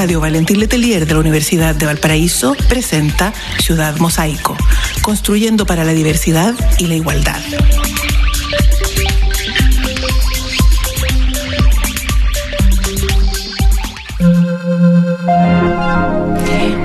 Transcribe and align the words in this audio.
Radio 0.00 0.18
Valentín 0.18 0.58
Letelier 0.58 1.04
de 1.04 1.12
la 1.12 1.20
Universidad 1.20 1.74
de 1.74 1.84
Valparaíso 1.84 2.56
presenta 2.70 3.34
Ciudad 3.58 3.98
Mosaico, 3.98 4.56
construyendo 5.02 5.66
para 5.66 5.84
la 5.84 5.92
diversidad 5.92 6.54
y 6.78 6.86
la 6.86 6.94
igualdad. 6.94 7.38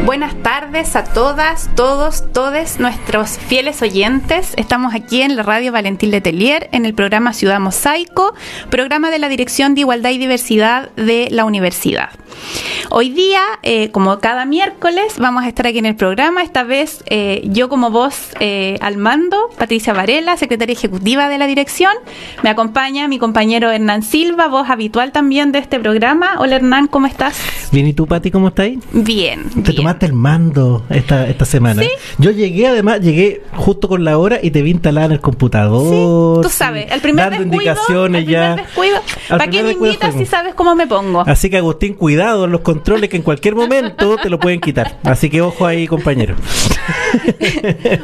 Buenas 0.05 0.35
tardes 0.43 0.97
a 0.97 1.05
todas, 1.05 1.69
todos, 1.73 2.33
todes 2.33 2.81
nuestros 2.81 3.37
fieles 3.37 3.81
oyentes. 3.81 4.51
Estamos 4.57 4.93
aquí 4.93 5.21
en 5.21 5.37
la 5.37 5.43
radio 5.43 5.71
Valentín 5.71 6.11
Letelier 6.11 6.67
en 6.73 6.85
el 6.85 6.93
programa 6.93 7.31
Ciudad 7.31 7.61
Mosaico, 7.61 8.33
programa 8.69 9.09
de 9.09 9.19
la 9.19 9.29
Dirección 9.29 9.73
de 9.73 9.81
Igualdad 9.81 10.09
y 10.09 10.17
Diversidad 10.17 10.89
de 10.97 11.29
la 11.31 11.45
Universidad. 11.45 12.09
Hoy 12.89 13.09
día, 13.09 13.41
eh, 13.63 13.89
como 13.91 14.19
cada 14.19 14.45
miércoles, 14.45 15.15
vamos 15.17 15.43
a 15.43 15.47
estar 15.47 15.67
aquí 15.67 15.79
en 15.79 15.85
el 15.85 15.95
programa. 15.95 16.43
Esta 16.43 16.63
vez 16.63 17.03
eh, 17.07 17.41
yo 17.45 17.67
como 17.69 17.89
voz 17.89 18.31
eh, 18.39 18.77
al 18.81 18.97
mando, 18.97 19.49
Patricia 19.57 19.93
Varela, 19.93 20.37
secretaria 20.37 20.73
ejecutiva 20.73 21.27
de 21.29 21.37
la 21.37 21.47
dirección. 21.47 21.91
Me 22.43 22.49
acompaña 22.49 23.07
mi 23.07 23.17
compañero 23.17 23.71
Hernán 23.71 24.03
Silva, 24.03 24.47
voz 24.47 24.69
habitual 24.69 25.11
también 25.11 25.51
de 25.51 25.59
este 25.59 25.79
programa. 25.79 26.35
Hola 26.39 26.57
Hernán, 26.57 26.87
¿cómo 26.87 27.07
estás? 27.07 27.39
Bien, 27.71 27.87
¿y 27.87 27.93
tú, 27.93 28.05
Pati, 28.05 28.31
cómo 28.31 28.49
estás? 28.49 28.69
Bien. 28.93 29.43
Te 29.49 29.61
bien. 29.61 29.75
tomaste 29.75 30.05
el 30.05 30.13
mando 30.13 30.83
esta, 30.89 31.27
esta 31.27 31.45
semana. 31.45 31.81
¿Sí? 31.81 31.89
Yo 32.17 32.31
llegué, 32.31 32.67
además, 32.67 33.01
llegué 33.01 33.41
justo 33.55 33.87
con 33.87 34.03
la 34.03 34.17
hora 34.17 34.39
y 34.41 34.51
te 34.51 34.61
vi 34.61 34.71
instalada 34.71 35.07
en 35.07 35.11
el 35.13 35.21
computador. 35.21 36.43
Tú 36.43 36.49
sabes, 36.49 36.91
el 36.91 37.01
primer 37.01 37.31
dando 37.31 37.39
descuido, 37.39 37.71
indicaciones 37.71 38.19
el 38.19 38.25
primer 38.25 38.41
ya. 38.41 38.55
descuido. 38.55 38.97
¿Para 39.29 39.47
qué 39.47 39.63
me 39.63 39.71
invitas 39.71 40.13
si 40.15 40.25
sabes 40.25 40.53
cómo 40.53 40.75
me 40.75 40.87
pongo? 40.87 41.21
Así 41.25 41.49
que 41.49 41.57
Agustín, 41.57 41.93
cuidado 41.95 42.24
en 42.33 42.51
los 42.51 42.61
controles 42.61 43.09
que 43.09 43.17
en 43.17 43.23
cualquier 43.23 43.55
momento 43.55 44.17
te 44.17 44.29
lo 44.29 44.39
pueden 44.39 44.59
quitar. 44.59 44.97
Así 45.03 45.29
que 45.29 45.41
ojo 45.41 45.65
ahí, 45.65 45.87
compañero. 45.87 46.35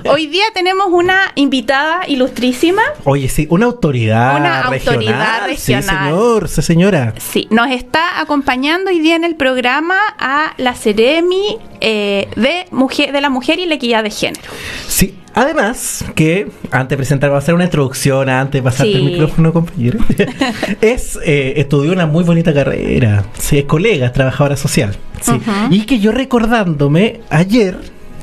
Hoy 0.09 0.28
día 0.28 0.44
tenemos 0.54 0.88
una 0.92 1.32
invitada 1.36 2.02
ilustrísima. 2.08 2.81
Oye, 3.04 3.30
sí, 3.30 3.48
una 3.50 3.66
autoridad 3.66 4.38
Una 4.38 4.62
autoridad 4.62 5.48
regional. 5.48 5.58
Sí, 5.58 5.73
regional. 5.73 6.06
señor, 6.06 6.50
sí, 6.50 6.62
señora. 6.62 7.14
Sí, 7.18 7.48
nos 7.50 7.72
está 7.72 8.20
acompañando 8.22 8.92
hoy 8.92 9.00
día 9.00 9.16
en 9.16 9.23
el 9.23 9.36
programa 9.36 9.98
a 10.20 10.53
la 10.58 10.76
Ceremi 10.76 11.58
eh, 11.80 12.28
de, 12.36 12.66
mujer, 12.72 13.12
de 13.12 13.22
la 13.22 13.30
Mujer 13.30 13.59
y 13.59 13.66
la 13.66 13.76
Equidad 13.76 14.03
de 14.03 14.12
Género. 14.12 14.52
Sí, 14.88 15.16
además 15.34 16.06
que 16.16 16.48
antes 16.72 16.90
de 16.90 16.98
presentar, 16.98 17.32
va 17.32 17.36
a 17.36 17.40
hacer 17.40 17.54
una 17.56 17.66
introducción 17.66 18.30
antes 18.30 18.60
de 18.60 18.64
pasarte 18.64 18.92
Sí. 18.92 18.98
el 18.98 19.04
micrófono, 19.04 19.54
compañero. 19.54 20.00
es, 20.82 21.18
eh, 21.26 21.54
estudió 21.58 21.92
una 21.92 22.06
muy 22.06 22.24
bonita 22.24 22.54
carrera. 22.54 23.26
Sí, 23.38 23.59
es 23.59 23.66
colega, 23.66 24.08
es 24.08 24.14
trabajadora 24.14 24.56
social. 24.58 24.96
Sí. 25.22 25.34
Y 25.70 25.86
que 25.86 26.00
yo 26.00 26.12
recordándome 26.12 27.22
ayer. 27.30 27.78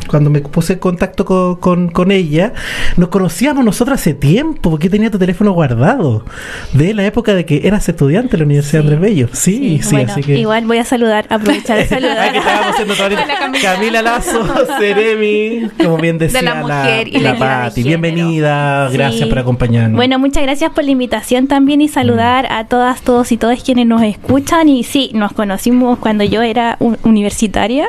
Cuando 0.09 0.31
me 0.31 0.41
puse 0.41 0.73
en 0.75 0.79
contacto 0.81 1.25
con, 1.25 1.57
con- 1.57 1.89
con 1.91 2.11
ella, 2.11 2.53
nos 2.97 3.09
conocíamos 3.11 3.65
nosotros 3.65 4.01
hace 4.01 4.15
tiempo, 4.15 4.71
porque 4.71 4.89
tenía 4.91 5.11
tu 5.11 5.19
teléfono 5.19 5.53
guardado, 5.53 6.25
de 6.73 6.95
la 6.95 7.05
época 7.05 7.35
de 7.35 7.45
que 7.45 7.67
eras 7.67 7.89
estudiante 7.89 8.37
en 8.37 8.41
la 8.41 8.47
Universidad 8.47 8.83
Andrés 8.83 9.01
Bello. 9.01 9.29
Sí, 9.33 9.81
sí, 9.83 9.91
bueno, 9.95 10.13
así 10.13 10.23
que... 10.23 10.39
igual 10.39 10.67
voy 10.67 10.79
a 10.79 10.85
saludar, 10.85 11.27
aprovechar 11.29 11.79
de 11.79 11.87
saludar. 11.89 12.33
que 12.33 13.61
Camila. 13.61 14.03
Lazo, 14.03 14.45
Seremi, 14.79 15.69
como 15.83 15.97
bien 15.99 16.19
decía 16.19 16.39
De 16.41 16.45
la 16.45 16.55
mujer 16.57 17.09
y 17.09 17.19
la 17.19 17.37
Pati. 17.37 17.83
Bienvenida, 17.83 18.89
Sí. 18.91 18.97
gracias 18.97 19.29
por 19.29 19.39
acompañarnos. 19.39 19.97
Bueno, 19.97 20.19
muchas 20.19 20.43
gracias 20.43 20.71
por 20.73 20.85
la 20.85 20.91
invitación 20.91 21.47
también 21.49 21.81
y 21.81 21.89
saludar 21.89 22.45
Mm. 22.49 22.53
a 22.53 22.65
todas, 22.67 23.03
todos 23.03 23.33
y 23.33 23.37
todas 23.37 23.63
quienes 23.63 23.87
nos 23.87 24.03
escuchan. 24.03 24.69
Y 24.69 24.85
sí, 24.85 25.11
nos 25.15 25.33
conocimos 25.33 25.99
cuando 25.99 26.25
yo 26.25 26.43
era 26.43 26.77
un- 26.81 26.97
universitaria 27.05 27.89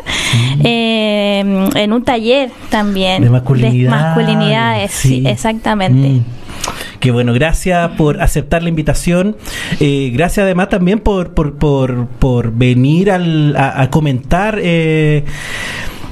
eh, 0.64 1.40
en 1.76 1.94
un 1.94 2.04
taller 2.14 2.50
también 2.70 3.24
de 3.24 3.30
masculinidad. 3.30 3.92
masculinidades, 3.92 4.92
sí, 4.92 5.24
exactamente. 5.26 6.08
Mm. 6.10 6.24
Qué 7.00 7.12
bueno, 7.12 7.32
gracias 7.34 7.92
por 7.92 8.22
aceptar 8.22 8.62
la 8.62 8.70
invitación. 8.70 9.38
Eh, 9.80 10.12
gracias 10.14 10.44
además 10.44 10.68
también 10.70 11.00
por, 11.00 11.34
por, 11.34 11.56
por, 11.58 12.08
por 12.08 12.52
venir 12.52 13.10
al, 13.12 13.56
a, 13.56 13.82
a 13.84 13.90
comentar. 13.90 14.60
eh, 14.62 15.24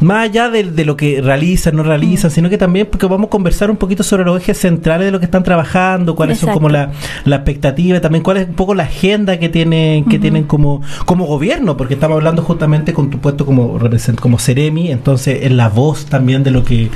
más 0.02 0.30
allá 0.30 0.50
de, 0.50 0.64
de 0.64 0.86
lo 0.86 0.96
que 0.98 1.22
realizan, 1.22 1.76
no 1.76 1.84
Mm. 1.84 1.88
realizan, 1.88 2.32
sino 2.32 2.50
que 2.50 2.58
también 2.58 2.88
porque 2.92 3.06
vamos 3.08 3.28
a 3.28 3.30
conversar 3.30 3.72
un 3.72 3.78
poquito 3.78 4.04
sobre 4.04 4.24
los 4.26 4.42
ejes 4.42 4.58
centrales 4.58 5.06
de 5.06 5.12
lo 5.12 5.20
que 5.20 5.26
están 5.26 5.44
trabajando, 5.44 6.16
cuáles 6.16 6.38
son 6.40 6.52
como 6.54 6.70
la, 6.70 6.92
la 7.26 7.38
expectativa, 7.38 8.00
también 8.02 8.24
cuál 8.24 8.38
es 8.38 8.48
un 8.48 8.54
poco 8.56 8.76
la 8.76 8.84
agenda 8.84 9.38
que 9.40 9.50
tienen, 9.50 10.06
que 10.06 10.20
tienen 10.20 10.44
como, 10.44 10.82
como 11.06 11.26
gobierno, 11.26 11.78
porque 11.78 11.96
estamos 11.96 12.16
hablando 12.18 12.42
justamente 12.44 12.94
con 12.94 13.10
tu 13.10 13.20
puesto 13.20 13.46
como 13.46 13.80
represent- 13.80 14.20
como 14.20 14.38
Ceremi, 14.40 14.92
entonces 14.92 15.40
es 15.44 15.52
la 15.52 15.70
voz 15.70 16.06
también 16.06 16.44
de 16.44 16.52
lo 16.52 16.64
que 16.64 16.90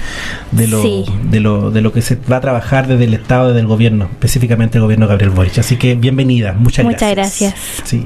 de 0.52 0.68
lo, 0.68 0.82
Sí. 0.82 1.06
de 1.30 1.40
lo 1.40 1.72
de 1.72 1.82
lo 1.82 1.92
que 1.94 2.02
se 2.02 2.18
va 2.32 2.38
a 2.38 2.42
trabajar 2.42 2.88
desde 2.88 3.06
el 3.06 3.14
Estado, 3.14 3.48
desde 3.50 3.62
el 3.62 3.68
gobierno, 3.68 4.06
específicamente 4.12 4.78
el 4.78 4.84
gobierno 4.84 5.06
de 5.06 5.10
Gabriel 5.10 5.32
Boric. 5.32 5.58
Así 5.60 5.78
que 5.78 5.96
bienvenida, 5.96 6.54
muchas, 6.54 6.86
Muchas 6.86 7.12
gracias. 7.12 7.54
gracias. 7.54 7.88
Sí. 7.88 8.04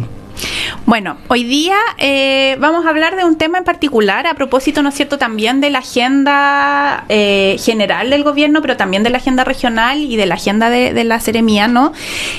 Bueno, 0.86 1.18
hoy 1.30 1.44
día 1.44 1.78
eh, 1.98 2.58
vamos 2.60 2.86
a 2.86 2.90
hablar 2.90 3.16
de 3.16 3.26
un 3.26 3.38
tema 3.38 3.58
en 3.58 3.64
particular, 3.64 4.28
a 4.28 4.36
propósito, 4.36 4.82
¿no 4.84 4.90
es 4.90 4.96
cierto?, 4.96 5.18
también 5.18 5.62
de 5.62 5.70
la 5.70 5.80
agenda 5.80 7.06
eh, 7.10 7.58
general 7.60 8.10
del 8.10 8.24
gobierno, 8.24 8.62
pero 8.62 8.78
también 8.78 9.04
de 9.04 9.10
la 9.10 9.18
agenda 9.18 9.44
regional 9.44 10.00
y 10.00 10.16
de 10.16 10.26
la 10.26 10.36
agenda 10.36 10.70
de, 10.70 10.94
de 10.94 11.04
la 11.04 11.20
Seremía, 11.20 11.68
¿no? 11.68 11.94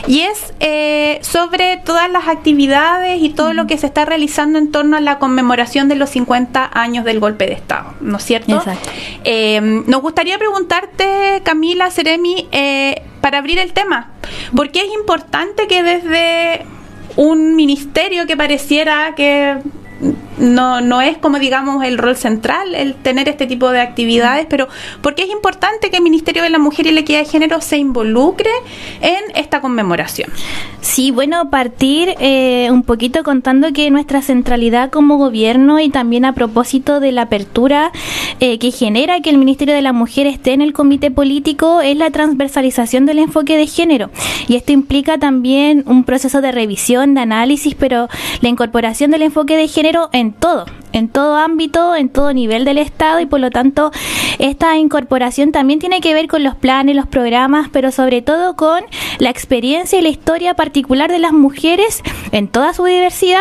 Y 0.07 0.21
es 0.21 0.55
eh, 0.61 1.19
sobre 1.23 1.79
todas 1.79 2.11
las 2.11 2.29
actividades 2.29 3.21
y 3.21 3.31
todo 3.31 3.53
lo 3.53 3.67
que 3.67 3.79
se 3.79 3.87
está 3.87 4.05
realizando 4.05 4.59
en 4.59 4.71
torno 4.71 4.97
a 4.97 5.01
la 5.01 5.19
conmemoración 5.19 5.89
de 5.89 5.97
los 5.97 6.11
50 6.11 6.71
años 6.73 7.05
del 7.05 7.21
golpe 7.21 7.47
de 7.47 7.55
Estado, 7.55 7.95
¿no 8.01 8.19
es 8.19 8.25
cierto? 8.25 8.57
Exacto. 8.57 8.91
Nos 9.87 10.03
gustaría 10.03 10.39
preguntarte, 10.39 11.43
Camila 11.45 11.91
Seremi, 11.91 12.49
eh, 12.53 13.03
para 13.21 13.39
abrir 13.39 13.59
el 13.59 13.73
tema, 13.73 14.11
¿por 14.55 14.71
qué 14.71 14.81
es 14.81 14.93
importante 14.95 15.67
que 15.67 15.83
desde 15.83 16.65
un 17.16 17.56
ministerio 17.56 18.27
que 18.27 18.37
pareciera 18.37 19.15
que 19.16 19.59
no, 20.38 20.80
no 20.80 21.00
es 21.00 21.19
como 21.19 21.38
digamos 21.38 21.84
el 21.84 21.98
rol 21.98 22.16
central 22.16 22.74
el 22.74 22.94
tener 22.94 23.28
este 23.28 23.47
tipo 23.47 23.70
de 23.70 23.80
actividades, 23.80 24.47
pero 24.48 24.69
¿por 25.00 25.14
qué 25.14 25.24
es 25.24 25.30
importante 25.30 25.91
que 25.91 25.97
el 25.97 26.02
Ministerio 26.02 26.42
de 26.42 26.50
la 26.50 26.58
Mujer 26.58 26.86
y 26.86 26.92
la 26.92 27.00
Equidad 27.00 27.20
de 27.20 27.26
Género 27.26 27.60
se 27.60 27.78
involucre 27.78 28.50
en 29.00 29.22
esta 29.34 29.60
conmemoración? 29.60 30.30
Sí, 30.80 31.10
bueno, 31.10 31.50
partir 31.50 32.14
eh, 32.20 32.69
un 32.70 32.82
poquito 32.82 33.24
contando 33.24 33.72
que 33.72 33.91
nuestra 33.91 34.22
centralidad 34.22 34.91
como 34.91 35.16
gobierno 35.16 35.80
y 35.80 35.88
también 35.88 36.24
a 36.24 36.32
propósito 36.32 37.00
de 37.00 37.12
la 37.12 37.22
apertura 37.22 37.91
eh, 38.41 38.58
que 38.58 38.70
genera 38.70 39.20
que 39.20 39.30
el 39.30 39.38
Ministerio 39.38 39.74
de 39.74 39.82
la 39.82 39.92
Mujer 39.92 40.26
esté 40.26 40.53
en 40.53 40.60
el 40.60 40.72
comité 40.72 41.10
político 41.10 41.80
es 41.80 41.97
la 41.97 42.10
transversalización 42.10 43.04
del 43.04 43.18
enfoque 43.18 43.56
de 43.56 43.66
género. 43.66 44.10
Y 44.48 44.56
esto 44.56 44.72
implica 44.72 45.18
también 45.18 45.82
un 45.86 46.04
proceso 46.04 46.41
de 46.41 46.53
revisión, 46.53 47.14
de 47.14 47.20
análisis, 47.20 47.74
pero 47.74 48.08
la 48.41 48.48
incorporación 48.48 49.10
del 49.10 49.22
enfoque 49.22 49.56
de 49.56 49.68
género 49.68 50.08
en 50.12 50.25
todo, 50.32 50.66
en 50.92 51.09
todo 51.09 51.37
ámbito, 51.37 51.94
en 51.94 52.09
todo 52.09 52.32
nivel 52.32 52.64
del 52.64 52.78
Estado 52.78 53.20
y 53.20 53.26
por 53.26 53.41
lo 53.41 53.50
tanto 53.50 53.91
esta 54.38 54.76
incorporación 54.76 55.53
también 55.53 55.78
tiene 55.78 56.00
que 56.00 56.14
ver 56.14 56.28
con 56.28 56.42
los 56.42 56.54
planes, 56.54 56.97
los 56.97 57.06
programas, 57.06 57.69
pero 57.70 57.91
sobre 57.91 58.22
todo 58.22 58.56
con 58.56 58.82
la 59.19 59.31
experiencia 59.31 59.98
y 59.98 60.03
la 60.03 60.09
historia 60.09 60.54
particular 60.54 61.10
de 61.10 61.19
las 61.19 61.32
mujeres 61.32 62.03
en 62.32 62.48
toda 62.48 62.75
su 62.75 62.84
diversidad, 62.84 63.41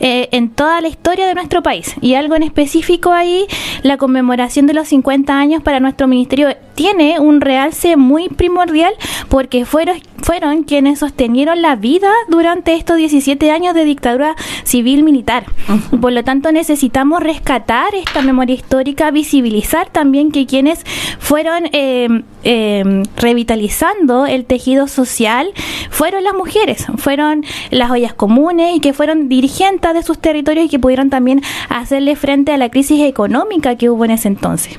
eh, 0.00 0.28
en 0.32 0.50
toda 0.50 0.80
la 0.80 0.88
historia 0.88 1.26
de 1.26 1.34
nuestro 1.34 1.62
país. 1.62 1.94
Y 2.00 2.14
algo 2.14 2.36
en 2.36 2.42
específico 2.42 3.12
ahí, 3.12 3.46
la 3.82 3.96
conmemoración 3.96 4.66
de 4.66 4.74
los 4.74 4.88
50 4.88 5.36
años 5.36 5.62
para 5.62 5.80
nuestro 5.80 6.06
ministerio 6.06 6.56
tiene 6.74 7.18
un 7.18 7.40
realce 7.40 7.96
muy 7.96 8.28
primordial 8.28 8.92
porque 9.28 9.64
fueron, 9.64 9.96
fueron 10.18 10.62
quienes 10.62 10.98
sostenieron 11.00 11.62
la 11.62 11.74
vida 11.74 12.10
durante 12.28 12.74
estos 12.74 12.98
17 12.98 13.50
años 13.50 13.74
de 13.74 13.84
dictadura 13.84 14.36
civil 14.64 15.02
militar. 15.02 15.46
Por 16.00 16.12
lo 16.12 16.22
tanto, 16.26 16.52
necesitamos 16.52 17.22
rescatar 17.22 17.94
esta 17.94 18.20
memoria 18.20 18.54
histórica, 18.54 19.10
visibilizar 19.10 19.88
también 19.88 20.32
que 20.32 20.44
quienes 20.44 20.84
fueron 21.18 21.70
eh, 21.72 22.08
eh, 22.44 23.02
revitalizando 23.16 24.26
el 24.26 24.44
tejido 24.44 24.88
social 24.88 25.52
fueron 25.88 26.24
las 26.24 26.34
mujeres, 26.34 26.84
fueron 26.98 27.44
las 27.70 27.90
ollas 27.90 28.12
comunes 28.12 28.76
y 28.76 28.80
que 28.80 28.92
fueron 28.92 29.30
dirigentes 29.30 29.94
de 29.94 30.02
sus 30.02 30.18
territorios 30.18 30.66
y 30.66 30.68
que 30.68 30.78
pudieron 30.78 31.08
también 31.08 31.40
hacerle 31.70 32.16
frente 32.16 32.52
a 32.52 32.58
la 32.58 32.68
crisis 32.68 33.00
económica 33.02 33.76
que 33.76 33.88
hubo 33.88 34.04
en 34.04 34.10
ese 34.10 34.28
entonces. 34.28 34.78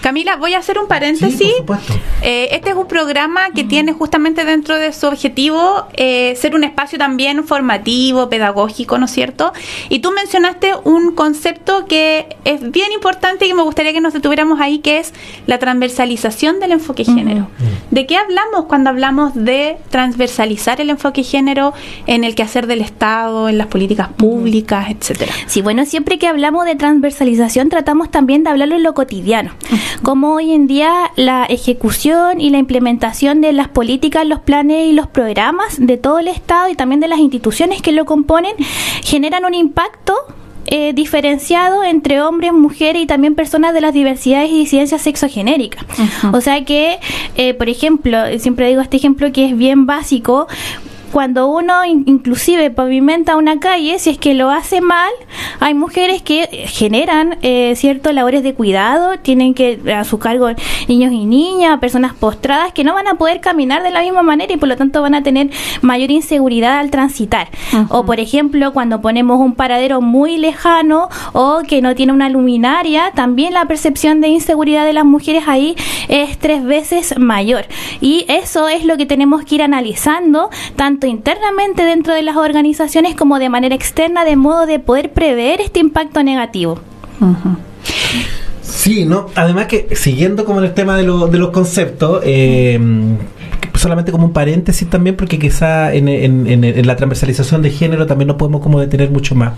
Camila, 0.00 0.36
voy 0.36 0.54
a 0.54 0.58
hacer 0.58 0.78
un 0.78 0.86
paréntesis. 0.86 1.38
Sí, 1.38 1.52
por 1.66 1.78
supuesto. 1.78 2.04
Eh, 2.22 2.48
este 2.52 2.70
es 2.70 2.76
un 2.76 2.86
programa 2.86 3.50
que 3.54 3.64
tiene 3.64 3.92
justamente 3.92 4.44
dentro 4.44 4.78
de 4.78 4.92
su 4.92 5.06
objetivo 5.06 5.86
eh, 5.94 6.34
ser 6.36 6.54
un 6.54 6.64
espacio 6.64 6.98
también 6.98 7.44
formativo, 7.44 8.28
pedagógico, 8.28 8.98
¿no 8.98 9.06
es 9.06 9.10
cierto? 9.10 9.52
Y 9.88 10.00
tú 10.00 10.12
mencionaste 10.12 10.72
un 10.84 11.12
concepto 11.14 11.86
que 11.86 12.36
es 12.44 12.70
bien 12.70 12.92
importante 12.92 13.44
y 13.44 13.48
que 13.48 13.54
me 13.54 13.62
gustaría 13.62 13.92
que 13.92 14.00
nos 14.00 14.12
detuviéramos 14.12 14.60
ahí, 14.60 14.78
que 14.78 14.98
es 14.98 15.12
la 15.46 15.58
transversalización 15.58 16.60
del 16.60 16.72
enfoque 16.72 17.04
género. 17.04 17.48
¿De 17.90 18.06
qué 18.06 18.16
hablamos 18.16 18.64
cuando 18.66 18.90
hablamos 18.90 19.34
de 19.34 19.76
transversalizar 19.90 20.80
el 20.80 20.90
enfoque 20.90 21.22
género 21.22 21.72
en 22.06 22.24
el 22.24 22.34
quehacer 22.34 22.66
del 22.66 22.80
Estado, 22.80 23.48
en 23.48 23.58
las 23.58 23.68
políticas 23.68 24.08
públicas, 24.08 24.90
etcétera? 24.90 25.32
Sí, 25.46 25.62
bueno, 25.62 25.84
siempre 25.84 26.18
que 26.18 26.26
hablamos 26.26 26.64
de 26.64 26.76
transversalización 26.76 27.68
tratamos 27.68 28.10
también 28.10 28.44
de 28.44 28.50
hablarlo 28.50 28.76
en 28.76 28.82
lo 28.82 28.94
cotidiano, 28.94 29.52
como 30.02 30.34
hoy 30.34 30.52
en 30.52 30.66
día 30.66 31.10
la 31.16 31.44
ejecución 31.44 32.40
y 32.40 32.50
la 32.50 32.58
implementación 32.58 33.40
de 33.40 33.52
las 33.52 33.68
políticas, 33.68 34.26
los 34.26 34.40
planes 34.40 34.86
y 34.86 34.92
los 34.92 35.06
programas 35.06 35.76
de 35.78 35.96
todo 35.96 36.18
el 36.18 36.28
Estado 36.28 36.68
y 36.68 36.74
también 36.74 37.00
de 37.00 37.08
las 37.08 37.18
instituciones 37.18 37.82
que 37.82 37.92
lo 37.92 38.04
componen 38.04 38.54
generan 39.02 39.44
un 39.44 39.54
impacto 39.54 40.14
eh, 40.66 40.94
diferenciado 40.94 41.84
entre 41.84 42.22
hombres, 42.22 42.52
mujeres 42.52 43.02
y 43.02 43.06
también 43.06 43.34
personas 43.34 43.74
de 43.74 43.82
las 43.82 43.92
diversidades 43.92 44.50
y 44.50 44.60
disidencias 44.60 45.02
sexogenéricas. 45.02 45.84
O 46.32 46.40
sea 46.40 46.64
que, 46.64 46.98
eh, 47.36 47.52
por 47.52 47.68
ejemplo, 47.68 48.18
siempre 48.38 48.68
digo 48.68 48.80
este 48.80 48.96
ejemplo 48.96 49.30
que 49.30 49.46
es 49.46 49.56
bien 49.56 49.84
básico, 49.84 50.48
cuando 51.14 51.46
uno 51.46 51.84
inclusive 51.84 52.72
pavimenta 52.72 53.36
una 53.36 53.60
calle, 53.60 54.00
si 54.00 54.10
es 54.10 54.18
que 54.18 54.34
lo 54.34 54.50
hace 54.50 54.80
mal, 54.80 55.12
hay 55.60 55.72
mujeres 55.72 56.22
que 56.22 56.66
generan 56.66 57.38
eh, 57.40 57.74
ciertos 57.76 58.12
labores 58.12 58.42
de 58.42 58.52
cuidado, 58.54 59.16
tienen 59.20 59.54
que 59.54 59.78
a 59.94 60.02
su 60.02 60.18
cargo 60.18 60.48
niños 60.88 61.12
y 61.12 61.24
niñas, 61.24 61.78
personas 61.78 62.14
postradas 62.14 62.72
que 62.72 62.82
no 62.82 62.94
van 62.94 63.06
a 63.06 63.14
poder 63.14 63.40
caminar 63.40 63.84
de 63.84 63.92
la 63.92 64.00
misma 64.00 64.24
manera 64.24 64.52
y 64.52 64.56
por 64.56 64.68
lo 64.68 64.76
tanto 64.76 65.02
van 65.02 65.14
a 65.14 65.22
tener 65.22 65.50
mayor 65.82 66.10
inseguridad 66.10 66.80
al 66.80 66.90
transitar. 66.90 67.46
O 67.90 68.04
por 68.04 68.18
ejemplo, 68.18 68.72
cuando 68.72 69.00
ponemos 69.00 69.38
un 69.38 69.54
paradero 69.54 70.00
muy 70.00 70.36
lejano 70.36 71.08
o 71.32 71.60
que 71.68 71.80
no 71.80 71.94
tiene 71.94 72.12
una 72.12 72.28
luminaria, 72.28 73.12
también 73.14 73.54
la 73.54 73.66
percepción 73.66 74.20
de 74.20 74.26
inseguridad 74.26 74.84
de 74.84 74.92
las 74.92 75.04
mujeres 75.04 75.44
ahí 75.46 75.76
es 76.08 76.38
tres 76.38 76.64
veces 76.64 77.16
mayor. 77.20 77.66
Y 78.00 78.24
eso 78.26 78.66
es 78.68 78.84
lo 78.84 78.96
que 78.96 79.06
tenemos 79.06 79.44
que 79.44 79.54
ir 79.54 79.62
analizando, 79.62 80.50
tanto 80.74 81.03
internamente 81.06 81.84
dentro 81.84 82.14
de 82.14 82.22
las 82.22 82.36
organizaciones 82.36 83.14
como 83.14 83.38
de 83.38 83.48
manera 83.48 83.74
externa, 83.74 84.24
de 84.24 84.36
modo 84.36 84.66
de 84.66 84.78
poder 84.78 85.12
prever 85.12 85.60
este 85.60 85.80
impacto 85.80 86.22
negativo. 86.22 86.78
Sí, 88.62 89.04
¿no? 89.04 89.26
Además 89.34 89.66
que, 89.66 89.94
siguiendo 89.94 90.44
como 90.44 90.58
en 90.60 90.66
el 90.66 90.74
tema 90.74 90.96
de, 90.96 91.04
de 91.04 91.38
los 91.38 91.50
conceptos, 91.50 92.22
eh, 92.24 92.78
solamente 93.74 94.12
como 94.12 94.26
un 94.26 94.32
paréntesis 94.32 94.88
también, 94.88 95.16
porque 95.16 95.38
quizá 95.38 95.92
en, 95.92 96.08
en, 96.08 96.86
la 96.86 96.96
transversalización 96.96 97.62
de 97.62 97.70
género 97.70 98.06
también 98.06 98.28
no 98.28 98.36
podemos 98.36 98.60
como 98.60 98.80
detener 98.80 99.10
mucho 99.10 99.34
más. 99.34 99.54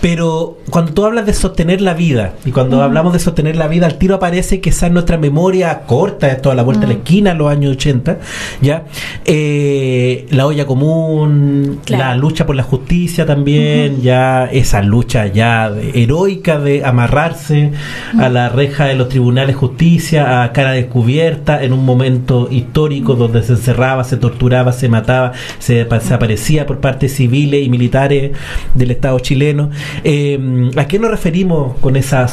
Pero 0.00 0.58
cuando 0.70 0.92
tú 0.92 1.04
hablas 1.04 1.26
de 1.26 1.34
sostener 1.34 1.80
la 1.80 1.94
vida, 1.94 2.34
y 2.44 2.50
cuando 2.50 2.82
hablamos 2.82 3.12
de 3.12 3.18
sostener 3.18 3.56
la 3.56 3.68
vida, 3.68 3.86
al 3.86 3.98
tiro 3.98 4.16
aparece 4.16 4.60
quizá 4.60 4.86
en 4.86 4.94
nuestra 4.94 5.18
memoria 5.18 5.82
corta, 5.86 6.28
esto 6.28 6.50
a 6.50 6.54
la 6.54 6.62
vuelta 6.62 6.82
de 6.82 6.94
la 6.94 6.98
esquina, 7.00 7.32
en 7.32 7.38
los 7.38 7.50
años 7.50 7.72
80, 7.72 8.18
¿ya? 8.60 8.84
Eh, 9.24 10.26
la 10.30 10.46
olla 10.46 10.66
común, 10.66 11.80
la 11.88 12.16
lucha 12.16 12.46
por 12.46 12.56
la 12.56 12.62
justicia 12.62 13.26
también, 13.26 14.00
ya 14.00 14.46
esa 14.46 14.82
lucha 14.82 15.26
ya 15.26 15.72
heroica 15.94 16.58
de 16.58 16.84
amarrarse 16.84 17.72
a 18.18 18.28
la 18.28 18.48
reja 18.48 18.86
de 18.86 18.94
los 18.94 19.08
tribunales 19.08 19.54
de 19.54 19.54
justicia, 19.54 20.42
a 20.42 20.52
cara 20.52 20.72
descubierta, 20.72 21.62
en 21.62 21.72
un 21.72 21.84
momento 21.84 22.48
histórico 22.50 23.14
donde 23.14 23.41
se 23.42 23.52
encerraba, 23.52 24.04
se 24.04 24.16
torturaba, 24.16 24.72
se 24.72 24.88
mataba, 24.88 25.32
se 25.58 25.84
desaparecía 25.84 26.66
por 26.66 26.80
parte 26.80 27.08
civiles 27.08 27.64
y 27.64 27.68
militares 27.68 28.32
del 28.74 28.90
Estado 28.90 29.18
chileno. 29.18 29.70
Eh, 30.04 30.70
¿A 30.76 30.86
qué 30.86 30.98
nos 30.98 31.10
referimos 31.10 31.78
con 31.78 31.96
esa 31.96 32.26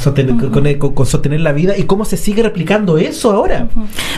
con, 0.93 1.05
sostener 1.05 1.41
la 1.41 1.51
vida 1.51 1.77
y 1.77 1.83
cómo 1.83 2.05
se 2.05 2.17
sigue 2.17 2.43
replicando 2.43 2.97
eso 2.97 3.31
ahora? 3.31 3.67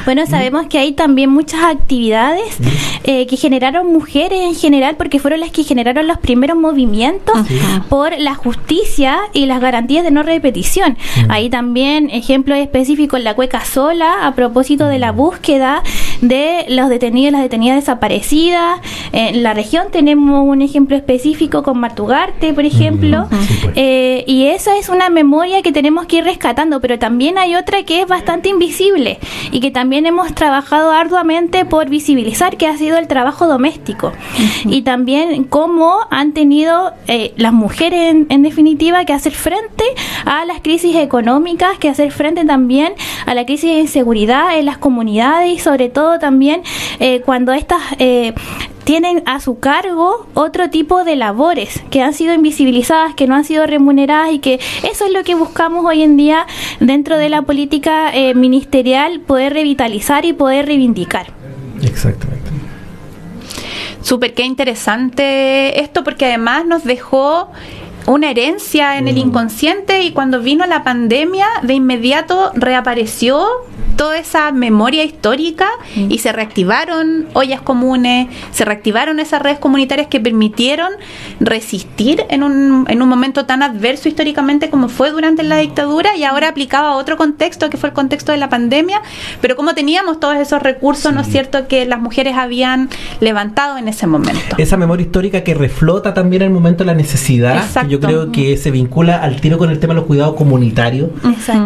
Bueno, 0.06 0.26
sabemos 0.26 0.68
que 0.68 0.78
hay 0.78 0.94
también 0.94 1.30
muchas 1.30 1.64
actividades 1.64 2.58
eh, 3.04 3.28
que 3.28 3.38
generaron 3.38 3.92
mujeres 3.92 4.42
en 4.42 4.56
general 4.56 4.96
porque 4.98 5.20
fueron 5.20 5.40
las 5.40 5.52
que 5.52 5.64
generaron 5.64 6.08
los 6.08 6.18
primeros 6.20 6.58
movimientos 6.58 7.36
por 7.90 8.18
la 8.18 8.36
justicia 8.36 9.20
y 9.34 9.46
las 9.46 9.62
garantías 9.62 10.04
de 10.04 10.12
no 10.12 10.24
repetición. 10.24 10.98
Ahí 11.30 11.50
también 11.50 12.10
ejemplos 12.10 12.58
específicos 12.60 13.20
en 13.20 13.24
la 13.24 13.36
cueca 13.36 13.64
sola 13.66 14.28
a 14.28 14.36
propósito 14.36 14.88
de 14.88 15.00
la 15.00 15.12
búsqueda 15.12 15.84
de 16.22 16.66
los 16.72 16.90
detenidos 16.90 17.30
y 17.30 17.32
las 17.32 17.42
detenidas 17.42 17.78
desaparecidas. 17.78 18.80
En 19.12 19.44
la 19.44 19.54
región 19.54 19.88
tenemos 19.92 20.44
un 20.46 20.62
ejemplo 20.62 20.96
específico 20.96 21.64
con 21.64 21.80
Martugarte, 21.80 22.54
por 22.54 22.66
ejemplo, 22.66 23.28
pues. 23.30 23.74
eh, 23.76 24.24
y 24.28 24.48
esa 24.48 24.78
es 24.78 24.90
una 24.90 25.10
memoria 25.10 25.62
que 25.62 25.72
tenemos 25.72 26.06
que 26.06 26.18
ir 26.18 26.24
rescatando, 26.24 26.82
pero 26.82 27.00
también 27.00 27.38
hay 27.38 27.56
otra 27.56 27.84
que 27.84 28.02
es 28.02 28.08
bastante 28.08 28.50
invisible 28.50 29.20
y 29.52 29.60
que 29.60 29.72
también 29.72 30.06
hemos 30.06 30.34
trabajado 30.34 30.92
arduamente 30.92 31.66
por 31.66 31.90
visibilizar, 31.90 32.58
que 32.58 32.68
ha 32.68 32.78
sido 32.78 32.98
el 32.98 33.08
trabajo 33.08 33.48
doméstico. 33.48 34.14
Y 34.66 34.82
también 34.84 35.44
cómo 35.46 36.00
han 36.10 36.34
tenido 36.34 36.94
eh, 37.08 37.34
las 37.38 37.54
mujeres, 37.54 38.16
en, 38.30 38.42
definitiva, 38.42 39.06
que 39.06 39.14
hacer 39.14 39.34
frente 39.34 39.84
a 40.26 40.46
las 40.46 40.62
crisis 40.62 40.96
económicas, 40.96 41.78
que 41.78 41.90
hacer 41.90 42.12
frente 42.12 42.46
también 42.46 42.94
a 43.26 43.34
la 43.34 43.46
crisis 43.46 43.72
de 43.72 43.80
inseguridad 43.82 44.58
en 44.58 44.66
las 44.66 44.78
comunidades 44.78 45.52
y 45.52 45.60
sobre 45.60 45.90
todo 45.90 46.20
también 46.20 46.61
eh, 47.00 47.22
cuando 47.26 47.54
estas 47.54 47.82
eh, 48.00 48.34
tienen 48.84 49.24
a 49.26 49.40
su 49.40 49.60
cargo 49.60 50.28
otro 50.34 50.70
tipo 50.70 51.04
de 51.04 51.16
labores 51.16 51.82
que 51.90 52.02
han 52.02 52.14
sido 52.14 52.34
invisibilizadas, 52.34 53.16
que 53.16 53.28
no 53.28 53.36
han 53.36 53.46
sido 53.46 53.66
remuneradas 53.68 54.34
y 54.34 54.40
que 54.40 54.60
eso 54.84 55.06
es 55.06 55.12
lo 55.12 55.24
que 55.24 55.36
buscamos 55.36 55.86
hoy 55.86 56.02
en 56.02 56.18
día 56.18 56.46
dentro 56.80 57.18
de 57.18 57.30
la 57.30 57.44
política 57.44 58.12
eh, 58.14 58.34
ministerial, 58.34 59.20
poder 59.22 59.54
revitalizar 59.54 60.26
y 60.26 60.34
poder 60.34 60.66
reivindicar. 60.66 61.28
Exactamente. 61.82 62.42
Súper, 64.02 64.34
qué 64.34 64.44
interesante 64.44 65.80
esto 65.80 66.04
porque 66.04 66.26
además 66.26 66.66
nos 66.66 66.84
dejó 66.84 67.50
una 68.08 68.32
herencia 68.32 68.98
en 68.98 69.08
el 69.08 69.16
mm. 69.16 69.28
inconsciente 69.28 70.02
y 70.02 70.12
cuando 70.12 70.42
vino 70.42 70.66
la 70.66 70.84
pandemia 70.84 71.48
de 71.62 71.76
inmediato 71.76 72.52
reapareció 72.56 73.46
toda 73.96 74.18
esa 74.18 74.52
memoria 74.52 75.04
histórica 75.04 75.68
y 75.96 76.20
se 76.20 76.32
reactivaron 76.32 77.28
ollas 77.34 77.62
comunes, 77.62 78.28
se 78.52 78.66
reactivaron 78.66 79.20
esas 79.20 79.42
redes 79.42 79.60
comunitarias 79.60 80.08
que 80.08 80.20
permitieron 80.20 80.92
resistir 81.40 82.24
en 82.30 82.44
un, 82.44 82.86
en 82.90 83.02
un 83.02 83.10
momento 83.10 83.46
tan 83.46 83.64
adverso 83.64 84.10
históricamente 84.10 84.70
como 84.70 84.90
fue 84.90 85.12
durante 85.12 85.44
la 85.44 85.58
dictadura 85.58 86.16
y 86.16 86.24
ahora 86.24 86.50
aplicaba 86.50 86.90
a 86.90 86.96
otro 86.96 87.18
contexto 87.18 87.70
que 87.70 87.78
fue 87.78 87.90
el 87.90 87.96
contexto 87.96 88.32
de 88.32 88.38
la 88.38 88.50
pandemia, 88.50 89.02
pero 89.42 89.56
como 89.56 89.74
teníamos 89.74 90.20
todos 90.20 90.38
esos 90.38 90.62
recursos, 90.62 91.14
¿no 91.14 91.22
es 91.22 91.28
cierto?, 91.28 91.68
que 91.68 91.86
las 91.86 92.00
mujeres 92.00 92.36
habían 92.38 92.90
levantado 93.20 93.78
en 93.78 93.88
ese 93.88 94.08
momento. 94.08 94.56
Esa 94.58 94.78
memoria 94.78 95.06
histórica 95.06 95.44
que 95.44 95.54
reflota 95.54 96.14
también 96.14 96.42
en 96.44 96.50
el 96.50 96.54
momento 96.54 96.84
de 96.84 96.88
la 96.88 96.94
necesidad, 96.94 97.64
yo 97.88 98.00
creo 98.00 98.32
que 98.32 98.58
se 98.58 98.72
vincula 98.72 99.18
al 99.18 99.42
tiro 99.42 99.58
con 99.58 99.70
el 99.70 99.80
tema 99.80 99.94
de 99.94 100.00
los 100.00 100.08
cuidados 100.08 100.36
comunitarios, 100.36 101.10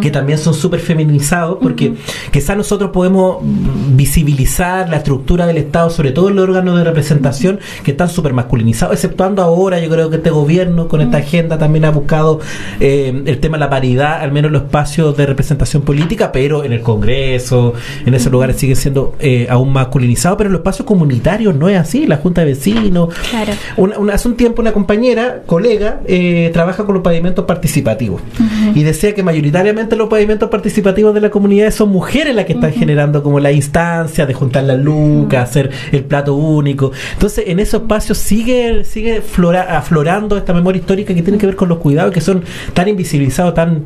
que 0.02 0.12
también 0.12 0.38
son 0.38 0.54
súper 0.54 0.80
feminizados, 0.80 1.58
porque 1.62 1.94
quizás 2.32 2.58
nosotros 2.58 2.92
podemos 2.92 3.38
visibilizar 3.42 4.90
la 4.90 4.98
estructura 4.98 5.46
del 5.48 5.58
Estado, 5.58 5.90
sobre 5.90 6.12
todo 6.12 6.30
en 6.30 6.36
los 6.36 6.44
órganos 6.44 6.78
de 6.78 6.84
representación, 6.84 7.60
que 7.84 7.92
están 7.92 8.10
súper 8.10 8.34
masculinizados, 8.34 8.94
exceptuando 8.96 9.42
ahora, 9.42 9.80
yo 9.80 9.90
creo 9.90 10.10
que 10.10 10.18
este 10.18 10.30
gobierno 10.30 10.88
con 10.88 11.02
esta 11.02 11.18
agenda 11.18 11.58
también 11.58 11.86
ha 11.86 11.92
buscado 11.92 12.40
eh, 12.80 13.24
el 13.26 13.40
tema 13.40 13.58
de 13.58 13.62
la 13.62 13.70
paridad, 13.70 14.22
al 14.22 14.32
menos 14.32 14.50
en 14.50 14.54
los 14.54 14.64
espacios 14.64 15.16
de 15.18 15.26
representación 15.26 15.84
política, 15.84 16.32
pero 16.32 16.64
en 16.64 16.74
el 16.74 16.82
Congreso, 16.82 17.74
en 18.06 18.14
esos 18.14 18.32
lugares 18.32 18.58
sigue 18.58 18.76
siendo 18.76 19.16
eh, 19.20 19.48
aún 19.50 19.72
masculinizado, 19.74 20.38
pero 20.38 20.48
en 20.48 20.54
los 20.54 20.60
espacios 20.60 20.86
comunitarios 20.86 21.56
no 21.56 21.70
es 21.70 21.78
así, 21.78 22.06
la 22.06 22.18
Junta 22.18 22.42
de 22.42 22.48
Vecinos. 22.48 23.10
hace 24.14 24.28
un 24.28 24.36
tiempo 24.36 24.62
una 24.62 24.74
compañera, 24.74 25.44
colega, 25.46 26.02
eh, 26.06 26.50
trabaja 26.54 26.86
con 26.86 26.96
los 26.96 27.04
pavimentos 27.04 27.46
participativos 27.46 28.22
y 28.74 28.84
decía 28.84 29.14
que 29.14 29.24
mayoritariamente 29.24 29.96
los 29.96 30.10
pavimentos 30.10 30.50
participativos 30.50 31.14
de 31.14 31.22
la 31.22 31.30
comunidad 31.30 31.72
son 31.72 31.90
mujeres 31.90 32.05
mujeres 32.06 32.36
las 32.36 32.46
que 32.46 32.54
están 32.54 32.72
generando 32.72 33.24
como 33.24 33.40
la 33.40 33.52
instancia 33.52 34.28
de 34.28 34.34
juntar 34.36 34.64
las 34.64 34.80
lucas, 34.80 35.50
hacer 35.50 35.72
el 35.92 36.04
plato 36.04 36.36
único. 36.36 36.92
Entonces, 37.14 37.46
en 37.48 37.60
esos 37.60 37.82
espacios 37.82 38.20
sigue, 38.20 38.84
sigue 38.84 39.22
flora, 39.22 39.76
aflorando 39.78 40.38
esta 40.38 40.54
memoria 40.54 40.80
histórica 40.80 41.16
que 41.16 41.24
tiene 41.24 41.40
que 41.40 41.48
ver 41.48 41.56
con 41.56 41.68
los 41.68 41.80
cuidados 41.80 42.14
que 42.14 42.22
son 42.22 42.44
tan 42.76 42.88
invisibilizados, 42.88 43.56
tan 43.56 43.84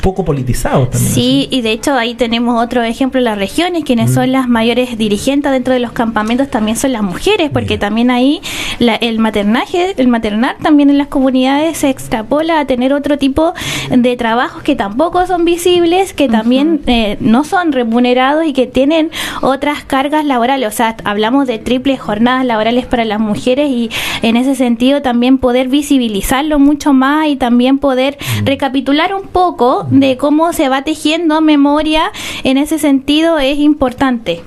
poco 0.00 0.24
politizados 0.24 0.90
también. 0.90 1.12
Sí, 1.12 1.48
y 1.50 1.60
de 1.60 1.72
hecho 1.72 1.92
ahí 1.92 2.14
tenemos 2.14 2.62
otro 2.62 2.82
ejemplo 2.82 3.18
en 3.18 3.24
las 3.24 3.36
regiones, 3.36 3.84
quienes 3.84 4.10
mm. 4.10 4.14
son 4.14 4.32
las 4.32 4.48
mayores 4.48 4.96
dirigentes 4.96 5.52
dentro 5.52 5.74
de 5.74 5.80
los 5.80 5.92
campamentos 5.92 6.48
también 6.48 6.78
son 6.78 6.92
las 6.92 7.02
mujeres, 7.02 7.50
porque 7.52 7.76
también 7.76 8.10
ahí 8.10 8.40
el 8.78 9.18
maternaje, 9.18 9.94
el 9.98 10.08
maternar 10.08 10.56
también 10.62 10.88
en 10.88 10.96
las 10.96 11.08
comunidades 11.08 11.78
se 11.78 11.90
extrapola 11.90 12.60
a 12.60 12.66
tener 12.66 12.94
otro 12.94 13.18
tipo 13.18 13.52
de 13.90 14.16
trabajos 14.16 14.62
que 14.62 14.74
tampoco 14.74 15.26
son 15.26 15.44
visibles, 15.44 16.14
que 16.14 16.28
también 16.28 16.80
eh, 16.86 17.18
no 17.20 17.41
son 17.44 17.72
remunerados 17.72 18.44
y 18.44 18.52
que 18.52 18.66
tienen 18.66 19.10
otras 19.40 19.84
cargas 19.84 20.24
laborales. 20.24 20.68
O 20.68 20.76
sea, 20.76 20.96
hablamos 21.04 21.46
de 21.46 21.58
triples 21.58 22.00
jornadas 22.00 22.44
laborales 22.44 22.86
para 22.86 23.04
las 23.04 23.20
mujeres 23.20 23.70
y 23.70 23.90
en 24.22 24.36
ese 24.36 24.54
sentido 24.54 25.02
también 25.02 25.38
poder 25.38 25.68
visibilizarlo 25.68 26.58
mucho 26.58 26.92
más 26.92 27.28
y 27.28 27.36
también 27.36 27.78
poder 27.78 28.18
mm. 28.42 28.46
recapitular 28.46 29.14
un 29.14 29.26
poco 29.28 29.86
de 29.90 30.16
cómo 30.16 30.52
se 30.52 30.68
va 30.68 30.82
tejiendo 30.82 31.40
memoria 31.40 32.10
en 32.44 32.56
ese 32.56 32.78
sentido 32.78 33.38
es 33.38 33.58
importante. 33.58 34.42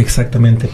Exactamente. 0.00 0.70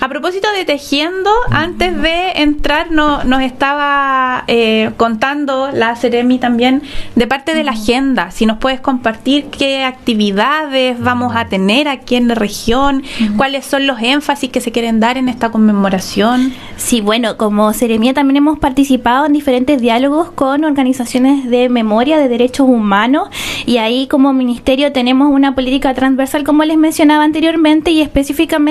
A 0.00 0.08
propósito 0.08 0.48
de 0.56 0.64
tejiendo, 0.64 1.30
antes 1.50 2.00
de 2.00 2.32
entrar 2.36 2.90
no, 2.90 3.24
nos 3.24 3.42
estaba 3.42 4.44
eh, 4.46 4.90
contando 4.96 5.70
la 5.72 5.96
Ceremi 5.96 6.38
también 6.38 6.82
de 7.14 7.26
parte 7.26 7.54
de 7.54 7.62
la 7.62 7.72
agenda. 7.72 8.30
Si 8.30 8.46
nos 8.46 8.56
puedes 8.56 8.80
compartir 8.80 9.46
qué 9.46 9.84
actividades 9.84 10.98
vamos 10.98 11.36
a 11.36 11.48
tener 11.48 11.88
aquí 11.88 12.16
en 12.16 12.28
la 12.28 12.34
región, 12.34 13.02
cuáles 13.36 13.66
son 13.66 13.86
los 13.86 14.00
énfasis 14.00 14.50
que 14.50 14.60
se 14.60 14.72
quieren 14.72 14.98
dar 14.98 15.18
en 15.18 15.28
esta 15.28 15.50
conmemoración. 15.50 16.54
Sí, 16.76 17.02
bueno, 17.02 17.36
como 17.36 17.72
Ceremia 17.74 18.14
también 18.14 18.38
hemos 18.38 18.58
participado 18.58 19.26
en 19.26 19.34
diferentes 19.34 19.80
diálogos 19.80 20.30
con 20.30 20.64
organizaciones 20.64 21.50
de 21.50 21.68
memoria 21.68 22.18
de 22.18 22.28
derechos 22.28 22.66
humanos 22.66 23.28
y 23.66 23.76
ahí 23.76 24.06
como 24.06 24.32
ministerio 24.32 24.92
tenemos 24.92 25.30
una 25.30 25.54
política 25.54 25.92
transversal 25.92 26.44
como 26.44 26.64
les 26.64 26.78
mencionaba 26.78 27.24
anteriormente 27.24 27.90
y 27.90 28.00
específicamente 28.00 28.69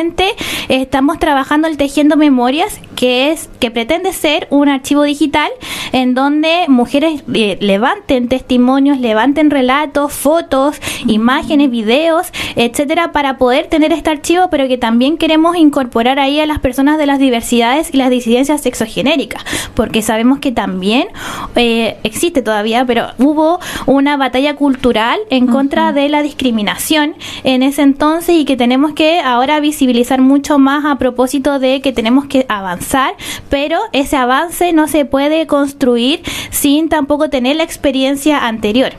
estamos 0.70 1.20
trabajando 1.20 1.68
el 1.68 1.78
Tejiendo 1.78 2.16
Memorias, 2.16 2.80
que 2.96 3.32
es 3.32 3.50
que 3.60 3.72
pretende 3.72 4.14
ser 4.14 4.48
un 4.50 4.70
archivo 4.70 5.04
digital 5.04 5.50
en 5.92 6.14
donde 6.14 6.66
mujeres 6.68 7.24
eh, 7.34 7.58
levanten 7.62 8.28
testimonios, 8.28 9.00
levanten 9.00 9.50
relatos, 9.50 10.14
fotos, 10.14 10.78
imágenes, 11.08 11.70
videos, 11.70 12.28
etcétera, 12.56 13.12
para 13.12 13.38
poder 13.38 13.68
tener 13.68 13.92
este 13.92 14.10
archivo, 14.10 14.50
pero 14.50 14.68
que 14.68 14.78
también 14.78 15.18
queremos 15.18 15.56
incorporar 15.56 16.20
ahí 16.20 16.40
a 16.40 16.46
las 16.46 16.60
personas 16.60 16.98
de 16.98 17.06
las 17.06 17.20
diversidades 17.20 17.94
y 17.94 17.98
las 17.98 18.10
disidencias 18.10 18.62
sexogenéricas, 18.62 19.44
porque 19.74 20.02
sabemos 20.02 20.40
que 20.40 20.52
también 20.52 21.08
eh, 21.56 21.98
existe 22.04 22.42
todavía, 22.42 22.86
pero 22.86 23.08
hubo 23.18 23.60
una 23.86 24.18
batalla 24.18 24.56
cultural 24.56 25.20
en 25.30 25.48
contra 25.48 25.94
de 25.94 26.10
la 26.10 26.22
discriminación 26.22 27.16
en 27.44 27.64
ese 27.64 27.82
entonces 27.82 28.36
y 28.36 28.46
que 28.46 28.58
tenemos 28.58 28.94
que 28.94 29.20
ahora 29.20 29.60
visibilizar 29.60 29.89
mucho 30.22 30.60
más 30.60 30.86
a 30.86 30.98
propósito 30.98 31.60
de 31.60 31.82
que 31.82 31.92
tenemos 31.92 32.26
que 32.26 32.46
avanzar, 32.50 33.14
pero 33.50 33.80
ese 33.92 34.16
avance 34.18 34.74
no 34.74 34.88
se 34.88 35.06
puede 35.06 35.48
construir 35.48 36.22
sin 36.52 36.90
tampoco 36.90 37.30
tener 37.30 37.56
la 37.56 37.64
experiencia 37.64 38.48
anterior. 38.48 38.94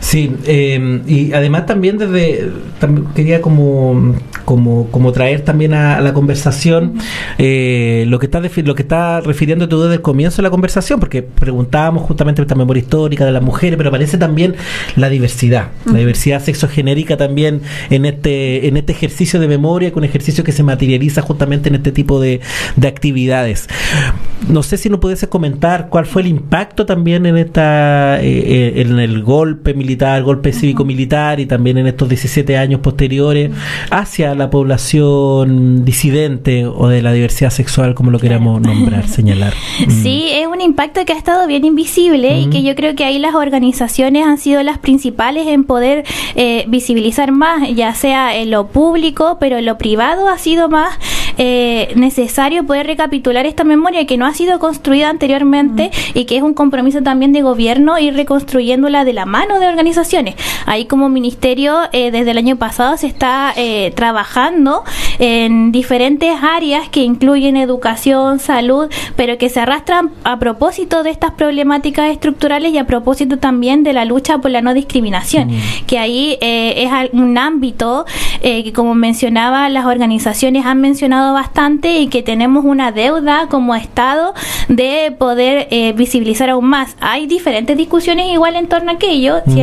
Sí, 0.00 0.34
em, 0.46 1.02
y 1.06 1.32
además 1.32 1.66
también 1.66 1.98
desde 1.98 2.50
quería 3.14 3.40
como, 3.40 4.14
como, 4.44 4.90
como 4.90 5.12
traer 5.12 5.42
también 5.42 5.74
a, 5.74 6.00
la 6.00 6.12
conversación 6.12 6.94
eh, 7.38 8.04
lo 8.08 8.18
que 8.18 8.26
está 8.26 8.40
lo 8.40 8.74
que 8.74 8.82
está 8.82 9.20
refiriendo 9.20 9.68
tú 9.68 9.82
desde 9.82 9.96
el 9.96 10.02
comienzo 10.02 10.38
de 10.38 10.44
la 10.44 10.50
conversación, 10.50 11.00
porque 11.00 11.22
preguntábamos 11.22 12.02
justamente 12.02 12.42
esta 12.42 12.54
memoria 12.54 12.80
histórica 12.80 13.24
de 13.24 13.32
las 13.32 13.42
mujeres, 13.42 13.76
pero 13.76 13.90
aparece 13.90 14.18
también 14.18 14.56
la 14.96 15.08
diversidad, 15.08 15.68
la 15.86 15.98
diversidad 15.98 16.42
sexogenérica 16.42 17.16
también 17.16 17.60
en 17.90 18.06
este 18.06 18.68
en 18.68 18.76
este 18.76 18.92
ejercicio 18.92 19.40
de 19.40 19.48
memoria, 19.48 19.92
con 19.92 20.02
un 20.02 20.08
ejercicio 20.08 20.44
que 20.44 20.52
se 20.52 20.62
materializa 20.62 21.22
justamente 21.22 21.68
en 21.68 21.76
este 21.76 21.92
tipo 21.92 22.20
de, 22.20 22.40
de 22.76 22.88
actividades. 22.88 23.68
No 24.48 24.62
sé 24.62 24.76
si 24.78 24.88
nos 24.88 25.00
pudiese 25.00 25.28
comentar 25.28 25.88
cuál 25.90 26.06
fue 26.06 26.22
el 26.22 26.28
impacto 26.28 26.86
también 26.86 27.26
en 27.26 27.36
esta 27.36 28.20
eh, 28.20 28.26
eh, 28.26 28.80
en 28.80 28.98
el 28.98 29.22
golpe 29.22 29.59
militar, 29.74 30.22
golpe 30.22 30.52
cívico-militar 30.52 31.40
y 31.40 31.46
también 31.46 31.78
en 31.78 31.86
estos 31.86 32.08
17 32.08 32.56
años 32.56 32.80
posteriores 32.80 33.50
hacia 33.90 34.34
la 34.34 34.50
población 34.50 35.84
disidente 35.84 36.66
o 36.66 36.88
de 36.88 37.02
la 37.02 37.12
diversidad 37.12 37.50
sexual, 37.50 37.94
como 37.94 38.10
lo 38.10 38.18
queramos 38.18 38.60
nombrar, 38.60 39.08
señalar. 39.08 39.54
Sí, 40.02 40.28
es 40.32 40.46
un 40.46 40.60
impacto 40.60 41.04
que 41.04 41.12
ha 41.12 41.16
estado 41.16 41.46
bien 41.46 41.64
invisible 41.64 42.40
y 42.40 42.46
que 42.46 42.62
yo 42.62 42.74
creo 42.74 42.94
que 42.94 43.04
ahí 43.04 43.18
las 43.18 43.34
organizaciones 43.34 44.26
han 44.26 44.38
sido 44.38 44.62
las 44.62 44.78
principales 44.78 45.46
en 45.46 45.64
poder 45.64 46.04
eh, 46.34 46.64
visibilizar 46.68 47.32
más, 47.32 47.68
ya 47.74 47.94
sea 47.94 48.36
en 48.36 48.50
lo 48.50 48.68
público, 48.68 49.38
pero 49.40 49.58
en 49.58 49.66
lo 49.66 49.78
privado 49.78 50.28
ha 50.28 50.38
sido 50.38 50.68
más 50.68 50.98
eh, 51.42 51.94
necesario 51.96 52.66
poder 52.66 52.86
recapitular 52.86 53.46
esta 53.46 53.64
memoria 53.64 54.04
que 54.04 54.18
no 54.18 54.26
ha 54.26 54.34
sido 54.34 54.58
construida 54.58 55.08
anteriormente 55.08 55.90
y 56.12 56.26
que 56.26 56.36
es 56.36 56.42
un 56.42 56.52
compromiso 56.52 57.02
también 57.02 57.32
de 57.32 57.40
gobierno 57.40 57.98
ir 57.98 58.12
reconstruyéndola 58.12 59.06
de 59.06 59.14
la 59.14 59.24
mano 59.24 59.58
de 59.58 59.66
organizaciones. 59.66 60.34
Ahí 60.66 60.84
como 60.84 61.08
ministerio 61.08 61.78
eh, 61.92 62.10
desde 62.10 62.32
el 62.32 62.36
año 62.36 62.56
pasado 62.56 62.98
se 62.98 63.06
está 63.06 63.54
eh, 63.56 63.90
trabajando 63.96 64.84
en 65.18 65.72
diferentes 65.72 66.30
áreas 66.42 66.90
que 66.90 67.04
incluyen 67.04 67.56
educación, 67.56 68.38
salud, 68.38 68.90
pero 69.16 69.38
que 69.38 69.48
se 69.48 69.60
arrastran 69.60 70.10
a 70.24 70.38
propósito 70.38 71.02
de 71.02 71.08
estas 71.08 71.30
problemáticas 71.30 72.10
estructurales 72.10 72.74
y 72.74 72.76
a 72.76 72.86
propósito 72.86 73.38
también 73.38 73.82
de 73.82 73.94
la 73.94 74.04
lucha 74.04 74.36
por 74.38 74.50
la 74.50 74.60
no 74.60 74.74
discriminación, 74.74 75.48
mm. 75.48 75.86
que 75.86 75.98
ahí 75.98 76.36
es 76.42 76.90
un 77.14 77.38
ámbito 77.38 78.04
que 78.42 78.72
como 78.74 78.94
mencionaba 78.94 79.70
las 79.70 79.86
organizaciones 79.86 80.66
han 80.66 80.82
mencionado 80.82 81.29
bastante 81.32 81.98
y 81.98 82.08
que 82.08 82.22
tenemos 82.22 82.64
una 82.64 82.92
deuda 82.92 83.48
como 83.48 83.74
Estado 83.74 84.34
de 84.68 85.14
poder 85.18 85.68
eh, 85.70 85.92
visibilizar 85.92 86.50
aún 86.50 86.66
más. 86.66 86.96
Hay 87.00 87.26
diferentes 87.26 87.76
discusiones 87.76 88.26
igual 88.32 88.56
en 88.56 88.68
torno 88.68 88.92
a 88.92 88.94
aquello, 88.94 89.42
si 89.46 89.60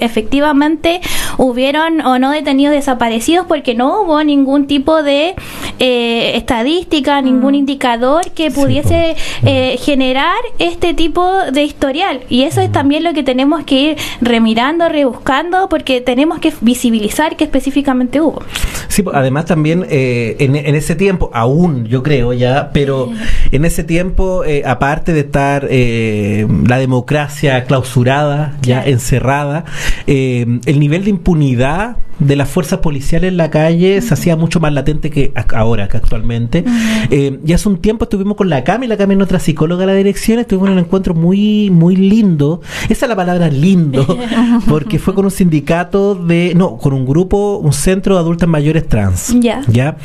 efectivamente 0.00 1.00
hubieron 1.38 2.00
o 2.02 2.18
no 2.18 2.30
detenidos 2.30 2.74
desaparecidos 2.74 3.46
porque 3.46 3.74
no 3.74 4.02
hubo 4.02 4.22
ningún 4.22 4.66
tipo 4.66 5.02
de 5.02 5.34
eh, 5.78 6.32
estadística, 6.36 7.20
ningún 7.22 7.54
indicador 7.54 8.30
que 8.32 8.50
pudiese 8.50 9.16
eh, 9.44 9.78
generar 9.80 10.36
este 10.58 10.94
tipo 10.94 11.26
de 11.52 11.64
historial. 11.64 12.20
Y 12.28 12.42
eso 12.42 12.60
es 12.60 12.70
también 12.70 13.04
lo 13.04 13.14
que 13.14 13.22
tenemos 13.22 13.64
que 13.64 13.74
ir 13.74 13.96
remirando, 14.20 14.88
rebuscando, 14.88 15.68
porque 15.68 16.00
tenemos 16.00 16.38
que 16.40 16.52
visibilizar 16.60 17.36
que 17.36 17.44
específicamente 17.44 18.20
hubo. 18.20 18.42
Sí, 18.88 19.02
además 19.12 19.46
también 19.46 19.86
en, 19.88 20.56
en 20.56 20.74
ese 20.74 20.85
tiempo, 20.94 21.30
aún 21.32 21.86
yo 21.86 22.02
creo 22.02 22.32
ya, 22.32 22.70
pero 22.72 23.10
en 23.52 23.64
ese 23.64 23.84
tiempo, 23.84 24.44
eh, 24.44 24.62
aparte 24.66 25.12
de 25.12 25.20
estar 25.20 25.66
eh, 25.70 26.46
la 26.66 26.78
democracia 26.78 27.64
clausurada, 27.64 28.56
ya 28.62 28.84
encerrada, 28.84 29.64
eh, 30.06 30.46
el 30.66 30.80
nivel 30.80 31.04
de 31.04 31.10
impunidad 31.10 31.96
de 32.18 32.34
las 32.34 32.48
fuerzas 32.48 32.78
policiales 32.78 33.28
en 33.28 33.36
la 33.36 33.50
calle 33.50 34.00
se 34.00 34.14
hacía 34.14 34.36
mucho 34.36 34.58
más 34.58 34.72
latente 34.72 35.10
que 35.10 35.32
ahora, 35.54 35.86
que 35.88 35.98
actualmente. 35.98 36.64
y 37.10 37.52
hace 37.52 37.68
un 37.68 37.76
tiempo 37.78 38.04
estuvimos 38.04 38.38
con 38.38 38.48
la 38.48 38.64
Cami, 38.64 38.86
la 38.86 38.96
Cami 38.96 39.12
es 39.12 39.18
nuestra 39.18 39.38
psicóloga 39.38 39.80
de 39.80 39.92
la 39.92 39.94
dirección, 39.94 40.38
estuvimos 40.38 40.68
en 40.68 40.72
un 40.74 40.78
encuentro 40.78 41.14
muy, 41.14 41.68
muy 41.70 41.94
lindo. 41.94 42.62
Esa 42.88 43.04
es 43.04 43.08
la 43.10 43.16
palabra 43.16 43.48
lindo, 43.48 44.06
porque 44.68 44.98
fue 44.98 45.14
con 45.14 45.26
un 45.26 45.30
sindicato 45.30 46.14
de, 46.14 46.54
no, 46.56 46.78
con 46.78 46.94
un 46.94 47.04
grupo, 47.04 47.58
un 47.58 47.74
centro 47.74 48.14
de 48.14 48.20
adultas 48.20 48.48
mayores 48.48 48.88
trans. 48.88 49.34
¿ya? 49.68 49.96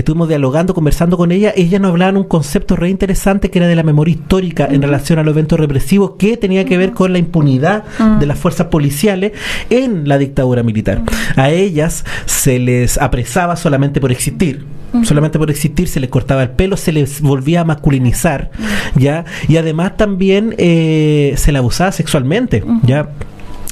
Estuvimos 0.00 0.28
dialogando, 0.28 0.74
conversando 0.74 1.16
con 1.16 1.32
ella, 1.32 1.52
ella 1.56 1.78
nos 1.78 1.90
hablaba 1.90 2.18
un 2.18 2.24
concepto 2.24 2.76
re 2.76 2.88
interesante 2.90 3.50
que 3.50 3.58
era 3.58 3.68
de 3.68 3.76
la 3.76 3.82
memoria 3.82 4.14
histórica 4.14 4.66
en 4.70 4.82
relación 4.82 5.18
a 5.18 5.22
los 5.22 5.32
eventos 5.32 5.58
represivos 5.58 6.12
que 6.18 6.36
tenía 6.36 6.64
que 6.64 6.76
ver 6.76 6.92
con 6.92 7.12
la 7.12 7.18
impunidad 7.18 7.84
de 8.18 8.26
las 8.26 8.38
fuerzas 8.38 8.68
policiales 8.68 9.32
en 9.70 10.08
la 10.08 10.18
dictadura 10.18 10.62
militar. 10.62 11.02
A 11.36 11.50
ellas 11.50 12.04
se 12.26 12.58
les 12.58 12.98
apresaba 12.98 13.56
solamente 13.56 14.00
por 14.00 14.12
existir, 14.12 14.64
solamente 15.04 15.38
por 15.38 15.50
existir 15.50 15.88
se 15.88 16.00
les 16.00 16.10
cortaba 16.10 16.42
el 16.42 16.50
pelo, 16.50 16.76
se 16.76 16.92
les 16.92 17.20
volvía 17.20 17.60
a 17.60 17.64
masculinizar, 17.64 18.50
¿ya? 18.96 19.24
Y 19.48 19.56
además 19.56 19.96
también 19.96 20.54
eh, 20.58 21.34
se 21.36 21.52
le 21.52 21.58
abusaba 21.58 21.92
sexualmente, 21.92 22.64
¿ya? 22.84 23.10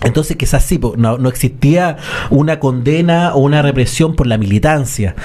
Entonces, 0.02 0.36
quizás 0.36 0.64
sí, 0.64 0.80
no, 0.96 1.18
no 1.18 1.28
existía 1.28 1.96
una 2.30 2.60
condena 2.60 3.34
o 3.34 3.40
una 3.40 3.62
represión 3.62 4.14
por 4.14 4.26
la 4.26 4.38
militancia, 4.38 5.16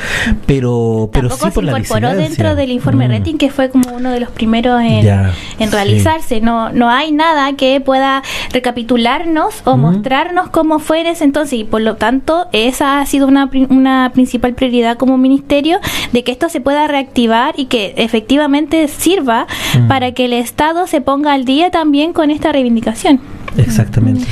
pero, 0.47 1.09
pero 1.13 1.29
sí 1.29 1.51
por 1.53 1.63
la 1.63 1.75
disidencia. 1.75 1.97
incorporó 1.97 2.15
dentro 2.15 2.55
del 2.55 2.71
informe 2.71 3.07
mm. 3.07 3.11
Rating, 3.11 3.35
que 3.37 3.51
fue 3.51 3.69
como 3.69 3.93
uno 3.93 4.11
de 4.11 4.19
los 4.19 4.29
primeros 4.31 4.81
en, 4.81 5.07
en 5.59 5.71
realizarse. 5.71 6.41
No, 6.41 6.71
no 6.71 6.89
hay 6.89 7.11
nada 7.11 7.53
que 7.53 7.79
pueda 7.81 8.23
recapitularnos 8.51 9.61
o 9.65 9.77
mostrarnos 9.77 10.49
cómo 10.49 10.79
fue 10.79 11.01
en 11.01 11.07
ese 11.07 11.23
entonces, 11.23 11.59
y 11.59 11.63
por 11.63 11.81
lo 11.81 11.95
tanto, 11.95 12.47
esa 12.51 12.99
ha 12.99 13.05
sido 13.05 13.27
una, 13.27 13.49
una 13.69 14.11
principal 14.13 14.53
prioridad 14.53 14.97
como 14.97 15.17
ministerio, 15.17 15.79
de 16.11 16.23
que 16.23 16.31
esto 16.31 16.49
se 16.49 16.61
pueda 16.61 16.87
reactivar 16.87 17.53
y 17.57 17.65
que 17.65 17.93
efectivamente 17.97 18.87
sirva 18.87 19.45
mm. 19.77 19.87
para 19.87 20.13
que 20.13 20.25
el 20.25 20.33
Estado 20.33 20.87
se 20.87 21.01
ponga 21.01 21.33
al 21.33 21.45
día 21.45 21.69
también 21.69 22.11
con 22.13 22.31
esta 22.31 22.51
reivindicación. 22.51 23.21
Exactamente. 23.57 24.25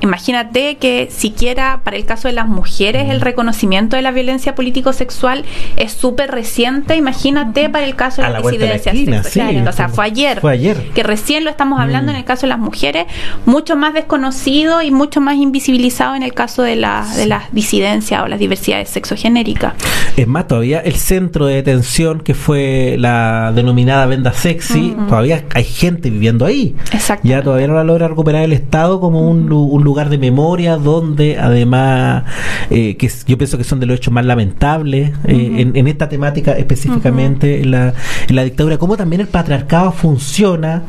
Imagínate 0.00 0.76
que 0.76 1.08
siquiera 1.10 1.80
para 1.84 1.96
el 1.96 2.04
caso 2.04 2.28
de 2.28 2.34
las 2.34 2.48
mujeres 2.48 3.10
el 3.10 3.20
reconocimiento 3.20 3.96
de 3.96 4.02
la 4.02 4.10
violencia 4.10 4.54
político-sexual 4.54 5.44
es 5.76 5.92
súper 5.92 6.30
reciente. 6.30 6.96
Imagínate 6.96 7.68
para 7.68 7.86
el 7.86 7.96
caso 7.96 8.22
de 8.22 8.30
la 8.30 8.40
disidencia 8.40 8.92
sexual. 8.92 9.68
o 9.68 9.72
sea, 9.72 9.88
fue 9.88 10.04
ayer, 10.04 10.40
fue 10.40 10.52
ayer. 10.52 10.90
Que 10.94 11.02
recién 11.02 11.44
lo 11.44 11.50
estamos 11.50 11.80
hablando 11.80 12.12
mm. 12.12 12.14
en 12.14 12.20
el 12.20 12.24
caso 12.24 12.42
de 12.42 12.48
las 12.48 12.58
mujeres, 12.58 13.06
mucho 13.46 13.76
más 13.76 13.94
desconocido 13.94 14.82
y 14.82 14.90
mucho 14.90 15.20
más 15.20 15.36
invisibilizado 15.36 16.14
en 16.14 16.22
el 16.22 16.34
caso 16.34 16.62
de, 16.62 16.76
la, 16.76 17.06
de 17.16 17.26
las 17.26 17.52
disidencias 17.52 18.22
o 18.22 18.28
las 18.28 18.38
diversidades 18.38 18.88
sexogenéricas. 18.88 19.74
Es 20.16 20.26
más, 20.26 20.46
todavía 20.46 20.80
el 20.80 20.94
centro 20.94 21.46
de 21.46 21.56
detención 21.56 22.20
que 22.20 22.34
fue 22.34 22.96
la 22.98 23.52
denominada 23.54 24.06
venda 24.06 24.32
sexy, 24.32 24.96
todavía 25.08 25.44
hay 25.54 25.64
gente 25.64 26.10
viviendo 26.10 26.44
ahí. 26.44 26.74
Exacto. 26.92 27.26
Ya 27.26 27.42
todavía 27.42 27.68
no 27.68 27.74
la 27.74 27.84
logra 27.84 28.08
recuperar 28.08 28.42
el 28.42 28.52
Estado 28.52 29.00
como 29.00 29.28
un, 29.30 29.46
lugar 29.46 29.57
de 30.08 30.18
memoria 30.18 30.76
donde 30.76 31.38
además, 31.38 32.24
eh, 32.70 32.96
que 32.96 33.10
yo 33.26 33.36
pienso 33.36 33.58
que 33.58 33.64
son 33.64 33.80
de 33.80 33.86
los 33.86 33.96
hechos 33.96 34.12
más 34.12 34.24
lamentables 34.24 35.12
eh, 35.24 35.72
en, 35.74 35.88
esta 35.88 36.08
temática 36.08 36.52
específicamente, 36.52 37.62
en, 37.62 37.70
la, 37.70 37.94
dictadura, 38.44 38.78
como 38.78 38.96
también 38.96 39.20
el 39.20 39.28
patriarcado 39.28 39.92
funciona 39.92 40.82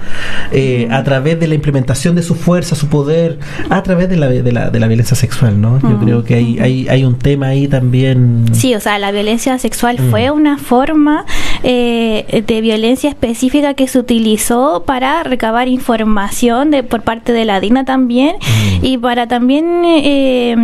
eh, 0.51 0.87
a 0.91 1.03
través 1.03 1.39
de 1.39 1.47
la 1.47 1.55
implementación 1.55 2.15
de 2.15 2.21
su 2.21 2.35
fuerza, 2.35 2.75
su 2.75 2.87
poder, 2.87 3.39
a 3.69 3.81
través 3.81 4.09
de 4.09 4.17
la, 4.17 4.27
de 4.27 4.51
la, 4.51 4.69
de 4.69 4.79
la 4.79 4.87
violencia 4.87 5.15
sexual, 5.15 5.59
¿no? 5.59 5.79
Yo 5.81 5.97
creo 5.99 6.23
que 6.23 6.35
hay, 6.35 6.59
hay, 6.59 6.87
hay 6.87 7.03
un 7.05 7.17
tema 7.17 7.47
ahí 7.47 7.67
también. 7.67 8.45
Sí, 8.51 8.75
o 8.75 8.79
sea, 8.79 8.99
la 8.99 9.11
violencia 9.11 9.57
sexual 9.57 9.97
fue 10.11 10.31
una 10.31 10.57
forma 10.57 11.25
de 11.63 12.59
violencia 12.61 13.09
específica 13.09 13.73
que 13.73 13.87
se 13.87 13.99
utilizó 13.99 14.83
para 14.85 15.23
recabar 15.23 15.67
información 15.67 16.71
de, 16.71 16.83
por 16.83 17.01
parte 17.01 17.33
de 17.33 17.45
la 17.45 17.59
DINA 17.59 17.85
también. 17.85 18.35
Y 18.81 18.97
para 18.97 19.27
también, 19.27 19.83
eh, 19.85 20.55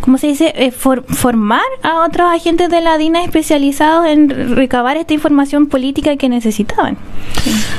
¿cómo 0.00 0.18
se 0.18 0.28
dice?, 0.28 0.52
eh, 0.56 0.70
formar 0.70 1.60
a 1.82 2.04
otros 2.04 2.30
agentes 2.32 2.70
de 2.70 2.80
la 2.80 2.98
DINA 2.98 3.24
especializados 3.24 4.06
en 4.06 4.56
recabar 4.56 4.96
esta 4.96 5.14
información 5.14 5.66
política 5.66 6.16
que 6.16 6.28
necesitaban. 6.28 6.96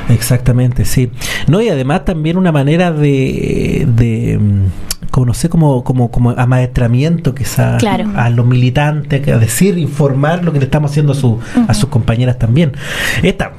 Exactamente, 0.10 0.86
sí. 0.86 1.10
No, 1.48 1.62
y 1.62 1.70
además 1.70 2.06
también 2.06 2.38
una 2.38 2.52
manera 2.52 2.92
de, 2.92 3.86
de 3.88 4.40
como 5.14 5.28
no 5.28 5.36
sé, 5.36 5.48
como, 5.48 5.84
como, 5.84 6.10
como 6.10 6.32
amaestramiento 6.32 7.36
quizás 7.36 7.84
a 7.84 8.30
los 8.32 8.48
militantes, 8.48 9.28
a 9.28 9.38
decir, 9.38 9.78
informar 9.78 10.44
lo 10.44 10.52
que 10.52 10.58
le 10.58 10.66
estamos 10.66 10.90
haciendo 10.90 11.12
a, 11.12 11.16
su, 11.16 11.40
a 11.68 11.74
sus 11.76 11.88
compañeras 11.90 12.40
también. 12.40 12.72
Esta 13.22 13.52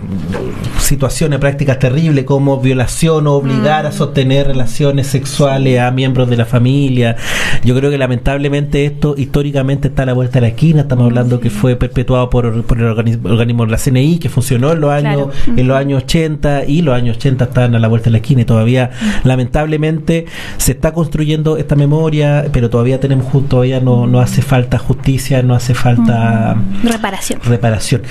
situaciones, 0.79 1.39
prácticas 1.39 1.79
terribles 1.79 2.25
como 2.25 2.59
violación 2.59 3.29
o 3.29 3.35
obligar 3.35 3.87
a 3.87 3.91
mm. 3.91 3.93
sostener 3.93 4.49
relaciones 4.49 5.07
sexuales 5.07 5.79
a 5.79 5.93
miembros 5.93 6.29
de 6.29 6.37
la 6.37 6.45
familia. 6.45 7.15
Yo 7.63 7.77
creo 7.77 7.89
que 7.89 7.99
lamentablemente 7.99 8.85
esto 8.85 9.15
históricamente 9.17 9.89
está 9.89 10.03
a 10.03 10.07
la 10.07 10.13
vuelta 10.13 10.35
de 10.35 10.41
la 10.41 10.49
esquina. 10.49 10.81
Estamos 10.81 11.05
hablando 11.05 11.39
que 11.39 11.51
fue 11.51 11.77
perpetuado 11.77 12.31
por, 12.31 12.65
por 12.65 12.79
el 12.79 12.87
organismo, 12.87 13.65
de 13.65 13.71
la 13.71 13.79
CNI, 13.79 14.19
que 14.19 14.29
funcionó 14.29 14.73
en 14.73 14.81
los 14.81 14.91
años, 14.91 15.29
en 15.47 15.69
los 15.69 15.77
años 15.77 16.03
80 16.03 16.65
y 16.65 16.83
los 16.83 16.97
años 16.97 17.17
80 17.19 17.45
están 17.45 17.77
a 17.77 17.79
la 17.79 17.87
vuelta 17.87 18.07
de 18.07 18.11
la 18.11 18.19
esquina 18.19 18.43
y 18.43 18.45
todavía 18.45 18.91
lamentablemente 19.23 20.27
se 20.57 20.73
está 20.73 20.93
construyendo 20.93 21.44
esta 21.59 21.77
memoria, 21.77 22.47
pero 22.53 22.71
todavía 22.71 22.99
tenemos 23.01 23.27
todavía 23.49 23.81
no, 23.81 24.07
no 24.07 24.21
hace 24.21 24.43
falta 24.43 24.79
justicia, 24.79 25.43
no 25.43 25.55
hace 25.55 25.75
falta 25.75 26.57
reparación. 26.83 27.41
Reparación. 27.43 28.03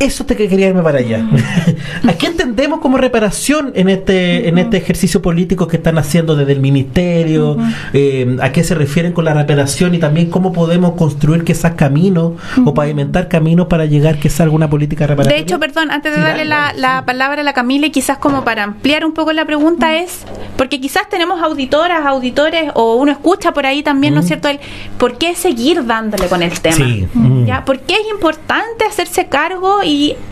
Eso 0.00 0.24
te 0.24 0.34
quería 0.34 0.68
irme 0.68 0.82
para 0.82 1.00
allá. 1.00 1.22
¿A 2.08 2.12
qué 2.14 2.26
entendemos 2.26 2.80
como 2.80 2.96
reparación 2.96 3.70
en 3.74 3.90
este 3.90 4.48
en 4.48 4.56
este 4.56 4.78
ejercicio 4.78 5.20
político 5.20 5.68
que 5.68 5.76
están 5.76 5.98
haciendo 5.98 6.36
desde 6.36 6.52
el 6.52 6.60
ministerio? 6.60 7.58
Eh, 7.92 8.38
¿A 8.40 8.50
qué 8.50 8.64
se 8.64 8.74
refieren 8.74 9.12
con 9.12 9.26
la 9.26 9.34
reparación 9.34 9.94
y 9.94 9.98
también 9.98 10.30
cómo 10.30 10.54
podemos 10.54 10.92
construir 10.92 11.44
quizás 11.44 11.74
caminos 11.74 12.32
o 12.64 12.72
pavimentar 12.72 13.28
caminos 13.28 13.66
para 13.66 13.84
llegar 13.84 14.18
que 14.18 14.30
salga 14.30 14.54
una 14.54 14.70
política 14.70 15.06
reparativa? 15.06 15.36
De 15.36 15.42
hecho, 15.42 15.60
perdón, 15.60 15.90
antes 15.90 16.16
de 16.16 16.22
darle 16.22 16.46
la, 16.46 16.72
la, 16.74 17.04
palabra 17.04 17.42
a 17.42 17.44
la 17.44 17.52
Camila 17.52 17.86
y 17.86 17.90
quizás 17.90 18.16
como 18.16 18.42
para 18.42 18.64
ampliar 18.64 19.04
un 19.04 19.12
poco 19.12 19.34
la 19.34 19.44
pregunta 19.44 19.98
es, 19.98 20.24
porque 20.56 20.80
quizás 20.80 21.10
tenemos 21.10 21.42
auditoras, 21.42 22.06
auditores 22.06 22.70
o 22.74 22.96
uno 22.96 23.12
escucha 23.12 23.52
por 23.52 23.66
ahí 23.66 23.82
también, 23.82 24.14
¿no 24.14 24.20
es 24.20 24.26
mm. 24.26 24.28
cierto? 24.28 24.48
El, 24.48 24.60
¿Por 24.96 25.18
qué 25.18 25.34
seguir 25.34 25.84
dándole 25.84 26.26
con 26.26 26.42
el 26.42 26.58
tema? 26.58 26.86
Mm. 27.12 27.44
¿Ya? 27.44 27.66
¿Por 27.66 27.80
qué 27.80 27.94
es 27.94 28.10
importante 28.10 28.86
hacerse 28.86 29.26
cargo 29.26 29.82
y 29.82 29.89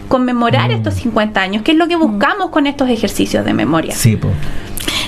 conmemorar 0.09 0.71
mm. 0.71 0.75
estos 0.75 0.95
50 0.95 1.41
años? 1.41 1.63
¿Qué 1.63 1.73
es 1.73 1.79
lo 1.79 1.89
que 1.89 1.97
buscamos 1.97 2.51
con 2.51 2.67
estos 2.67 2.89
ejercicios 2.89 3.45
de 3.45 3.55
memoria? 3.55 3.95
Sí, 3.95 4.17
pues. 4.17 4.35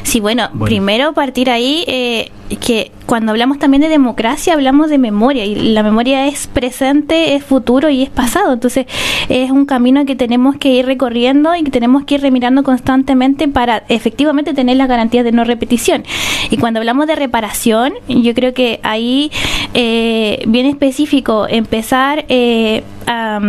Sí, 0.03 0.21
bueno, 0.21 0.51
primero 0.65 1.13
partir 1.13 1.51
ahí, 1.51 1.85
eh, 1.87 2.31
que 2.61 2.91
cuando 3.11 3.33
hablamos 3.33 3.59
también 3.59 3.81
de 3.81 3.89
democracia 3.89 4.55
hablamos 4.55 4.89
de 4.89 4.97
memoria 4.97 5.45
y 5.45 5.73
la 5.73 5.83
memoria 5.83 6.29
es 6.29 6.47
presente, 6.47 7.35
es 7.35 7.43
futuro 7.43 7.91
y 7.91 8.05
es 8.05 8.09
pasado. 8.09 8.53
Entonces 8.53 8.87
es 9.29 9.51
un 9.51 9.67
camino 9.67 10.07
que 10.07 10.15
tenemos 10.15 10.55
que 10.59 10.69
ir 10.69 10.87
recorriendo 10.87 11.57
y 11.57 11.65
que 11.65 11.73
tenemos 11.73 12.05
que 12.05 12.15
ir 12.15 12.21
remirando 12.21 12.63
constantemente 12.63 13.49
para 13.49 13.83
efectivamente 13.89 14.55
tener 14.55 14.77
las 14.77 14.87
garantías 14.87 15.25
de 15.25 15.33
no 15.33 15.43
repetición. 15.43 16.05
Y 16.51 16.59
cuando 16.59 16.79
hablamos 16.79 17.09
de 17.09 17.17
reparación, 17.17 17.95
yo 18.07 18.33
creo 18.33 18.55
que 18.55 18.79
ahí 18.85 19.33
eh, 19.75 20.45
bien 20.47 20.67
específico 20.67 21.49
empezar 21.49 22.27
eh, 22.29 22.85
a, 23.07 23.41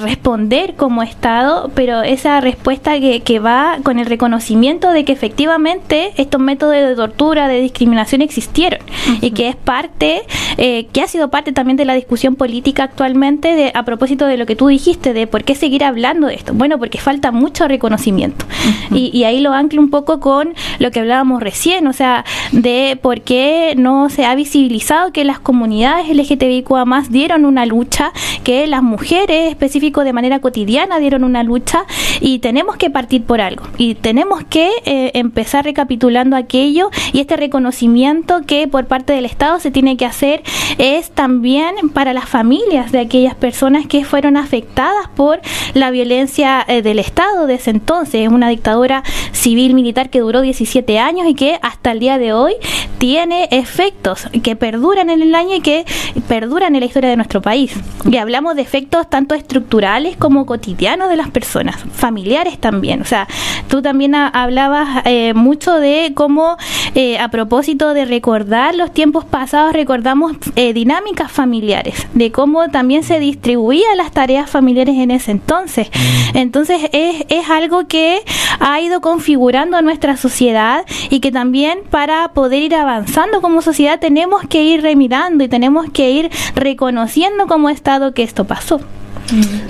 responder 0.00 0.74
como 0.74 1.02
Estado, 1.02 1.70
pero 1.74 2.02
esa 2.02 2.40
respuesta 2.40 2.98
que, 2.98 3.20
que 3.20 3.38
va 3.38 3.78
con 3.82 3.98
el 3.98 4.06
reconocimiento 4.06 4.90
de 4.90 5.04
que 5.04 5.12
efectivamente 5.12 6.12
estos 6.16 6.40
métodos 6.40 6.74
de 6.74 6.96
tortura, 6.96 7.46
de 7.46 7.60
discriminación 7.60 8.22
existieron 8.32 8.80
y 9.20 9.32
que 9.32 9.48
es 9.48 9.56
parte, 9.56 10.22
eh, 10.56 10.86
que 10.92 11.02
ha 11.02 11.06
sido 11.06 11.28
parte 11.28 11.52
también 11.52 11.76
de 11.76 11.84
la 11.84 11.94
discusión 11.94 12.34
política 12.34 12.84
actualmente 12.84 13.54
de, 13.54 13.72
a 13.74 13.84
propósito 13.84 14.26
de 14.26 14.36
lo 14.36 14.46
que 14.46 14.56
tú 14.56 14.68
dijiste, 14.68 15.12
de 15.12 15.26
por 15.26 15.44
qué 15.44 15.54
seguir 15.54 15.84
hablando 15.84 16.28
de 16.28 16.34
esto. 16.34 16.54
Bueno, 16.54 16.78
porque 16.78 16.98
falta 16.98 17.30
mucho 17.30 17.68
reconocimiento. 17.68 18.46
y, 18.90 19.22
ahí 19.24 19.40
lo 19.40 19.52
anclo 19.52 19.80
un 19.80 19.90
poco 19.90 20.18
con 20.20 20.54
lo 20.78 20.90
que 20.90 21.00
hablábamos 21.00 21.42
recién, 21.42 21.86
o 21.86 21.92
sea, 21.92 22.24
de 22.52 22.98
por 23.00 23.20
qué 23.20 23.74
no 23.76 24.08
se 24.08 24.24
ha 24.24 24.34
visibilizado 24.34 25.12
que 25.12 25.24
las 25.24 25.38
comunidades 25.38 26.08
LGTBIQA 26.08 26.84
más 26.84 27.10
dieron 27.10 27.44
una 27.44 27.66
lucha, 27.66 28.12
que 28.42 28.66
las 28.66 28.82
mujeres 28.82 29.50
específico 29.50 30.04
de 30.04 30.12
manera 30.12 30.40
cotidiana 30.40 30.98
dieron 30.98 31.24
una 31.24 31.42
lucha 31.42 31.84
y 32.20 32.38
tenemos 32.38 32.76
que 32.76 32.90
partir 32.90 33.22
por 33.24 33.40
algo 33.40 33.64
y 33.78 33.94
tenemos 33.94 34.42
que 34.44 34.70
eh, 34.84 35.10
empezar 35.14 35.64
recapitulando 35.64 36.36
aquello 36.36 36.90
y 37.12 37.20
este 37.20 37.36
reconocimiento 37.36 38.21
que 38.46 38.68
por 38.68 38.86
parte 38.86 39.12
del 39.12 39.24
Estado 39.24 39.60
se 39.60 39.70
tiene 39.70 39.96
que 39.96 40.06
hacer 40.06 40.42
es 40.78 41.10
también 41.10 41.90
para 41.92 42.12
las 42.12 42.28
familias 42.28 42.92
de 42.92 43.00
aquellas 43.00 43.34
personas 43.34 43.86
que 43.86 44.04
fueron 44.04 44.36
afectadas 44.36 45.08
por 45.14 45.40
la 45.74 45.90
violencia 45.90 46.64
eh, 46.66 46.82
del 46.82 46.98
Estado 46.98 47.46
de 47.46 47.54
ese 47.54 47.70
entonces. 47.70 48.28
Una 48.28 48.48
dictadura 48.48 49.02
civil 49.32 49.74
militar 49.74 50.08
que 50.08 50.20
duró 50.20 50.40
17 50.40 50.98
años 50.98 51.26
y 51.28 51.34
que 51.34 51.58
hasta 51.62 51.92
el 51.92 52.00
día 52.00 52.18
de 52.18 52.32
hoy 52.32 52.54
tiene 52.98 53.48
efectos 53.50 54.28
que 54.42 54.56
perduran 54.56 55.10
en 55.10 55.22
el 55.22 55.34
año 55.34 55.56
y 55.56 55.60
que 55.60 55.84
perduran 56.28 56.74
en 56.74 56.80
la 56.80 56.86
historia 56.86 57.10
de 57.10 57.16
nuestro 57.16 57.42
país. 57.42 57.74
Y 58.10 58.16
hablamos 58.16 58.56
de 58.56 58.62
efectos 58.62 59.10
tanto 59.10 59.34
estructurales 59.34 60.16
como 60.16 60.46
cotidianos 60.46 61.08
de 61.08 61.16
las 61.16 61.30
personas, 61.30 61.76
familiares 61.92 62.58
también. 62.58 63.02
O 63.02 63.04
sea, 63.04 63.26
tú 63.68 63.82
también 63.82 64.14
hablabas 64.14 65.02
eh, 65.04 65.34
mucho 65.34 65.74
de 65.74 66.12
cómo 66.14 66.56
eh, 66.94 67.18
a 67.18 67.28
propósito 67.28 67.94
de 67.94 68.01
recordar 68.04 68.74
los 68.74 68.92
tiempos 68.92 69.24
pasados, 69.24 69.72
recordamos 69.72 70.32
eh, 70.56 70.72
dinámicas 70.72 71.30
familiares, 71.30 72.06
de 72.14 72.32
cómo 72.32 72.68
también 72.68 73.02
se 73.02 73.18
distribuían 73.18 73.96
las 73.96 74.12
tareas 74.12 74.50
familiares 74.50 74.96
en 74.96 75.10
ese 75.10 75.30
entonces. 75.30 75.88
Mm. 75.90 76.36
Entonces 76.36 76.88
es, 76.92 77.24
es 77.28 77.50
algo 77.50 77.86
que 77.86 78.22
ha 78.60 78.80
ido 78.80 79.00
configurando 79.00 79.80
nuestra 79.82 80.16
sociedad 80.16 80.84
y 81.10 81.20
que 81.20 81.32
también 81.32 81.80
para 81.90 82.32
poder 82.32 82.62
ir 82.62 82.74
avanzando 82.74 83.40
como 83.40 83.62
sociedad 83.62 84.00
tenemos 84.00 84.42
que 84.48 84.62
ir 84.62 84.82
remirando 84.82 85.44
y 85.44 85.48
tenemos 85.48 85.86
que 85.90 86.10
ir 86.10 86.30
reconociendo 86.54 87.46
como 87.46 87.68
Estado 87.68 88.14
que 88.14 88.22
esto 88.22 88.44
pasó. 88.44 88.80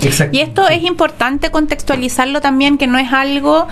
Exacto. 0.01 0.37
Y 0.37 0.41
esto 0.41 0.67
es 0.67 0.83
importante 0.83 1.51
contextualizarlo 1.51 2.41
también, 2.41 2.77
que 2.77 2.87
no 2.87 2.97
es 2.97 3.11
algo 3.13 3.67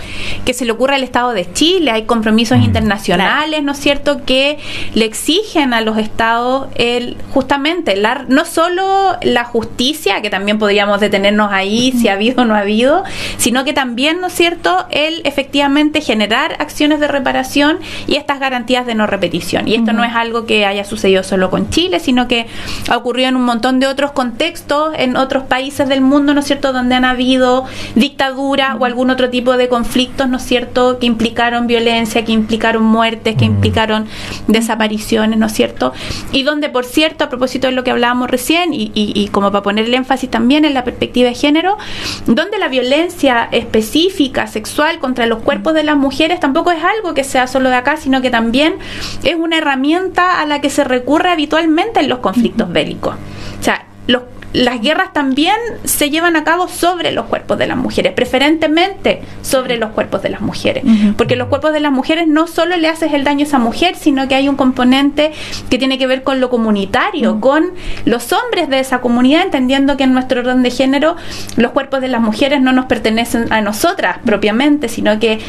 que 0.45 0.53
se 0.53 0.65
le 0.65 0.71
ocurra 0.71 0.95
al 0.95 1.03
Estado 1.03 1.33
de 1.33 1.51
Chile, 1.51 1.91
hay 1.91 2.03
compromisos 2.03 2.57
Mm. 2.59 2.63
internacionales, 2.63 3.63
¿no 3.63 3.71
es 3.71 3.79
cierto?, 3.79 4.23
que 4.25 4.57
le 4.93 5.05
exigen 5.05 5.73
a 5.73 5.81
los 5.81 5.97
estados 5.97 6.67
el 6.75 7.17
justamente 7.33 7.95
la, 7.95 8.25
no 8.27 8.45
solo 8.45 9.17
la 9.21 9.43
justicia, 9.45 10.21
que 10.21 10.29
también 10.29 10.59
podríamos 10.59 10.99
detenernos 10.99 11.51
ahí 11.51 11.91
si 11.93 12.07
ha 12.07 12.13
habido 12.13 12.43
o 12.43 12.45
no 12.45 12.55
ha 12.55 12.59
habido, 12.59 13.03
sino 13.37 13.63
que 13.63 13.73
también, 13.73 14.21
¿no 14.21 14.27
es 14.27 14.33
cierto?, 14.33 14.85
el 14.91 15.21
efectivamente 15.25 16.01
generar 16.01 16.55
acciones 16.59 16.99
de 16.99 17.07
reparación 17.07 17.79
y 18.07 18.15
estas 18.15 18.39
garantías 18.39 18.85
de 18.85 18.95
no 18.95 19.07
repetición. 19.07 19.67
Y 19.67 19.75
esto 19.75 19.93
no 19.93 20.03
es 20.03 20.13
algo 20.13 20.45
que 20.45 20.65
haya 20.65 20.83
sucedido 20.83 21.23
solo 21.23 21.49
con 21.49 21.69
Chile, 21.69 21.99
sino 21.99 22.27
que 22.27 22.47
ha 22.89 22.97
ocurrido 22.97 23.29
en 23.29 23.35
un 23.35 23.43
montón 23.43 23.79
de 23.79 23.87
otros 23.87 24.11
contextos, 24.11 24.93
en 24.97 25.15
otros 25.15 25.43
países 25.43 25.70
del 25.77 26.01
mundo, 26.01 26.33
¿no 26.33 26.39
es 26.41 26.45
cierto?, 26.47 26.73
donde 26.73 26.95
han 26.95 27.05
habido 27.05 27.65
dictadura 27.95 28.75
o 28.79 28.85
algún 28.85 29.09
otro 29.09 29.29
tipo 29.29 29.57
de 29.57 29.69
conflictos, 29.69 30.27
¿no 30.29 30.37
es 30.37 30.43
cierto?, 30.43 30.99
que 30.99 31.05
implicaron 31.05 31.67
violencia, 31.67 32.23
que 32.25 32.31
implicaron 32.31 32.83
muertes, 32.83 33.35
que 33.35 33.45
implicaron 33.45 34.05
desapariciones, 34.47 35.37
¿no 35.39 35.45
es 35.47 35.53
cierto? 35.53 35.93
Y 36.31 36.43
donde, 36.43 36.69
por 36.69 36.85
cierto, 36.85 37.23
a 37.23 37.29
propósito 37.29 37.67
de 37.67 37.73
lo 37.73 37.83
que 37.83 37.91
hablábamos 37.91 38.29
recién, 38.29 38.73
y, 38.73 38.91
y- 38.93 39.13
y 39.15 39.27
como 39.29 39.51
para 39.51 39.63
poner 39.63 39.85
el 39.85 39.93
énfasis 39.93 40.29
también 40.29 40.65
en 40.65 40.73
la 40.73 40.83
perspectiva 40.83 41.29
de 41.29 41.35
género, 41.35 41.77
donde 42.25 42.57
la 42.59 42.67
violencia 42.67 43.47
específica 43.51 44.47
sexual 44.47 44.99
contra 44.99 45.25
los 45.25 45.39
cuerpos 45.39 45.73
de 45.73 45.83
las 45.83 45.95
mujeres 45.97 46.39
tampoco 46.39 46.71
es 46.71 46.83
algo 46.83 47.13
que 47.13 47.23
sea 47.23 47.47
solo 47.47 47.69
de 47.69 47.75
acá, 47.75 47.97
sino 47.97 48.21
que 48.21 48.29
también 48.29 48.75
es 49.23 49.35
una 49.35 49.57
herramienta 49.57 50.41
a 50.41 50.45
la 50.45 50.61
que 50.61 50.69
se 50.69 50.83
recurre 50.83 51.29
habitualmente 51.29 51.99
en 51.99 52.09
los 52.09 52.19
conflictos 52.19 52.71
bélicos. 52.71 53.15
O 53.59 53.63
sea, 53.63 53.85
los- 54.07 54.23
las 54.53 54.81
guerras 54.81 55.13
también 55.13 55.55
se 55.83 56.09
llevan 56.09 56.35
a 56.35 56.43
cabo 56.43 56.67
sobre 56.67 57.11
los 57.11 57.25
cuerpos 57.25 57.57
de 57.57 57.67
las 57.67 57.77
mujeres, 57.77 58.13
preferentemente 58.13 59.21
sobre 59.41 59.77
los 59.77 59.91
cuerpos 59.91 60.21
de 60.21 60.29
las 60.29 60.41
mujeres, 60.41 60.83
porque 61.17 61.35
los 61.35 61.47
cuerpos 61.47 61.73
de 61.73 61.79
las 61.79 61.91
mujeres 61.91 62.27
no 62.27 62.47
solo 62.47 62.75
le 62.77 62.87
haces 62.87 63.13
el 63.13 63.23
daño 63.23 63.45
a 63.45 63.47
esa 63.47 63.59
mujer, 63.59 63.95
sino 63.95 64.27
que 64.27 64.35
hay 64.35 64.49
un 64.49 64.55
componente 64.55 65.31
que 65.69 65.77
tiene 65.77 65.97
que 65.97 66.07
ver 66.07 66.23
con 66.23 66.39
lo 66.41 66.49
comunitario, 66.49 67.39
con 67.39 67.71
los 68.05 68.33
hombres 68.33 68.69
de 68.69 68.79
esa 68.79 68.99
comunidad, 68.99 69.43
entendiendo 69.43 69.97
que 69.97 70.03
en 70.03 70.13
nuestro 70.13 70.41
orden 70.41 70.63
de 70.63 70.71
género 70.71 71.15
los 71.55 71.71
cuerpos 71.71 72.01
de 72.01 72.07
las 72.07 72.21
mujeres 72.21 72.61
no 72.61 72.73
nos 72.73 72.85
pertenecen 72.85 73.51
a 73.51 73.61
nosotras 73.61 74.17
propiamente, 74.25 74.89
sino 74.89 75.19
que 75.19 75.39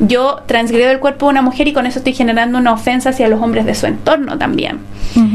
yo 0.00 0.42
transgredo 0.46 0.90
el 0.90 0.98
cuerpo 0.98 1.26
de 1.26 1.30
una 1.30 1.42
mujer 1.42 1.68
y 1.68 1.72
con 1.72 1.86
eso 1.86 1.98
estoy 1.98 2.14
generando 2.14 2.58
una 2.58 2.72
ofensa 2.72 3.10
hacia 3.10 3.28
los 3.28 3.40
hombres 3.42 3.66
de 3.66 3.74
su 3.74 3.86
entorno 3.86 4.38
también. 4.38 4.80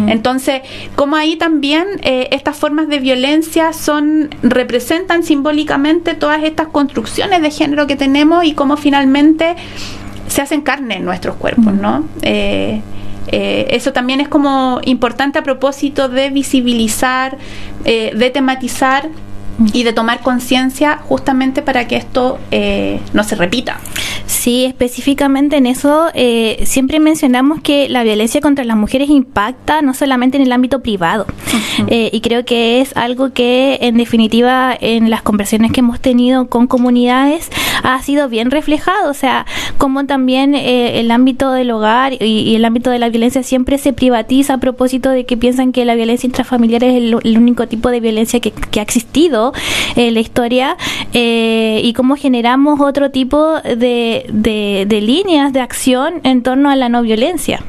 Entonces, 0.08 0.62
como 0.96 1.18
ahí 1.18 1.36
también 1.36 1.86
eh, 2.02 2.30
estas 2.32 2.56
formas 2.56 2.88
de 2.88 3.00
violencia 3.00 3.15
son 3.74 4.30
representan 4.42 5.24
simbólicamente 5.24 6.14
todas 6.14 6.44
estas 6.44 6.68
construcciones 6.68 7.42
de 7.42 7.52
género 7.52 7.88
que 7.88 7.96
tenemos 7.96 8.44
y 8.46 8.54
cómo 8.54 8.78
finalmente 8.78 9.56
se 10.28 10.42
hacen 10.42 10.62
carne 10.62 10.98
en 10.98 11.06
nuestros 11.06 11.36
cuerpos, 11.36 11.74
¿no? 11.74 12.04
Eh, 12.22 12.82
eh, 13.28 13.68
eso 13.70 13.92
también 13.94 14.22
es 14.22 14.28
como 14.28 14.80
importante 14.84 15.40
a 15.40 15.44
propósito 15.44 16.10
de 16.10 16.30
visibilizar, 16.30 17.38
eh, 17.86 18.12
de 18.16 18.30
tematizar 18.30 19.10
y 19.74 19.84
de 19.84 19.94
tomar 19.94 20.22
conciencia 20.22 20.98
justamente 20.98 21.62
para 21.62 21.88
que 21.88 21.96
esto 21.96 22.38
eh, 22.52 23.00
no 23.14 23.24
se 23.24 23.36
repita. 23.36 23.80
Sí, 24.26 24.66
específicamente 24.66 25.58
en 25.58 25.66
eso 25.66 26.08
eh, 26.14 26.64
siempre 26.66 27.00
mencionamos 27.00 27.62
que 27.62 27.88
la 27.90 28.04
violencia 28.04 28.42
contra 28.42 28.66
las 28.66 28.78
mujeres 28.78 29.10
impacta 29.10 29.82
no 29.82 29.94
solamente 29.94 30.38
en 30.38 30.44
el 30.44 30.52
ámbito 30.52 30.82
privado 30.82 31.26
Eh, 31.88 32.10
y 32.12 32.22
creo 32.22 32.46
que 32.46 32.82
es 32.82 32.96
algo 32.96 33.34
que 33.34 33.78
en 33.82 33.98
definitiva 33.98 34.76
en 34.80 35.10
las 35.10 35.22
conversaciones 35.22 35.72
que 35.72 35.82
hemos 35.82 36.00
tenido 36.00 36.48
con 36.48 36.68
comunidades 36.68 37.50
ha 37.84 38.02
sido 38.02 38.30
bien 38.30 38.52
reflejado, 38.52 39.10
o 39.10 39.14
sea, 39.14 39.46
como 39.78 40.06
también 40.06 40.56
eh, 40.56 41.00
el 41.00 41.12
ámbito 41.12 41.52
del 41.52 41.72
hogar 41.72 42.14
y, 42.14 42.26
y 42.26 42.56
el 42.56 42.66
ámbito 42.66 42.90
de 42.90 43.00
la 43.00 43.10
violencia 43.10 43.44
siempre 43.44 43.78
se 43.78 43.94
privatiza 43.94 44.56
a 44.56 44.58
propósito 44.58 45.10
de 45.10 45.26
que 45.26 45.38
piensan 45.38 45.72
que 45.72 45.86
la 45.86 45.96
violencia 45.96 46.28
intrafamiliar 46.28 46.84
es 46.84 46.96
el, 46.96 47.18
el 47.24 47.38
único 47.38 47.68
tipo 47.68 47.90
de 47.90 48.00
violencia 48.00 48.40
que, 48.40 48.52
que 48.52 48.80
ha 48.80 48.84
existido 48.84 49.54
en 49.96 50.14
la 50.14 50.20
historia 50.20 50.78
eh, 51.14 51.82
y 51.84 51.94
cómo 51.94 52.16
generamos 52.16 52.80
otro 52.80 53.12
tipo 53.12 53.56
de, 53.62 54.26
de, 54.32 54.86
de 54.88 55.02
líneas 55.02 55.54
de 55.54 55.60
acción 55.62 56.16
en 56.24 56.44
torno 56.44 56.70
a 56.70 56.76
la 56.76 56.90
no 56.90 57.02
violencia. 57.02 57.62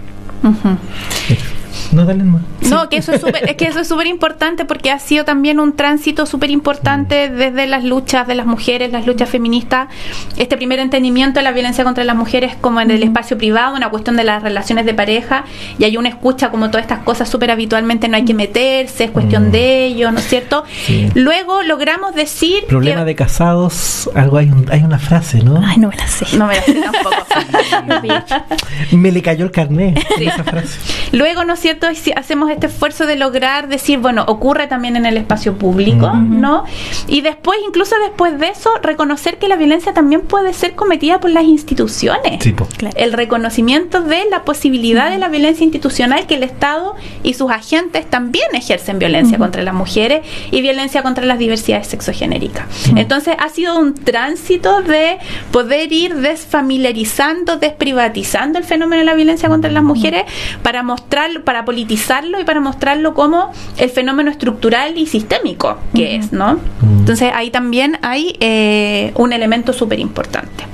No, 1.92 2.05
dale 2.05 2.25
más. 2.25 2.42
No, 2.70 2.88
que 2.88 2.96
eso 2.98 3.12
es 3.12 3.20
súper, 3.20 3.48
es 3.48 3.57
que 3.57 3.66
eso 3.66 3.81
es 3.81 3.88
súper 3.88 4.07
importante 4.07 4.64
porque 4.64 4.90
ha 4.90 4.98
sido 4.98 5.24
también 5.24 5.61
un 5.61 5.74
tránsito 5.76 6.26
súper 6.26 6.50
importante 6.50 7.29
desde 7.29 7.66
las 7.66 7.85
luchas 7.85 8.26
de 8.26 8.35
las 8.35 8.46
mujeres, 8.46 8.92
las 8.92 9.07
luchas 9.07 9.29
feministas, 9.29 9.88
este 10.37 10.57
primer 10.57 10.79
entendimiento 10.79 11.40
de 11.40 11.44
la 11.44 11.52
violencia 11.52 11.85
contra 11.85 12.05
las 12.05 12.16
mujeres 12.16 12.55
como 12.61 12.81
en 12.81 12.90
el 12.90 13.02
espacio 13.02 13.38
privado, 13.38 13.74
una 13.76 13.88
cuestión 13.90 14.16
de 14.16 14.24
las 14.24 14.42
relaciones 14.42 14.87
de 14.87 14.94
pareja, 14.94 15.44
y 15.79 15.85
hay 15.85 15.96
una 15.96 16.09
escucha 16.09 16.50
como 16.50 16.68
todas 16.70 16.83
estas 16.85 17.00
cosas 17.00 17.29
súper 17.29 17.50
habitualmente 17.50 18.09
no 18.09 18.16
hay 18.16 18.24
que 18.24 18.35
meterse, 18.35 19.05
es 19.05 19.11
cuestión 19.11 19.48
Mm. 19.48 19.50
de 19.52 19.85
ello, 19.87 20.11
¿no 20.11 20.18
es 20.18 20.26
cierto? 20.29 20.64
Sí. 20.87 21.09
Luego 21.14 21.62
logramos 21.62 22.14
decir 22.14 22.64
Problema 22.66 23.00
que- 23.00 23.07
de 23.07 23.14
casados, 23.14 24.11
algo 24.14 24.38
hay, 24.38 24.46
un- 24.48 24.66
hay 24.70 24.83
una 24.83 24.98
frase, 24.98 25.42
¿no? 25.42 25.61
Ay, 25.64 25.79
no 25.79 25.88
me 25.88 25.96
la 25.96 26.07
sé. 26.09 26.26
No 26.37 26.46
me 26.46 26.57
la 26.57 26.62
sé 26.62 26.74
tampoco. 26.74 27.16
Me 28.92 29.12
le 29.12 29.22
cayó 29.22 29.44
el 29.44 29.50
carnet 29.50 29.98
esa 30.20 30.44
frase. 30.44 30.79
Luego, 31.12 31.44
¿no 31.44 31.55
es 31.55 31.61
cierto? 31.61 31.87
Si 31.94 32.12
hacemos 32.12 32.50
este 32.57 32.66
esfuerzo 32.66 33.07
de 33.07 33.16
lograr 33.16 33.69
decir, 33.69 33.99
bueno, 33.99 34.25
ocurre 34.27 34.66
también 34.66 34.97
en 34.97 35.07
el 35.07 35.16
espacio 35.16 35.57
público, 35.57 36.12
¿no? 36.12 36.64
Y 37.07 37.21
después, 37.21 37.59
incluso 37.66 37.95
después 38.01 38.38
de 38.38 38.49
eso, 38.49 38.71
reconocer 38.83 39.38
que 39.38 39.49
la 39.49 39.57
violencia 39.57 39.92
también 39.92 40.23
puede 40.23 40.53
ser 40.53 40.75
cometida 40.75 41.21
por 41.21 41.31
las 41.31 41.45
instituciones. 41.45 42.42
Sí. 42.42 42.55
Claro. 42.77 42.97
El 42.99 43.12
reconocimiento 43.12 44.01
de 44.03 44.25
la 44.31 44.42
posibilidad 44.45 45.11
de 45.11 45.19
la 45.19 45.29
violencia 45.29 45.64
institucional 45.64 46.27
que 46.27 46.35
el 46.35 46.42
Estado 46.42 46.95
y 47.23 47.35
sus 47.35 47.51
agentes 47.51 48.09
también 48.09 48.47
ejercen 48.55 48.99
violencia 48.99 49.38
contra 49.38 49.62
las 49.62 49.75
mujeres 49.75 50.23
y 50.51 50.62
violencia 50.62 51.03
contra 51.03 51.27
las 51.27 51.38
diversidades 51.38 51.87
sexogenéricas. 51.88 52.66
Entonces 52.97 53.37
ha 53.38 53.49
sido 53.51 53.79
un 53.79 53.95
tránsito 53.95 54.83
de 54.83 55.19
poder 55.53 55.92
ir 55.92 56.14
desfamiliarizando, 56.16 57.59
desprivatizando 57.59 58.59
el 58.59 58.64
fenómeno 58.64 59.01
de 59.01 59.07
la 59.07 59.14
violencia 59.14 59.49
contra 59.49 59.71
las 59.71 59.83
mujeres 59.83 60.25
para 60.62 60.83
mostrarlo, 60.83 61.45
para 61.45 61.64
politizarlo 61.64 62.40
y 62.40 62.45
para 62.46 62.61
mostrarlo 62.61 63.12
como 63.12 63.52
el 63.76 63.90
fenómeno 63.90 64.30
estructural 64.30 64.96
y 64.96 65.06
sistémico 65.06 65.76
que 65.94 66.16
es, 66.16 66.32
¿no? 66.32 66.59
Entonces 66.98 67.30
ahí 67.35 67.50
también 67.50 67.98
hay 68.00 68.35
eh, 68.40 69.12
un 69.16 69.35
elemento 69.35 69.74
súper 69.74 69.98
importante. 70.00 70.64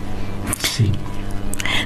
Sí. 0.63 0.93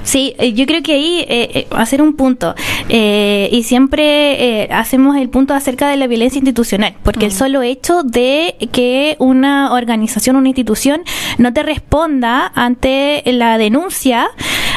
Sí, 0.03 0.35
eh, 0.39 0.53
yo 0.53 0.67
creo 0.67 0.83
que 0.83 0.93
ahí 0.93 1.21
eh, 1.21 1.51
eh, 1.55 1.67
hacer 1.71 2.01
un 2.01 2.15
punto 2.15 2.55
eh, 2.89 3.49
y 3.51 3.65
siempre 3.65 4.63
eh, 4.63 4.69
hacemos 4.71 5.17
el 5.17 5.29
punto 5.29 5.53
acerca 5.53 5.89
de 5.89 5.97
la 5.97 6.07
violencia 6.07 6.39
institucional, 6.39 6.95
porque 7.03 7.27
el 7.27 7.33
solo 7.33 7.63
hecho 7.63 8.03
de 8.05 8.55
que 8.73 9.17
una 9.19 9.73
organización, 9.73 10.37
una 10.37 10.49
institución 10.49 11.03
no 11.39 11.53
te 11.53 11.63
responda 11.65 12.53
ante 12.55 13.23
la 13.27 13.59
denuncia 13.59 14.29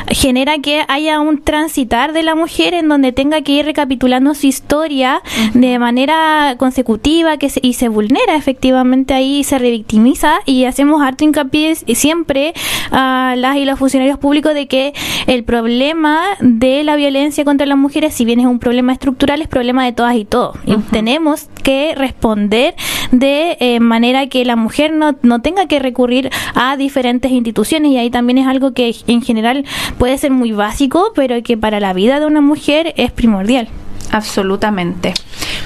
genera 0.09 0.57
que 0.59 0.83
haya 0.87 1.19
un 1.19 1.41
transitar 1.41 2.13
de 2.13 2.23
la 2.23 2.35
mujer 2.35 2.73
en 2.73 2.87
donde 2.89 3.11
tenga 3.11 3.41
que 3.41 3.51
ir 3.53 3.65
recapitulando 3.65 4.33
su 4.33 4.47
historia 4.47 5.21
de 5.53 5.79
manera 5.79 6.55
consecutiva 6.57 7.37
que 7.37 7.49
se- 7.49 7.59
y 7.63 7.73
se 7.73 7.87
vulnera 7.89 8.35
efectivamente 8.35 9.13
ahí 9.13 9.43
se 9.43 9.59
revictimiza 9.59 10.39
y 10.45 10.65
hacemos 10.65 11.01
harto 11.01 11.23
hincapié 11.23 11.75
siempre 11.75 12.53
a 12.91 13.35
las 13.37 13.57
y 13.57 13.65
los 13.65 13.79
funcionarios 13.79 14.17
públicos 14.19 14.53
de 14.53 14.67
que 14.67 14.93
el 15.27 15.43
problema 15.43 16.21
de 16.39 16.83
la 16.83 16.95
violencia 16.95 17.43
contra 17.45 17.65
las 17.67 17.77
mujeres 17.77 18.13
si 18.13 18.25
bien 18.25 18.39
es 18.39 18.45
un 18.45 18.59
problema 18.59 18.93
estructural 18.93 19.41
es 19.41 19.47
problema 19.47 19.85
de 19.85 19.91
todas 19.93 20.15
y 20.15 20.25
todos. 20.25 20.57
Y 20.65 20.75
tenemos 20.91 21.47
que 21.63 21.93
responder 21.95 22.75
de 23.11 23.57
eh, 23.59 23.79
manera 23.79 24.27
que 24.27 24.45
la 24.45 24.55
mujer 24.55 24.93
no, 24.93 25.15
no 25.21 25.41
tenga 25.41 25.67
que 25.67 25.79
recurrir 25.79 26.29
a 26.55 26.77
diferentes 26.77 27.31
instituciones 27.31 27.91
y 27.91 27.97
ahí 27.97 28.09
también 28.09 28.37
es 28.37 28.47
algo 28.47 28.73
que 28.73 28.95
en 29.07 29.21
general 29.21 29.65
puede 29.93 30.17
ser 30.17 30.31
muy 30.31 30.51
básico 30.51 31.11
pero 31.15 31.41
que 31.43 31.57
para 31.57 31.79
la 31.79 31.93
vida 31.93 32.19
de 32.19 32.25
una 32.25 32.41
mujer 32.41 32.93
es 32.97 33.11
primordial 33.11 33.69
Absolutamente. 34.11 35.13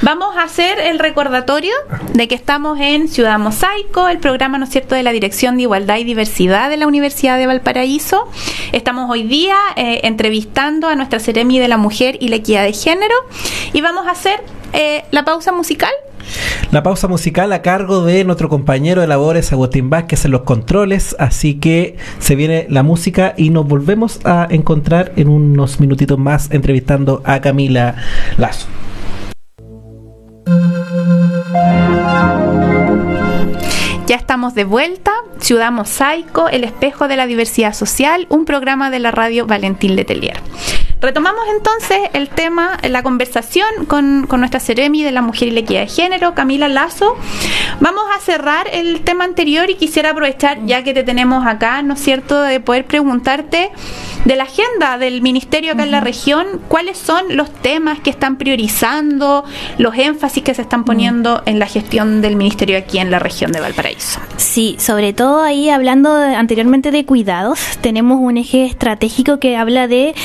Vamos 0.02 0.36
a 0.36 0.44
hacer 0.44 0.78
el 0.80 1.00
recordatorio 1.00 1.74
de 2.14 2.28
que 2.28 2.36
estamos 2.36 2.78
en 2.80 3.08
Ciudad 3.08 3.40
Mosaico, 3.40 4.10
el 4.10 4.20
programa, 4.20 4.58
¿no 4.58 4.66
cierto?, 4.66 4.96
de 4.96 5.04
la 5.04 5.12
Dirección 5.12 5.56
de 5.56 5.64
Igualdad 5.64 5.98
y 5.98 6.04
Diversidad 6.04 6.70
de 6.70 6.78
la 6.78 6.88
Universidad 6.88 7.38
de 7.38 7.48
Valparaíso. 7.48 8.28
Estamos 8.74 9.10
hoy 9.10 9.24
día 9.24 9.56
eh, 9.78 10.02
entrevistando 10.04 10.90
a 10.90 10.96
nuestra 10.96 11.20
Seremi 11.20 11.60
de 11.60 11.70
la 11.70 11.78
Mujer 11.78 12.18
y 12.20 12.28
la 12.28 12.38
Equidad 12.38 12.64
de 12.64 12.74
Género 12.74 13.16
y 13.72 13.82
vamos 13.82 14.08
a 14.08 14.12
hacer 14.12 14.44
eh, 14.74 15.06
la 15.12 15.24
pausa 15.24 15.54
musical. 15.54 15.92
La 16.72 16.84
pausa 16.84 17.08
musical 17.08 17.54
a 17.54 17.62
cargo 17.62 18.04
de 18.04 18.24
nuestro 18.24 18.50
compañero 18.50 19.02
de 19.02 19.08
labores 19.08 19.52
Agustín 19.52 19.90
Vázquez 19.90 20.26
en 20.26 20.32
los 20.32 20.42
controles, 20.42 21.16
así 21.20 21.56
que 21.56 21.98
se 22.20 22.36
viene 22.36 22.66
la 22.70 22.84
música 22.84 23.34
y 23.38 23.50
nos 23.50 23.68
volvemos 23.68 24.20
a 24.26 24.48
encontrar 24.50 25.14
en 25.16 25.30
unos 25.30 25.80
minutitos 25.80 26.18
más 26.18 26.52
entrevistando 26.52 27.22
a 27.26 27.42
Camila 27.42 27.96
Lazo. 28.38 28.68
Ya 34.06 34.18
estamos 34.18 34.54
de 34.54 34.66
vuelta, 34.66 35.12
Ciudad 35.40 35.72
Mosaico, 35.72 36.50
el 36.50 36.66
espejo 36.66 37.08
de 37.08 37.16
la 37.16 37.26
diversidad 37.26 37.74
social, 37.74 38.28
un 38.30 38.46
programa 38.46 38.90
de 38.90 39.00
la 39.00 39.12
radio 39.12 39.48
Valentín 39.48 39.96
Letelier. 39.96 40.42
Retomamos 41.02 41.44
entonces 41.56 42.00
el 42.14 42.30
tema, 42.30 42.78
la 42.90 43.04
conversación 43.04 43.86
con, 43.88 44.26
con, 44.28 44.40
nuestra 44.40 44.60
Ceremi 44.60 45.04
de 45.04 45.12
la 45.12 45.22
Mujer 45.22 45.50
y 45.50 45.52
la 45.52 45.60
Equidad 45.62 45.82
de 45.82 45.88
Género, 45.88 46.34
Camila 46.34 46.68
Lazo. 46.68 47.18
Vamos 47.80 48.04
a 48.16 48.20
cerrar 48.20 48.68
el 48.72 49.02
tema 49.02 49.26
anterior 49.26 49.70
y 49.70 49.76
quisiera 49.76 50.12
aprovechar, 50.12 50.66
ya 50.66 50.84
que 50.84 50.94
te 50.94 51.04
tenemos 51.04 51.46
acá, 51.46 51.82
¿no 51.82 51.96
es 51.96 52.00
cierto?, 52.00 52.42
de 52.42 52.60
poder 52.60 52.86
preguntarte 52.86 53.72
de 54.26 54.36
la 54.38 54.44
agenda 54.44 54.98
del 54.98 55.22
Ministerio 55.22 55.74
acá 55.74 55.84
en 55.84 55.92
la 55.92 56.00
región, 56.00 56.62
cuáles 56.70 56.98
son 56.98 57.36
los 57.36 57.52
temas 57.52 58.00
que 58.00 58.10
están 58.10 58.38
priorizando, 58.38 59.44
los 59.78 59.98
énfasis 59.98 60.44
que 60.44 60.54
se 60.54 60.62
están 60.62 60.86
poniendo 60.86 61.44
en 61.46 61.60
la 61.60 61.68
gestión 61.68 62.22
del 62.22 62.38
Ministerio 62.38 62.78
aquí 62.78 63.00
en 63.00 63.12
la 63.12 63.20
región 63.20 63.52
de 63.52 63.60
Valparaíso. 63.60 64.20
Sí, 64.38 64.78
sobre 64.80 65.12
todo 65.12 65.42
ahí 65.42 65.70
hablando 65.70 66.16
anteriormente 66.16 66.92
de 66.92 67.06
cuidados, 67.06 67.60
tenemos 67.82 68.20
un 68.22 68.38
eje 68.38 68.66
estratégico 68.66 69.40
que 69.40 69.58
habla 69.58 69.88
de 69.88 70.16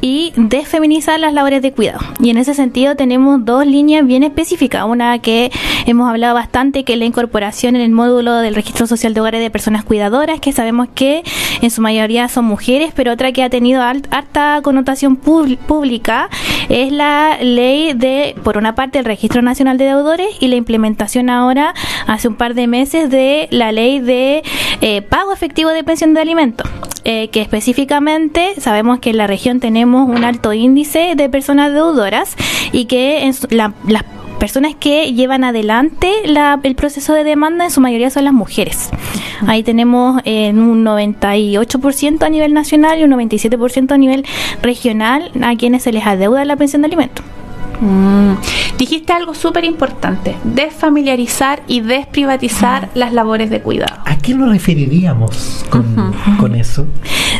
y 0.00 0.32
desfeminizar 0.36 1.18
las 1.20 1.32
labores 1.32 1.62
de 1.62 1.72
cuidado. 1.72 2.00
Y 2.20 2.30
en 2.30 2.38
ese 2.38 2.54
sentido 2.54 2.96
tenemos 2.96 3.44
dos 3.44 3.66
líneas 3.66 4.06
bien 4.06 4.22
específicas. 4.22 4.84
Una 4.84 5.18
que 5.20 5.50
hemos 5.86 6.08
hablado 6.08 6.34
bastante, 6.34 6.84
que 6.84 6.94
es 6.94 6.98
la 6.98 7.04
incorporación 7.04 7.76
en 7.76 7.82
el 7.82 7.90
módulo 7.90 8.34
del 8.36 8.54
Registro 8.54 8.86
Social 8.86 9.14
de 9.14 9.20
Hogares 9.20 9.40
de 9.40 9.50
Personas 9.50 9.84
Cuidadoras, 9.84 10.40
que 10.40 10.52
sabemos 10.52 10.88
que 10.94 11.22
en 11.62 11.70
su 11.70 11.80
mayoría 11.80 12.28
son 12.28 12.44
mujeres, 12.44 12.92
pero 12.94 13.12
otra 13.12 13.32
que 13.32 13.42
ha 13.42 13.50
tenido 13.50 13.82
alta 13.82 14.60
connotación 14.62 15.16
pública 15.16 16.28
es 16.68 16.92
la 16.92 17.38
ley 17.40 17.92
de, 17.94 18.34
por 18.42 18.58
una 18.58 18.74
parte, 18.74 18.98
el 18.98 19.04
Registro 19.04 19.42
Nacional 19.42 19.78
de 19.78 19.84
Deudores 19.84 20.28
y 20.40 20.48
la 20.48 20.56
implementación 20.56 21.30
ahora, 21.30 21.74
hace 22.06 22.28
un 22.28 22.34
par 22.34 22.54
de 22.54 22.66
meses, 22.66 23.10
de 23.10 23.48
la 23.50 23.72
ley 23.72 24.00
de 24.00 24.42
eh, 24.80 25.02
pago 25.02 25.32
efectivo 25.32 25.70
de 25.70 25.84
pensión 25.84 26.14
de 26.14 26.20
alimentos. 26.20 26.68
Eh, 27.04 27.28
que 27.28 27.40
específicamente 27.40 28.54
sabemos 28.58 28.98
que 28.98 29.14
la 29.18 29.26
región 29.26 29.60
tenemos 29.60 30.08
un 30.08 30.24
alto 30.24 30.52
índice 30.52 31.14
de 31.16 31.28
personas 31.28 31.72
deudoras 31.72 32.36
y 32.72 32.86
que 32.86 33.24
en 33.24 33.34
las 33.50 34.04
personas 34.38 34.74
que 34.74 35.12
llevan 35.12 35.44
adelante 35.44 36.10
el 36.24 36.74
proceso 36.76 37.12
de 37.12 37.24
demanda 37.24 37.64
en 37.64 37.70
su 37.70 37.80
mayoría 37.80 38.08
son 38.08 38.24
las 38.24 38.32
mujeres. 38.32 38.90
Ahí 39.46 39.62
tenemos 39.62 40.22
en 40.24 40.60
un 40.60 40.84
98% 40.84 42.22
a 42.22 42.28
nivel 42.28 42.54
nacional 42.54 42.98
y 42.98 43.04
un 43.04 43.10
97% 43.10 43.92
a 43.92 43.98
nivel 43.98 44.24
regional 44.62 45.30
a 45.42 45.54
quienes 45.56 45.82
se 45.82 45.92
les 45.92 46.06
adeuda 46.06 46.44
la 46.44 46.56
pensión 46.56 46.82
de 46.82 46.86
alimentos. 46.86 47.24
Mm. 47.80 48.34
Dijiste 48.78 49.12
algo 49.12 49.34
súper 49.34 49.64
importante, 49.64 50.36
desfamiliarizar 50.44 51.62
y 51.66 51.80
desprivatizar 51.80 52.88
las 52.94 53.12
labores 53.12 53.50
de 53.50 53.60
cuidado. 53.60 53.96
¿A 54.04 54.16
qué 54.18 54.34
nos 54.34 54.50
referiríamos 54.50 55.64
con, 55.68 56.54
eso? 56.54 56.86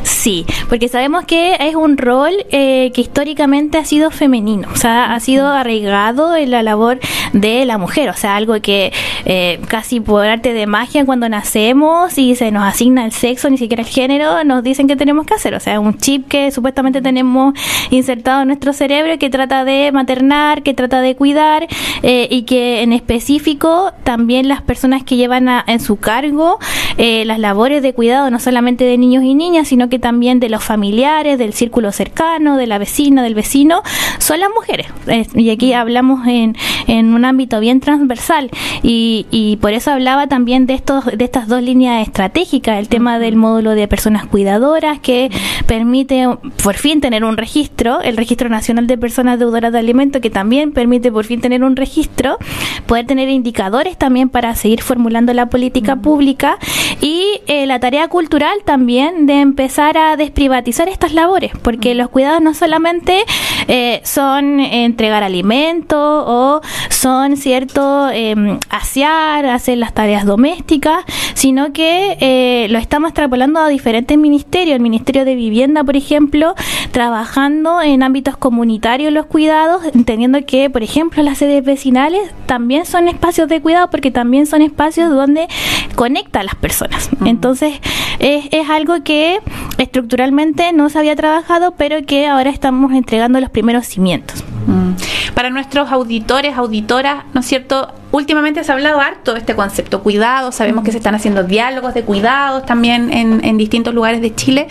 Sí, 0.02 0.46
porque 0.68 0.88
sabemos 0.88 1.24
que 1.24 1.56
es 1.60 1.74
un 1.74 1.96
rol 1.96 2.32
eh, 2.50 2.90
que 2.92 3.00
históricamente 3.00 3.78
ha 3.78 3.84
sido 3.84 4.10
femenino, 4.10 4.68
o 4.72 4.76
sea, 4.76 5.14
ha 5.14 5.20
sido 5.20 5.48
arraigado 5.48 6.34
en 6.34 6.50
la 6.50 6.62
labor 6.62 6.98
de 7.32 7.64
la 7.64 7.78
mujer, 7.78 8.08
o 8.10 8.14
sea, 8.14 8.36
algo 8.36 8.60
que 8.60 8.92
eh, 9.24 9.60
casi 9.68 10.00
por 10.00 10.26
arte 10.26 10.52
de 10.52 10.66
magia 10.66 11.04
cuando 11.04 11.28
nacemos 11.28 12.18
y 12.18 12.34
se 12.34 12.50
nos 12.50 12.64
asigna 12.64 13.04
el 13.04 13.12
sexo, 13.12 13.48
ni 13.48 13.58
siquiera 13.58 13.82
el 13.82 13.88
género, 13.88 14.42
nos 14.44 14.62
dicen 14.64 14.88
que 14.88 14.96
tenemos 14.96 15.24
que 15.24 15.34
hacer, 15.34 15.54
o 15.54 15.60
sea, 15.60 15.78
un 15.78 15.96
chip 15.98 16.26
que 16.28 16.50
supuestamente 16.50 17.00
tenemos 17.00 17.54
insertado 17.90 18.42
en 18.42 18.48
nuestro 18.48 18.72
cerebro 18.72 19.18
que 19.18 19.30
trata 19.30 19.64
de 19.64 19.92
maternar 19.92 20.27
que 20.62 20.74
trata 20.74 21.00
de 21.00 21.16
cuidar 21.16 21.66
eh, 22.02 22.28
y 22.30 22.42
que 22.42 22.82
en 22.82 22.92
específico 22.92 23.92
también 24.04 24.48
las 24.48 24.62
personas 24.62 25.02
que 25.02 25.16
llevan 25.16 25.48
en 25.66 25.80
su 25.80 25.96
cargo 25.96 26.58
eh, 26.96 27.24
las 27.24 27.38
labores 27.38 27.82
de 27.82 27.92
cuidado 27.94 28.30
no 28.30 28.38
solamente 28.38 28.84
de 28.84 28.98
niños 28.98 29.22
y 29.24 29.34
niñas, 29.34 29.68
sino 29.68 29.88
que 29.88 29.98
también 29.98 30.40
de 30.40 30.48
los 30.48 30.62
familiares, 30.64 31.38
del 31.38 31.52
círculo 31.52 31.92
cercano, 31.92 32.56
de 32.56 32.66
la 32.66 32.78
vecina, 32.78 33.22
del 33.22 33.34
vecino, 33.34 33.82
son 34.18 34.40
las 34.40 34.50
mujeres. 34.54 34.86
y 35.34 35.50
aquí 35.50 35.72
hablamos 35.72 36.26
en, 36.26 36.56
en 36.86 37.14
un 37.14 37.24
ámbito 37.24 37.60
bien 37.60 37.80
transversal 37.80 38.50
y, 38.82 39.26
y 39.30 39.56
por 39.56 39.72
eso 39.72 39.92
hablaba 39.92 40.26
también 40.26 40.66
de, 40.66 40.74
estos, 40.74 41.04
de 41.06 41.24
estas 41.24 41.48
dos 41.48 41.62
líneas 41.62 42.06
estratégicas, 42.06 42.78
el 42.78 42.88
tema 42.88 43.18
del 43.18 43.36
módulo 43.36 43.72
de 43.72 43.88
personas 43.88 44.26
cuidadoras 44.26 44.98
que 44.98 45.30
permite 45.66 46.26
por 46.62 46.74
fin 46.74 47.00
tener 47.00 47.24
un 47.24 47.36
registro, 47.36 48.00
el 48.00 48.16
Registro 48.16 48.48
Nacional 48.48 48.86
de 48.86 48.98
Personas 48.98 49.38
Deudoras 49.38 49.72
de 49.72 49.78
Alimentos, 49.78 50.17
que 50.20 50.30
también 50.30 50.72
permite 50.72 51.10
por 51.12 51.24
fin 51.24 51.40
tener 51.40 51.64
un 51.64 51.76
registro, 51.76 52.38
poder 52.86 53.06
tener 53.06 53.28
indicadores 53.28 53.96
también 53.96 54.28
para 54.28 54.54
seguir 54.54 54.82
formulando 54.82 55.32
la 55.34 55.46
política 55.46 55.96
pública 55.96 56.58
y 57.00 57.40
eh, 57.46 57.66
la 57.66 57.80
tarea 57.80 58.08
cultural 58.08 58.58
también 58.64 59.26
de 59.26 59.40
empezar 59.40 59.96
a 59.98 60.16
desprivatizar 60.16 60.88
estas 60.88 61.12
labores, 61.12 61.52
porque 61.62 61.94
los 61.94 62.08
cuidados 62.08 62.40
no 62.40 62.54
solamente 62.54 63.24
eh, 63.68 64.00
son 64.04 64.60
entregar 64.60 65.22
alimentos 65.22 66.24
o 66.26 66.60
son, 66.88 67.36
cierto, 67.36 68.10
em, 68.10 68.58
asear, 68.70 69.46
hacer 69.46 69.78
las 69.78 69.92
tareas 69.94 70.24
domésticas, 70.24 71.04
sino 71.34 71.72
que 71.72 72.16
eh, 72.20 72.66
lo 72.70 72.78
estamos 72.78 73.10
extrapolando 73.10 73.60
a 73.60 73.68
diferentes 73.68 74.16
ministerios, 74.18 74.74
el 74.74 74.82
Ministerio 74.82 75.24
de 75.24 75.34
Vivienda, 75.34 75.84
por 75.84 75.96
ejemplo, 75.96 76.54
trabajando 76.90 77.80
en 77.80 78.02
ámbitos 78.02 78.36
comunitarios 78.36 79.12
los 79.12 79.26
cuidados, 79.26 79.82
entendiendo 80.08 80.38
que, 80.46 80.70
por 80.70 80.82
ejemplo, 80.82 81.22
las 81.22 81.36
sedes 81.36 81.62
vecinales 81.62 82.32
también 82.46 82.86
son 82.86 83.08
espacios 83.08 83.46
de 83.46 83.60
cuidado 83.60 83.90
porque 83.90 84.10
también 84.10 84.46
son 84.46 84.62
espacios 84.62 85.10
donde 85.10 85.48
conecta 85.96 86.40
a 86.40 86.44
las 86.44 86.54
personas. 86.54 87.10
Entonces, 87.26 87.78
es, 88.18 88.46
es 88.50 88.70
algo 88.70 89.04
que 89.04 89.40
estructuralmente 89.76 90.72
no 90.72 90.88
se 90.88 90.98
había 90.98 91.14
trabajado, 91.14 91.74
pero 91.76 92.06
que 92.06 92.26
ahora 92.26 92.48
estamos 92.48 92.92
entregando 92.92 93.38
los 93.38 93.50
primeros 93.50 93.86
cimientos. 93.86 94.42
Mm. 94.66 94.92
Para 95.34 95.50
nuestros 95.50 95.92
auditores, 95.92 96.56
auditoras, 96.56 97.24
¿no 97.34 97.40
es 97.40 97.46
cierto? 97.46 97.92
Últimamente 98.10 98.64
se 98.64 98.72
ha 98.72 98.74
hablado 98.74 99.00
harto 99.00 99.34
de 99.34 99.40
este 99.40 99.54
concepto, 99.54 100.02
cuidado, 100.02 100.50
sabemos 100.50 100.82
que 100.82 100.92
se 100.92 100.96
están 100.98 101.14
haciendo 101.14 101.44
diálogos 101.44 101.92
de 101.92 102.04
cuidados 102.04 102.64
también 102.64 103.12
en, 103.12 103.44
en 103.44 103.58
distintos 103.58 103.94
lugares 103.94 104.22
de 104.22 104.34
Chile. 104.34 104.68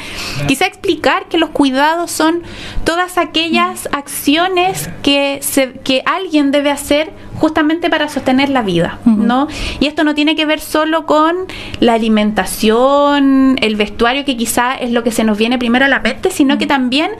Quizá 0.47 0.65
explicar 0.65 1.27
que 1.27 1.37
los 1.37 1.51
cuidados 1.51 2.09
son 2.09 2.41
todas 2.83 3.17
aquellas 3.17 3.89
acciones 3.91 4.89
que, 5.03 5.39
se, 5.41 5.73
que 5.73 6.01
alguien 6.05 6.51
debe 6.51 6.71
hacer 6.71 7.11
justamente 7.37 7.89
para 7.89 8.09
sostener 8.09 8.49
la 8.49 8.61
vida, 8.61 8.99
¿no? 9.05 9.47
Y 9.79 9.87
esto 9.87 10.03
no 10.03 10.15
tiene 10.15 10.35
que 10.35 10.45
ver 10.45 10.59
solo 10.59 11.05
con 11.05 11.35
la 11.79 11.93
alimentación, 11.93 13.57
el 13.61 13.75
vestuario, 13.75 14.25
que 14.25 14.35
quizá 14.35 14.75
es 14.75 14.91
lo 14.91 15.03
que 15.03 15.11
se 15.11 15.23
nos 15.23 15.37
viene 15.37 15.57
primero 15.57 15.85
a 15.85 15.87
la 15.87 15.99
mente, 15.99 16.31
sino 16.31 16.57
que 16.57 16.65
también 16.65 17.11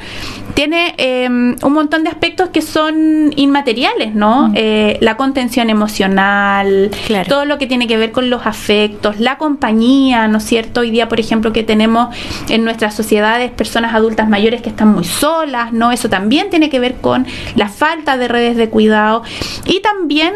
tiene 0.56 0.96
em, 0.98 1.56
un 1.62 1.74
montón 1.74 2.04
de 2.04 2.10
aspectos 2.10 2.50
que 2.50 2.64
son 2.64 3.32
inmateriales, 3.36 4.16
¿no? 4.16 4.52
Eh, 4.56 4.98
la 5.02 5.18
contención 5.18 5.70
emocional, 5.70 6.90
todo 7.28 7.46
lo 7.46 7.60
que 7.60 7.68
tiene 7.68 7.88
que 7.88 7.98
ver 7.98 8.12
con 8.12 8.30
los 8.32 8.46
afectos, 8.46 9.20
la 9.20 9.38
compañía, 9.38 10.28
¿no 10.28 10.40
es 10.40 10.46
cierto? 10.46 10.82
Hoy 10.82 10.90
día, 10.90 11.08
por 11.08 11.20
ejemplo, 11.20 11.54
que 11.54 11.62
tenemos 11.64 12.16
en 12.50 12.64
nuestras 12.64 12.96
sociedades 12.96 13.52
personas 13.52 13.94
adultas 13.94 14.28
mayores 14.30 14.62
que 14.64 14.70
están 14.70 14.94
muy 14.94 15.04
solas, 15.04 15.74
¿no? 15.74 15.92
Eso 15.92 16.10
también 16.10 16.50
tiene 16.50 16.70
que 16.70 16.80
ver 16.80 16.96
con 16.96 17.28
la 17.56 17.70
falta 17.70 18.18
de 18.18 18.28
redes 18.28 18.58
de 18.58 18.70
cuidado 18.70 19.22
y 19.66 19.82
también 19.82 20.07
también 20.08 20.34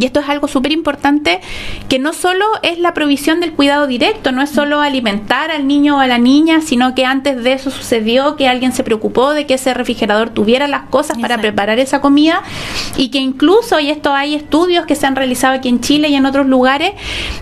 y 0.00 0.06
esto 0.06 0.20
es 0.20 0.28
algo 0.28 0.48
súper 0.48 0.72
importante, 0.72 1.40
que 1.88 1.98
no 1.98 2.12
solo 2.12 2.44
es 2.62 2.78
la 2.78 2.94
provisión 2.94 3.40
del 3.40 3.52
cuidado 3.52 3.86
directo, 3.86 4.32
no 4.32 4.42
es 4.42 4.50
solo 4.50 4.80
alimentar 4.80 5.50
al 5.50 5.66
niño 5.66 5.96
o 5.96 6.00
a 6.00 6.06
la 6.06 6.18
niña, 6.18 6.60
sino 6.62 6.94
que 6.94 7.04
antes 7.04 7.42
de 7.42 7.52
eso 7.52 7.70
sucedió 7.70 8.36
que 8.36 8.48
alguien 8.48 8.72
se 8.72 8.84
preocupó 8.84 9.32
de 9.32 9.46
que 9.46 9.54
ese 9.54 9.74
refrigerador 9.74 10.30
tuviera 10.30 10.66
las 10.66 10.82
cosas 10.84 11.18
para 11.18 11.38
preparar 11.38 11.78
esa 11.78 12.00
comida 12.00 12.42
y 12.96 13.10
que 13.10 13.18
incluso, 13.18 13.80
y 13.80 13.90
esto 13.90 14.14
hay 14.14 14.34
estudios 14.34 14.86
que 14.86 14.94
se 14.94 15.06
han 15.06 15.16
realizado 15.16 15.54
aquí 15.54 15.68
en 15.68 15.80
Chile 15.80 16.08
y 16.08 16.14
en 16.14 16.24
otros 16.24 16.46
lugares, 16.46 16.92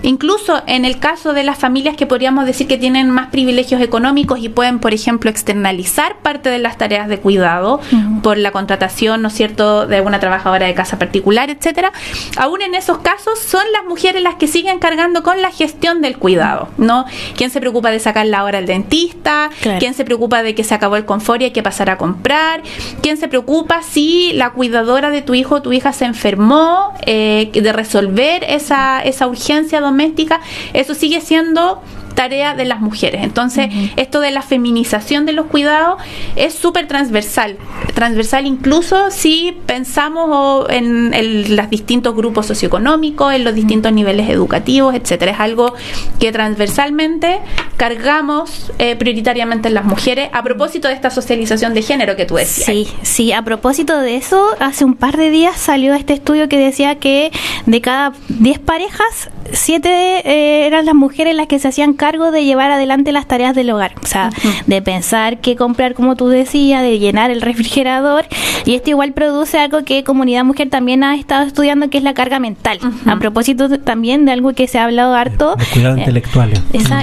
incluso 0.03 0.63
en 0.67 0.85
el 0.85 0.99
caso 0.99 1.33
de 1.33 1.45
las 1.45 1.59
familias 1.59 1.97
que 1.97 2.07
podríamos 2.07 2.47
decir 2.47 2.67
que 2.67 2.79
tienen 2.79 3.11
más 3.11 3.29
privilegios 3.29 3.81
económicos 3.81 4.41
y 4.41 4.49
pueden, 4.49 4.81
por 4.81 4.93
ejemplo, 4.93 5.31
externalizar 5.31 6.17
parte 6.19 6.49
de 6.49 6.59
las 6.59 6.79
tareas 6.79 7.09
de 7.09 7.19
cuidado 7.19 7.81
por 8.23 8.39
la 8.39 8.51
contratación, 8.51 9.23
¿no 9.23 9.29
es 9.29 9.35
cierto?, 9.35 9.87
de 9.87 10.01
una 10.01 10.19
trabajadora 10.19 10.67
de 10.67 10.75
casa 10.75 10.99
particular, 10.99 11.51
etcétera 11.51 11.93
aún 12.41 12.63
en 12.63 12.75
esos 12.75 12.99
casos 12.99 13.39
son 13.39 13.63
las 13.71 13.85
mujeres 13.85 14.23
las 14.23 14.37
que 14.37 14.49
siguen 14.49 14.79
cargando 14.79 15.23
con 15.23 15.43
la 15.43 15.51
gestión 15.51 16.01
del 16.01 16.17
cuidado, 16.17 16.71
¿no? 16.79 17.05
¿Quién 17.37 17.51
se 17.51 17.61
preocupa 17.61 17.91
de 17.91 18.01
sacar 18.01 18.25
la 18.25 18.45
hora 18.45 18.57
al 18.57 18.65
dentista? 18.65 19.51
¿Quién 19.79 19.93
se 19.93 20.07
preocupa 20.07 20.43
de 20.43 20.55
que 20.55 20.65
se 20.65 20.75
acabó 20.75 20.97
el 20.97 21.05
confort 21.05 21.43
y 21.43 21.45
hay 21.45 21.51
que 21.51 21.63
pasar 21.63 21.91
a 21.91 21.99
comprar? 21.99 22.63
¿Quién 23.03 23.19
se 23.19 23.29
preocupa 23.29 23.83
si 23.83 24.33
la 24.33 24.53
cuidadora 24.53 25.11
de 25.11 25.21
tu 25.21 25.35
hijo 25.35 25.57
o 25.57 25.63
tu 25.63 25.75
hija 25.75 25.93
se 25.93 26.07
enfermó? 26.07 26.95
Eh, 27.05 27.51
de 27.53 27.73
resolver 27.75 28.43
esa, 28.49 29.03
esa 29.03 29.27
urgencia 29.27 29.83
doméstica, 29.83 30.41
eso 30.73 30.95
sigue 30.95 31.21
siendo 31.21 31.83
tarea 32.15 32.55
de 32.55 32.65
las 32.65 32.81
mujeres. 32.81 33.23
Entonces, 33.23 33.69
esto 33.97 34.21
de 34.21 34.31
la 34.31 34.43
feminización 34.43 35.27
de 35.27 35.33
los 35.33 35.47
cuidados 35.47 36.01
es 36.37 36.55
súper 36.55 36.87
transversal, 36.87 37.57
transversal 37.95 38.47
incluso 38.47 39.11
si 39.11 39.57
pensamos 39.67 40.67
en, 40.71 41.57
los 41.57 41.71
distintos 41.71 42.15
grupos 42.15 42.47
socioeconómicos, 42.47 43.35
en 43.35 43.45
los 43.45 43.55
distintos 43.55 43.93
niveles 43.93 44.29
educativos, 44.29 44.95
etcétera. 44.95 45.33
Es 45.33 45.41
algo 45.41 45.75
que 46.19 46.33
transversalmente 46.33 47.41
cargamos 47.77 48.73
eh, 48.79 48.97
prioritariamente 48.97 49.69
en 49.69 49.75
las 49.75 49.85
mujeres 49.85 50.29
a 50.33 50.43
propósito 50.43 50.89
de 50.89 50.95
esta 50.95 51.11
socialización 51.11 51.75
de 51.75 51.83
género 51.83 52.17
que 52.17 52.27
tú 52.27 52.37
decías. 52.37 52.67
Sí, 52.67 52.89
sí, 53.03 53.33
a 53.33 53.43
propósito 53.43 53.99
de 53.99 54.17
eso, 54.17 54.45
hace 54.61 54.85
un 54.85 54.95
par 54.95 55.17
de 55.17 55.31
días 55.31 55.57
salió 55.57 55.95
este 55.95 56.13
estudio 56.13 56.49
que 56.49 56.59
decía 56.59 56.97
que 56.97 57.31
de 57.67 57.81
cada 57.81 58.13
10 58.29 58.59
parejas, 58.61 59.31
7 59.53 59.89
eh, 59.89 60.67
eran 60.67 60.87
las 60.87 60.95
mujeres 60.95 61.35
las 61.35 61.47
que 61.47 61.59
se 61.59 61.69
hacían 61.69 61.95
cargo 62.01 62.31
de 62.31 62.47
llevar 62.47 62.71
adelante 62.71 63.13
las 63.13 63.27
tareas 63.27 63.55
del 63.55 63.69
hogar. 63.69 63.93
O 64.03 64.07
sea, 64.07 64.31
de 64.67 64.81
pensar 64.81 65.43
qué 65.43 65.55
comprar, 65.55 65.93
como 65.93 66.17
tú 66.17 66.29
decías, 66.29 66.83
de 66.83 66.99
llenar 66.99 67.31
el 67.31 67.43
refrigerador. 67.43 68.25
Y 68.65 68.75
esto 68.75 68.89
igual 68.89 69.13
produce 69.13 69.59
algo 69.59 69.85
que 69.85 70.03
Comunidad 70.03 70.45
Mujer 70.45 70.71
también 70.71 71.05
ha 71.05 71.17
estado 71.17 71.47
estudiando, 71.47 71.91
que 71.91 71.99
es 71.99 72.05
la 72.05 72.15
carga 72.15 72.39
mental. 72.39 72.79
A 73.05 73.17
propósito 73.17 73.69
también 73.81 74.25
de 74.25 74.33
algo 74.33 74.55
que 74.55 74.67
se 74.67 74.79
ha 74.79 74.85
hablado 74.85 75.15
harto. 75.15 75.57
De, 75.57 75.67
cuidado 75.67 75.97
eh, 75.97 75.99
intelectual. 75.99 76.53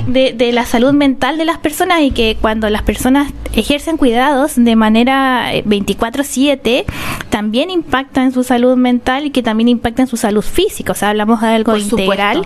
De, 0.08 0.34
de 0.34 0.52
la 0.52 0.66
salud 0.66 0.94
mental 0.94 1.38
de 1.38 1.46
las 1.46 1.60
personas 1.60 2.02
y 2.02 2.10
que 2.10 2.36
cuando 2.42 2.68
las 2.72 2.82
personas 2.82 3.32
ejercen 3.54 3.98
cuidados 3.98 4.54
de 4.56 4.76
manera 4.76 5.52
24/7, 5.54 6.60
eh, 6.66 6.86
también 7.30 7.70
impacta 7.70 8.24
en 8.24 8.32
su 8.32 8.44
salud 8.44 8.76
mental 8.78 9.28
y 9.28 9.30
que 9.30 9.44
también 9.44 9.68
impacta 9.68 10.02
en 10.02 10.08
su 10.08 10.18
salud 10.18 10.42
física. 10.42 10.94
O 10.94 10.96
sea, 10.96 11.10
hablamos 11.10 11.42
de 11.42 11.48
algo 11.50 11.78
integral. 11.78 12.46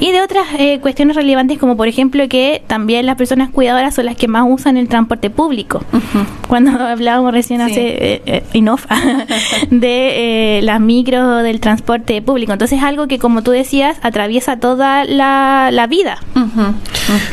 Y 0.00 0.10
de 0.10 0.22
otras 0.22 0.46
eh, 0.58 0.80
cuestiones 0.80 1.14
relevantes 1.14 1.58
como 1.58 1.76
por 1.76 1.83
ejemplo 1.88 2.28
que 2.28 2.62
también 2.66 3.06
las 3.06 3.16
personas 3.16 3.50
cuidadoras 3.50 3.94
son 3.94 4.06
las 4.06 4.16
que 4.16 4.28
más 4.28 4.44
usan 4.46 4.76
el 4.76 4.88
transporte 4.88 5.30
público. 5.30 5.82
Cuando 6.48 6.70
hablábamos 6.80 7.32
recién 7.32 7.60
hace 7.60 8.22
eh, 8.26 8.42
de 9.70 10.60
las 10.62 10.80
micros 10.80 11.42
del 11.42 11.60
transporte 11.60 12.20
público. 12.22 12.52
Entonces 12.52 12.78
es 12.78 12.84
algo 12.84 13.08
que 13.08 13.18
como 13.18 13.42
tú 13.42 13.50
decías 13.50 13.96
atraviesa 14.02 14.58
toda 14.58 15.04
la, 15.04 15.86
vida. 15.88 16.18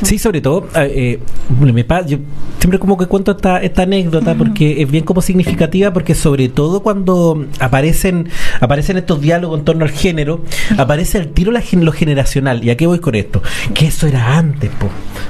Sí, 0.04 0.18
sobre 0.18 0.42
todo, 0.42 0.68
eh, 0.76 1.20
me, 1.60 1.86
yo 2.06 2.18
siempre 2.60 2.80
como 2.80 2.98
que 2.98 3.06
cuento 3.06 3.32
esta, 3.32 3.62
esta 3.62 3.84
anécdota 3.84 4.36
porque 4.36 4.82
es 4.82 4.92
bien 4.92 5.06
como 5.06 5.22
significativa 5.22 5.94
porque 5.94 6.16
sobre 6.16 6.50
todo 6.50 6.84
cuando 6.84 7.46
aparecen 7.60 8.30
aparecen 8.60 8.98
estos 8.98 9.22
diálogos 9.22 9.60
en 9.60 9.66
torno 9.66 9.86
al 9.86 9.92
género, 9.92 10.44
aparece 10.78 11.18
el 11.18 11.30
tiro 11.30 11.52
la, 11.52 11.64
lo 11.72 11.92
generacional. 11.92 12.64
¿Y 12.64 12.70
a 12.70 12.78
qué 12.78 12.88
voy 12.88 13.00
con 13.00 13.16
esto? 13.16 13.42
Que 13.74 13.88
eso 13.88 14.08
era 14.08 14.38
antes, 14.42 14.70
po. 14.72 14.90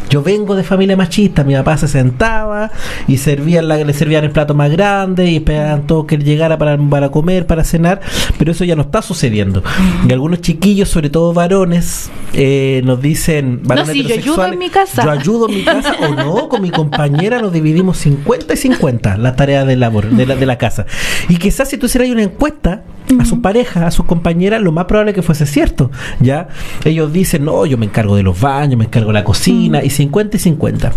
Yo 0.09 0.21
vengo 0.23 0.55
de 0.55 0.63
familia 0.63 0.97
machista, 0.97 1.43
mi 1.43 1.53
papá 1.53 1.77
se 1.77 1.87
sentaba 1.87 2.71
y 3.07 3.17
servían 3.17 3.67
la, 3.67 3.77
le 3.77 3.93
servían 3.93 4.23
el 4.23 4.31
plato 4.31 4.53
más 4.53 4.71
grande 4.71 5.29
y 5.29 5.37
esperaban 5.37 5.87
todo 5.87 6.05
que 6.05 6.15
él 6.15 6.23
llegara 6.23 6.57
para, 6.57 6.77
para 6.77 7.09
comer, 7.09 7.45
para 7.45 7.63
cenar, 7.63 8.01
pero 8.37 8.51
eso 8.51 8.63
ya 8.65 8.75
no 8.75 8.81
está 8.83 9.01
sucediendo. 9.01 9.63
Y 10.07 10.11
algunos 10.11 10.41
chiquillos, 10.41 10.89
sobre 10.89 11.09
todo 11.09 11.33
varones, 11.33 12.09
eh, 12.33 12.81
nos 12.83 13.01
dicen, 13.01 13.61
varones 13.63 13.95
no, 13.95 14.03
yo 14.03 14.15
ayudo 14.15 14.45
en 14.47 14.59
mi 14.59 14.69
casa. 14.69 15.03
Yo 15.03 15.11
ayudo 15.11 15.49
en 15.49 15.55
mi 15.55 15.63
casa 15.63 15.95
o 16.01 16.15
no, 16.15 16.49
con 16.49 16.61
mi 16.61 16.71
compañera 16.71 17.39
nos 17.39 17.53
dividimos 17.53 17.97
50 17.97 18.53
y 18.53 18.57
50 18.57 19.17
la 19.17 19.35
tarea 19.35 19.65
de 19.65 19.75
labor 19.75 20.09
de 20.09 20.25
la, 20.25 20.35
de 20.35 20.45
la 20.45 20.57
casa. 20.57 20.85
Y 21.29 21.37
quizás 21.37 21.69
si 21.69 21.77
tú 21.77 21.85
hicieras 21.85 22.09
una 22.09 22.23
encuesta 22.23 22.83
a 23.19 23.25
su 23.25 23.41
pareja, 23.41 23.87
a 23.87 23.91
su 23.91 24.05
compañera, 24.05 24.59
lo 24.59 24.71
más 24.71 24.85
probable 24.85 25.13
que 25.13 25.21
fuese 25.21 25.45
cierto. 25.45 25.91
¿ya? 26.19 26.47
Ellos 26.85 27.11
dicen, 27.11 27.45
no, 27.45 27.65
yo 27.65 27.77
me 27.77 27.85
encargo 27.85 28.15
de 28.15 28.23
los 28.23 28.39
baños, 28.39 28.77
me 28.77 28.85
encargo 28.85 29.07
de 29.07 29.13
la 29.13 29.23
cocina, 29.23 29.83
y 29.83 29.89
50 29.89 30.37
y 30.37 30.39
50. 30.39 30.93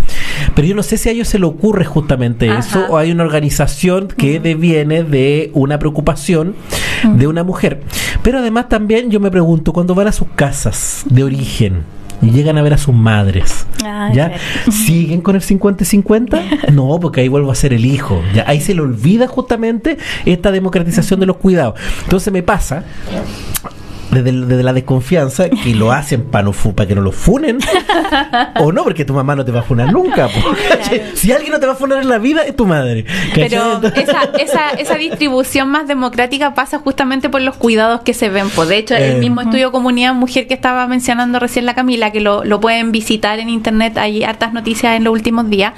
Pero 0.55 0.69
yo 0.69 0.75
no 0.75 0.83
sé 0.83 0.97
si 0.97 1.09
a 1.09 1.13
ellos 1.13 1.29
se 1.29 1.39
le 1.39 1.47
ocurre 1.47 1.85
justamente 1.85 2.55
eso, 2.57 2.87
o 2.89 2.97
hay 2.97 3.11
una 3.11 3.25
organización 3.25 4.09
que 4.09 4.41
deviene 4.41 5.03
de 5.03 5.51
una 5.55 5.79
preocupación 5.79 6.55
de 7.15 7.27
una 7.27 7.45
mujer. 7.45 7.83
Pero 8.23 8.39
además 8.39 8.69
también 8.69 9.11
yo 9.11 9.21
me 9.21 9.31
pregunto, 9.31 9.73
cuando 9.73 9.95
van 9.95 10.09
a 10.09 10.13
sus 10.13 10.29
casas 10.35 11.05
de 11.09 11.25
origen, 11.25 11.83
y 12.25 12.31
llegan 12.31 12.59
a 12.59 12.63
ver 12.63 12.75
a 12.75 12.79
sus 12.79 12.95
madres. 12.95 13.67
Ah, 13.85 14.11
¿Ya? 14.13 14.33
¿Siguen 14.71 15.21
con 15.21 15.37
el 15.37 15.43
50-50? 15.43 16.43
No, 16.75 16.99
porque 17.01 17.21
ahí 17.21 17.29
vuelvo 17.29 17.53
a 17.53 17.55
ser 17.55 17.73
el 17.73 17.85
hijo. 17.85 18.23
¿ya? 18.35 18.45
Ahí 18.47 18.61
se 18.61 18.75
le 18.75 18.81
olvida 18.81 19.29
justamente 19.29 19.99
esta 20.25 20.51
democratización 20.51 21.21
de 21.21 21.27
los 21.27 21.37
cuidados. 21.37 21.79
Entonces 22.03 22.33
me 22.33 22.43
pasa 22.43 22.85
desde, 24.23 24.63
la 24.63 24.73
desconfianza 24.73 25.49
que 25.49 25.75
lo 25.75 25.93
hacen 25.93 26.25
para, 26.25 26.45
no, 26.45 26.53
para 26.53 26.89
que 26.89 26.95
no 26.95 27.03
lo 27.03 27.13
funen 27.13 27.59
o 28.61 28.73
no, 28.73 28.85
porque 28.85 29.05
tu 29.05 29.15
mamá 29.15 29.35
no 29.35 29.45
te 29.45 29.53
va 29.53 29.61
a 29.61 29.63
funar 29.63 29.93
nunca. 29.93 30.29
Si 31.15 31.33
alguien 31.33 31.53
no 31.53 31.61
te 31.61 31.67
va 31.67 31.73
a 31.73 31.77
funar 31.77 32.03
en 32.03 32.09
la 32.09 32.19
vida 32.19 32.43
es 32.43 32.57
tu 32.57 32.67
madre. 32.67 33.05
Pero 33.35 33.81
esa, 33.95 34.31
esa, 34.39 34.71
esa, 34.71 34.95
distribución 34.95 35.69
más 35.69 35.89
democrática 35.89 36.55
pasa 36.55 36.79
justamente 36.79 37.29
por 37.29 37.43
los 37.43 37.57
cuidados 37.57 38.03
que 38.03 38.15
se 38.15 38.29
ven. 38.29 38.49
Pues 38.51 38.69
de 38.69 38.79
hecho, 38.79 38.95
el 38.95 39.17
eh. 39.17 39.19
mismo 39.19 39.41
estudio 39.41 39.73
Comunidad 39.73 40.15
Mujer 40.15 40.47
que 40.47 40.55
estaba 40.55 40.87
mencionando 40.87 41.39
recién 41.39 41.67
la 41.67 41.75
Camila, 41.75 42.13
que 42.13 42.21
lo, 42.21 42.45
lo 42.45 42.61
pueden 42.61 42.93
visitar 42.93 43.39
en 43.39 43.49
internet, 43.49 43.99
hay 43.99 44.25
hartas 44.25 44.53
noticias 44.53 44.97
en 44.97 45.05
los 45.05 45.13
últimos 45.13 45.49
días, 45.51 45.75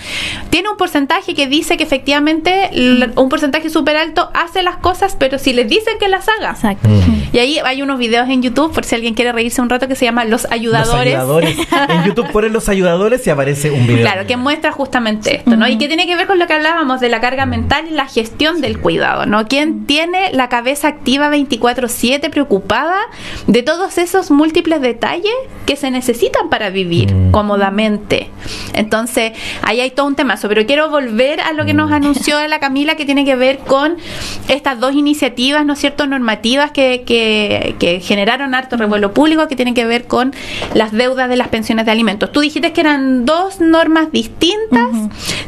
tiene 0.51 0.69
un 0.69 0.77
porcentaje 0.77 1.35
que 1.35 1.47
dice 1.47 1.77
que 1.77 1.85
efectivamente 1.85 2.71
un 3.17 3.29
porcentaje 3.29 3.71
súper 3.71 3.97
alto 3.97 4.31
hace 4.35 4.63
las 4.63 4.77
cosas, 4.77 5.17
pero 5.19 5.39
si 5.39 5.53
les 5.53 5.69
dicen 5.69 5.95
que 5.99 6.09
las 6.09 6.29
haga. 6.29 6.51
Exacto. 6.51 6.89
Y 7.33 7.39
ahí 7.39 7.59
hay 7.65 7.83
unos 7.83 7.99
videos 7.99 8.26
en 8.29 8.43
YouTube, 8.43 8.73
por 8.73 8.85
si 8.85 8.95
alguien 8.95 9.15
quiere 9.15 9.33
reírse 9.33 9.61
un 9.61 9.69
rato, 9.69 9.89
que 9.89 9.97
se 9.97 10.05
llama 10.05 10.25
Los 10.25 10.47
Ayudadores. 10.51 11.19
en 11.89 12.05
YouTube 12.05 12.31
ponen 12.31 12.53
Los 12.53 12.69
Ayudadores 12.69 13.27
y 13.27 13.31
aparece 13.31 13.71
un 13.71 13.87
video. 13.87 14.03
Claro, 14.03 14.27
que 14.27 14.37
muestra 14.37 14.73
justamente 14.73 15.37
esto, 15.37 15.57
¿no? 15.57 15.67
Y 15.69 15.79
que 15.79 15.89
tiene 15.89 16.07
que 16.07 16.17
ver 16.17 16.27
con 16.27 16.39
lo 16.39 16.47
que 16.47 16.53
hablábamos 16.53 17.01
de 17.01 17.09
la 17.09 17.21
carga 17.21 17.47
mental 17.47 17.87
y 17.91 17.95
la 17.95 18.07
gestión 18.07 18.61
del 18.61 18.79
cuidado, 18.81 19.27
¿no? 19.27 19.49
¿Quién 19.49 19.87
tiene 19.87 20.33
la 20.33 20.49
cabeza 20.49 20.89
activa 20.89 21.31
24/7 21.31 22.31
preocupada 22.31 22.99
de 23.47 23.63
todos 23.63 23.99
esos 23.99 24.31
múltiples 24.31 24.81
detalles 24.81 25.33
que 25.67 25.77
se 25.77 25.91
necesitan 25.91 26.49
para 26.49 26.71
vivir 26.71 27.13
mm. 27.13 27.31
cómodamente? 27.33 28.31
Entonces, 28.75 29.33
ahí 29.63 29.81
hay 29.81 29.91
todo 29.91 30.07
un 30.07 30.15
tema 30.15 30.37
pero 30.49 30.67
quiero 30.67 30.91
volver 30.91 31.41
a 31.41 31.53
lo 31.53 31.65
que 31.65 31.75
nos 31.75 31.91
anunció 31.91 32.39
la 32.47 32.59
Camila, 32.59 32.97
que 32.97 33.05
tiene 33.05 33.25
que 33.25 33.37
ver 33.37 33.59
con 33.59 33.97
estas 34.49 34.79
dos 34.79 34.95
iniciativas, 34.95 35.65
¿no 35.65 35.73
es 35.73 35.79
cierto?, 35.79 36.07
normativas 36.07 36.71
que, 36.71 37.03
que, 37.07 37.75
que 37.79 38.01
generaron 38.17 38.55
harto 38.55 38.79
revuelo 38.79 39.13
público 39.13 39.47
que 39.47 39.57
tiene 39.57 39.75
que 39.75 39.85
ver 39.85 40.07
con 40.07 40.33
las 40.73 40.93
deudas 40.93 41.29
de 41.29 41.37
las 41.37 41.49
pensiones 41.49 41.85
de 41.85 41.93
alimentos. 41.93 42.33
Tú 42.33 42.41
dijiste 42.41 42.73
que 42.73 42.81
eran 42.81 43.27
dos 43.27 43.61
normas 43.61 44.11
distintas. 44.11 44.89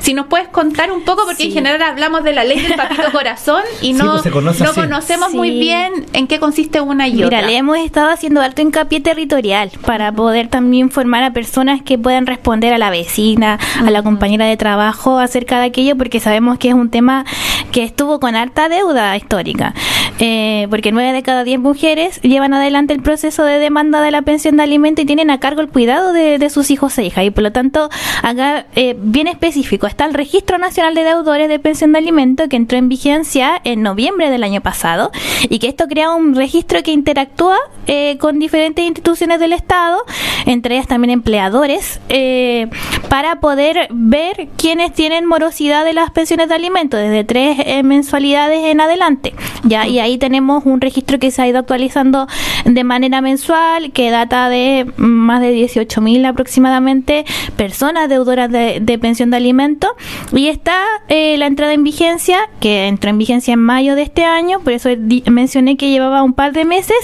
Si 0.01 0.13
nos 0.13 0.27
puedes 0.27 0.49
contar 0.49 0.93
un 0.93 1.03
poco, 1.03 1.23
porque 1.25 1.45
en 1.45 1.53
general 1.53 1.81
hablamos 1.81 2.25
de 2.25 2.35
la 2.35 2.45
ley 2.45 2.61
del 2.61 2.75
papito 2.75 3.11
corazón 3.13 3.63
y 3.81 3.95
no, 3.95 4.21
pues 4.23 4.61
no 4.61 4.75
conocemos 4.75 5.33
muy 5.33 5.51
bien 5.51 6.05
en 6.13 6.27
qué 6.27 6.39
consiste 6.39 6.83
una 6.83 7.09
y 7.09 7.15
Mira, 7.15 7.27
otra. 7.27 7.43
le 7.43 7.57
hemos 7.57 7.79
estado 7.79 8.11
haciendo 8.11 8.43
alto 8.43 8.61
hincapié 8.61 9.01
territorial 9.01 9.71
para 9.87 10.13
poder 10.13 10.49
también 10.49 10.91
formar 10.91 11.25
a 11.25 11.33
personas 11.33 11.81
que 11.83 11.97
puedan 11.97 12.27
responder 12.27 12.75
a 12.75 12.79
la 12.79 12.91
vecina, 12.91 13.59
a 13.81 13.91
la 13.91 14.03
compañera 14.03 14.45
de 14.45 14.59
trabajo 14.59 15.19
acerca 15.19 15.59
de 15.59 15.67
aquello, 15.67 15.97
porque 15.97 16.21
sabemos 16.21 16.59
que 16.59 16.69
es 16.69 16.75
un 16.75 16.91
tema 16.91 17.25
que 17.73 17.83
estuvo 17.83 18.21
con 18.21 18.37
alta 18.37 18.69
deuda 18.69 19.17
histórica. 19.17 19.75
Eh, 20.21 20.67
porque 20.71 20.91
nueve 20.91 21.13
de 21.13 21.23
cada 21.23 21.45
diez 21.45 21.61
mujeres 21.61 22.21
llevan 22.23 22.53
adelante 22.53 22.93
el 22.93 23.03
proceso 23.03 23.45
de 23.45 23.59
demanda 23.59 24.01
de 24.01 24.11
la 24.11 24.23
pensión 24.23 24.57
de 24.57 24.65
alimento 24.65 25.03
y 25.03 25.05
tienen 25.05 25.31
a 25.31 25.39
cargo 25.39 25.61
el 25.61 25.69
cuidado 25.69 26.13
de, 26.13 26.49
sus 26.51 26.71
hijos 26.71 26.97
e 26.99 27.05
hijas. 27.05 27.25
Y 27.25 27.31
por 27.31 27.43
lo 27.43 27.53
tanto, 27.53 27.91
acá 28.23 28.67
eh, 28.75 28.97
bien 28.99 29.27
específico, 29.27 29.87
está 29.87 30.07
el 30.07 30.15
Registro 30.15 30.59
Nacional 30.59 30.95
de 30.95 31.05
Deudores 31.05 31.49
de 31.49 31.59
Pensión 31.59 31.93
de 31.93 31.99
Alimento 31.99 32.49
que 32.49 32.57
entró 32.57 32.79
en 32.79 32.89
vigencia 32.89 33.61
en 33.65 33.83
noviembre 33.83 34.31
del 34.31 34.43
año 34.45 34.61
pasado 34.61 35.11
y 35.49 35.59
que 35.59 35.69
esto 35.69 35.87
crea 35.89 36.15
un 36.15 36.35
registro 36.35 36.83
que 36.83 36.91
interactúa 36.91 37.59
eh, 37.87 38.17
con 38.19 38.39
diferentes 38.39 38.85
instituciones 38.85 39.41
del 39.41 39.53
Estado, 39.53 39.99
entre 40.47 40.77
ellas 40.77 40.87
también 40.87 41.11
empleadores, 41.11 42.01
eh, 42.09 42.69
para 43.09 43.41
poder 43.41 43.89
ver 43.91 44.49
quiénes 44.57 44.93
tienen 44.93 45.27
morosidad 45.27 45.85
de 45.85 45.93
las 45.93 46.11
pensiones 46.11 46.49
de 46.49 46.55
alimento 46.55 46.97
desde 46.97 47.25
tres 47.25 47.85
mensualidades 47.85 48.65
en 48.65 48.81
adelante. 48.81 49.35
Ya, 49.65 49.87
tenemos 50.17 50.65
un 50.65 50.81
registro 50.81 51.19
que 51.19 51.31
se 51.31 51.43
ha 51.43 51.49
ido 51.49 51.59
actualizando 51.59 52.27
de 52.65 52.85
manera 52.85 53.21
mensual, 53.21 53.93
que 53.93 54.11
data 54.11 54.49
de 54.49 54.87
más 54.97 55.43
de 55.43 55.51
18 55.51 56.01
mil 56.01 56.25
aproximadamente 56.25 57.27
personas 57.57 58.09
deudoras 58.09 58.51
de, 58.51 58.99
pensión 58.99 59.31
de 59.31 59.37
alimentos. 59.37 59.91
Y 60.33 60.49
está 60.49 60.83
eh, 61.09 61.37
la 61.37 61.47
entrada 61.47 61.75
en 61.75 61.85
vigencia, 61.85 62.39
que 62.61 62.87
entró 62.87 63.11
en 63.11 63.19
vigencia 63.19 63.53
en 63.53 63.61
mayo 63.61 63.95
de 63.95 64.03
este 64.03 64.25
año, 64.25 64.61
por 64.61 64.73
eso 64.73 64.89
mencioné 65.27 65.77
que 65.77 65.91
llevaba 65.91 66.23
un 66.23 66.33
par 66.33 66.53
de 66.53 66.65
meses, 66.65 66.97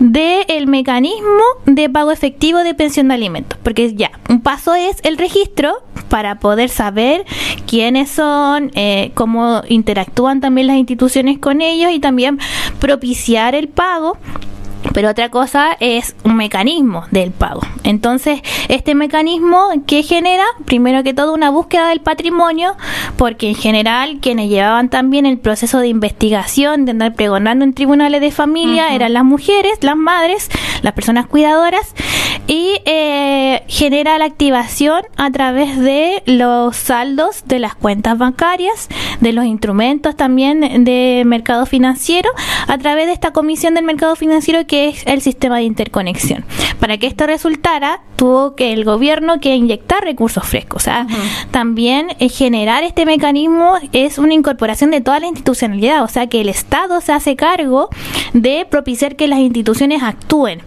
del 0.00 0.44
el 0.48 0.66
mecanismo 0.66 1.44
de 1.66 1.88
pago 1.88 2.10
efectivo 2.10 2.58
de 2.60 2.74
pensión 2.74 3.08
de 3.08 3.14
alimentos. 3.14 3.58
Porque 3.62 3.94
ya, 3.94 4.10
un 4.28 4.40
paso 4.40 4.74
es 4.74 4.96
el 5.02 5.18
registro 5.18 5.82
para 6.08 6.40
poder 6.40 6.68
saber 6.68 7.24
quiénes 7.66 8.10
son, 8.10 8.72
eh, 8.74 9.12
cómo 9.14 9.62
interactúan 9.68 10.40
también 10.40 10.66
las 10.66 10.76
instituciones 10.76 11.38
con 11.38 11.60
ellos 11.60 11.92
y 11.92 12.00
también 12.00 12.38
propiciar 12.78 13.54
el 13.54 13.68
pago 13.68 14.16
pero 14.92 15.10
otra 15.10 15.28
cosa 15.28 15.76
es 15.80 16.16
un 16.24 16.36
mecanismo 16.36 17.04
del 17.10 17.30
pago. 17.30 17.60
Entonces, 17.84 18.40
este 18.68 18.94
mecanismo 18.94 19.68
que 19.86 20.02
genera, 20.02 20.44
primero 20.64 21.02
que 21.02 21.14
todo, 21.14 21.34
una 21.34 21.50
búsqueda 21.50 21.88
del 21.88 22.00
patrimonio, 22.00 22.76
porque 23.16 23.48
en 23.48 23.54
general 23.54 24.18
quienes 24.20 24.48
llevaban 24.48 24.88
también 24.88 25.26
el 25.26 25.38
proceso 25.38 25.78
de 25.78 25.88
investigación, 25.88 26.84
de 26.84 26.92
andar 26.92 27.14
pregonando 27.14 27.64
en 27.64 27.74
tribunales 27.74 28.20
de 28.20 28.30
familia, 28.30 28.94
eran 28.94 29.12
las 29.12 29.24
mujeres, 29.24 29.78
las 29.82 29.96
madres, 29.96 30.48
las 30.82 30.92
personas 30.94 31.26
cuidadoras, 31.26 31.94
y 32.46 32.80
eh, 32.84 33.62
genera 33.68 34.18
la 34.18 34.24
activación 34.24 35.02
a 35.16 35.30
través 35.30 35.78
de 35.78 36.22
los 36.26 36.76
saldos 36.76 37.44
de 37.46 37.58
las 37.58 37.74
cuentas 37.74 38.18
bancarias, 38.18 38.88
de 39.20 39.32
los 39.32 39.44
instrumentos 39.44 40.16
también 40.16 40.84
de 40.84 41.22
mercado 41.26 41.66
financiero, 41.66 42.30
a 42.66 42.78
través 42.78 43.06
de 43.06 43.12
esta 43.12 43.32
comisión 43.32 43.74
del 43.74 43.84
mercado 43.84 44.16
financiero 44.16 44.66
que 44.66 44.88
es 44.88 45.02
el 45.06 45.20
sistema 45.20 45.58
de 45.58 45.64
interconexión. 45.64 46.44
Para 46.78 46.98
que 46.98 47.06
esto 47.06 47.26
resultara, 47.26 48.02
tuvo 48.16 48.54
que 48.54 48.72
el 48.72 48.84
gobierno 48.84 49.40
que 49.40 49.54
inyectar 49.54 50.02
recursos 50.02 50.46
frescos. 50.46 50.82
O 50.82 50.84
sea, 50.84 51.06
también 51.50 52.08
eh, 52.18 52.28
generar 52.28 52.84
este 52.84 53.04
mecanismo 53.04 53.74
es 53.92 54.18
una 54.18 54.34
incorporación 54.34 54.90
de 54.90 55.00
toda 55.00 55.20
la 55.20 55.26
institucionalidad, 55.26 56.02
o 56.02 56.08
sea, 56.08 56.26
que 56.26 56.40
el 56.40 56.48
Estado 56.48 57.00
se 57.00 57.12
hace 57.12 57.36
cargo 57.36 57.90
de 58.32 58.66
propiciar 58.68 59.16
que 59.16 59.28
las 59.28 59.40
instituciones 59.40 60.02
actúen. 60.02 60.62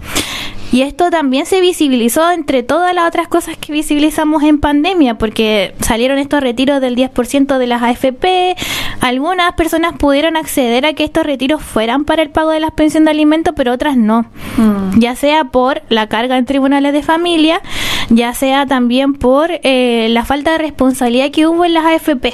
Y 0.74 0.82
esto 0.82 1.12
también 1.12 1.46
se 1.46 1.62
visibilizó 1.62 2.32
entre 2.32 2.64
todas 2.64 2.96
las 2.96 3.08
otras 3.08 3.28
cosas 3.28 3.56
que 3.58 3.72
visibilizamos 3.72 4.42
en 4.42 4.60
pandemia, 4.60 5.20
porque 5.20 5.76
salieron 5.80 6.18
estos 6.18 6.42
retiros 6.42 6.82
del 6.82 6.96
10% 6.96 7.60
de 7.60 7.68
las 7.68 7.84
AFP, 7.84 8.56
algunas 9.00 9.54
personas 9.54 9.94
pudieron 9.96 10.36
acceder 10.36 10.88
a 10.88 10.94
que 10.94 11.04
estos 11.04 11.28
retiros 11.28 11.62
fueran 11.62 12.06
para 12.06 12.24
el 12.24 12.32
pago 12.32 12.50
de 12.50 12.60
las 12.60 12.72
pensiones 12.72 13.06
de 13.06 13.12
alimentos, 13.12 13.54
pero 13.56 13.72
otras 13.72 13.98
no, 13.98 14.26
mm. 14.58 14.98
ya 14.98 15.16
sea 15.16 15.44
por 15.44 15.84
la 15.90 16.08
carga 16.08 16.40
en 16.40 16.46
tribunales 16.46 16.92
de 16.92 17.04
familia, 17.04 17.62
ya 18.10 18.34
sea 18.34 18.66
también 18.66 19.14
por 19.14 19.52
eh, 19.52 20.08
la 20.10 20.26
falta 20.26 20.54
de 20.54 20.58
responsabilidad 20.58 21.30
que 21.30 21.46
hubo 21.46 21.66
en 21.66 21.76
las 21.76 21.86
AFP. 21.86 22.34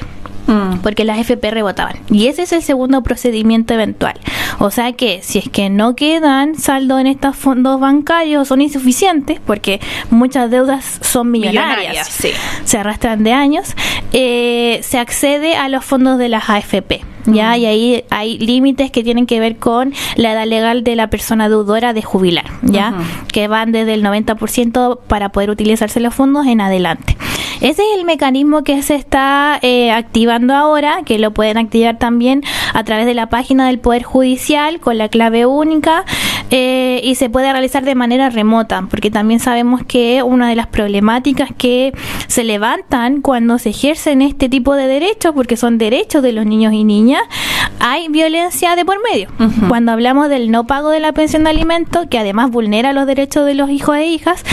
Mm. 0.49 0.79
porque 0.81 1.05
las 1.05 1.19
FP 1.19 1.51
rebotaban. 1.51 1.97
Y 2.09 2.27
ese 2.27 2.41
es 2.41 2.53
el 2.53 2.63
segundo 2.63 3.03
procedimiento 3.03 3.75
eventual. 3.75 4.15
O 4.57 4.71
sea 4.71 4.93
que 4.93 5.19
si 5.21 5.37
es 5.37 5.47
que 5.47 5.69
no 5.69 5.95
quedan 5.95 6.55
saldo 6.55 6.97
en 6.97 7.05
estos 7.05 7.35
fondos 7.35 7.79
bancarios 7.79 8.47
son 8.47 8.61
insuficientes, 8.61 9.39
porque 9.45 9.79
muchas 10.09 10.49
deudas 10.49 10.99
son 11.01 11.29
millonarias, 11.29 12.09
se 12.63 12.77
arrastran 12.77 13.23
de 13.23 13.33
años, 13.33 13.75
eh, 14.11 14.79
se 14.81 14.97
accede 14.97 15.55
a 15.55 15.69
los 15.69 15.85
fondos 15.85 16.17
de 16.17 16.29
las 16.29 16.49
AFP. 16.49 17.01
¿ya? 17.25 17.51
Mm. 17.51 17.59
Y 17.59 17.65
ahí 17.65 18.03
hay 18.09 18.37
límites 18.39 18.91
que 18.91 19.03
tienen 19.03 19.25
que 19.25 19.39
ver 19.39 19.57
con 19.57 19.93
la 20.15 20.33
edad 20.33 20.45
legal 20.45 20.83
de 20.83 20.95
la 20.95 21.09
persona 21.09 21.49
deudora 21.49 21.93
de 21.93 22.01
jubilar, 22.01 22.45
¿ya? 22.63 22.93
Que 23.31 23.47
van 23.47 23.71
desde 23.71 23.93
el 23.93 24.03
90% 24.03 24.99
para 25.07 25.29
poder 25.29 25.49
utilizarse 25.49 25.99
los 25.99 26.13
fondos 26.13 26.47
en 26.47 26.61
adelante. 26.61 27.17
Ese 27.61 27.81
es 27.81 27.97
el 27.97 28.05
mecanismo 28.05 28.63
que 28.63 28.81
se 28.83 28.95
está 28.95 29.59
eh, 29.61 29.91
activando 29.91 30.38
ahora, 30.47 31.01
que 31.05 31.19
lo 31.19 31.31
pueden 31.31 31.57
activar 31.57 31.97
también 31.97 32.43
a 32.73 32.83
través 32.83 33.05
de 33.05 33.13
la 33.13 33.29
página 33.29 33.67
del 33.67 33.79
Poder 33.79 34.03
Judicial 34.03 34.79
con 34.79 34.97
la 34.97 35.09
clave 35.09 35.45
única 35.45 36.05
eh, 36.51 37.01
y 37.03 37.15
se 37.15 37.29
puede 37.29 37.51
realizar 37.51 37.83
de 37.85 37.95
manera 37.95 38.29
remota, 38.29 38.87
porque 38.89 39.11
también 39.11 39.39
sabemos 39.39 39.83
que 39.83 40.23
una 40.23 40.49
de 40.49 40.55
las 40.55 40.67
problemáticas 40.67 41.49
que 41.57 41.93
se 42.27 42.43
levantan 42.43 43.21
cuando 43.21 43.59
se 43.59 43.69
ejercen 43.69 44.21
este 44.21 44.49
tipo 44.49 44.75
de 44.75 44.87
derechos, 44.87 45.33
porque 45.35 45.57
son 45.57 45.77
derechos 45.77 46.23
de 46.23 46.31
los 46.31 46.45
niños 46.45 46.73
y 46.73 46.83
niñas, 46.83 47.21
hay 47.79 48.07
violencia 48.07 48.75
de 48.75 48.85
por 48.85 48.97
medio. 49.11 49.29
Cuando 49.67 49.91
hablamos 49.91 50.29
del 50.29 50.51
no 50.51 50.65
pago 50.65 50.89
de 50.89 50.99
la 50.99 51.13
pensión 51.13 51.43
de 51.43 51.51
alimentos, 51.51 52.07
que 52.09 52.19
además 52.19 52.51
vulnera 52.51 52.93
los 52.93 53.05
derechos 53.05 53.45
de 53.45 53.53
los 53.53 53.69
hijos 53.69 53.97
e 53.97 54.07
hijas, 54.07 54.43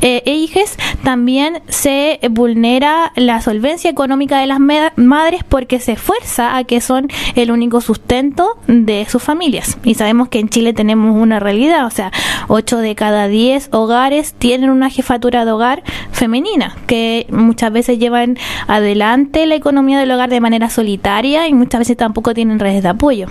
eh, 0.00 0.22
e 0.26 0.34
hijes, 0.34 0.76
también 1.04 1.62
se 1.68 2.18
vulnera 2.30 3.12
la 3.14 3.40
solvencia 3.40 3.90
económica 3.90 4.38
de 4.38 4.46
las 4.46 4.58
madres 4.58 5.31
porque 5.44 5.80
se 5.80 5.96
fuerza 5.96 6.56
a 6.56 6.64
que 6.64 6.80
son 6.80 7.08
el 7.34 7.50
único 7.50 7.80
sustento 7.80 8.58
de 8.66 9.06
sus 9.08 9.22
familias. 9.22 9.78
Y 9.84 9.94
sabemos 9.94 10.28
que 10.28 10.38
en 10.38 10.48
Chile 10.48 10.72
tenemos 10.72 11.16
una 11.16 11.40
realidad, 11.40 11.86
o 11.86 11.90
sea, 11.90 12.12
8 12.48 12.78
de 12.78 12.94
cada 12.94 13.28
10 13.28 13.70
hogares 13.72 14.34
tienen 14.34 14.70
una 14.70 14.90
jefatura 14.90 15.44
de 15.44 15.52
hogar 15.52 15.82
femenina, 16.12 16.76
que 16.86 17.26
muchas 17.30 17.72
veces 17.72 17.98
llevan 17.98 18.38
adelante 18.66 19.46
la 19.46 19.54
economía 19.54 19.98
del 19.98 20.10
hogar 20.10 20.30
de 20.30 20.40
manera 20.40 20.70
solitaria 20.70 21.48
y 21.48 21.54
muchas 21.54 21.80
veces 21.80 21.96
tampoco 21.96 22.34
tienen 22.34 22.58
redes 22.58 22.82
de 22.82 22.90
apoyo. 22.90 23.26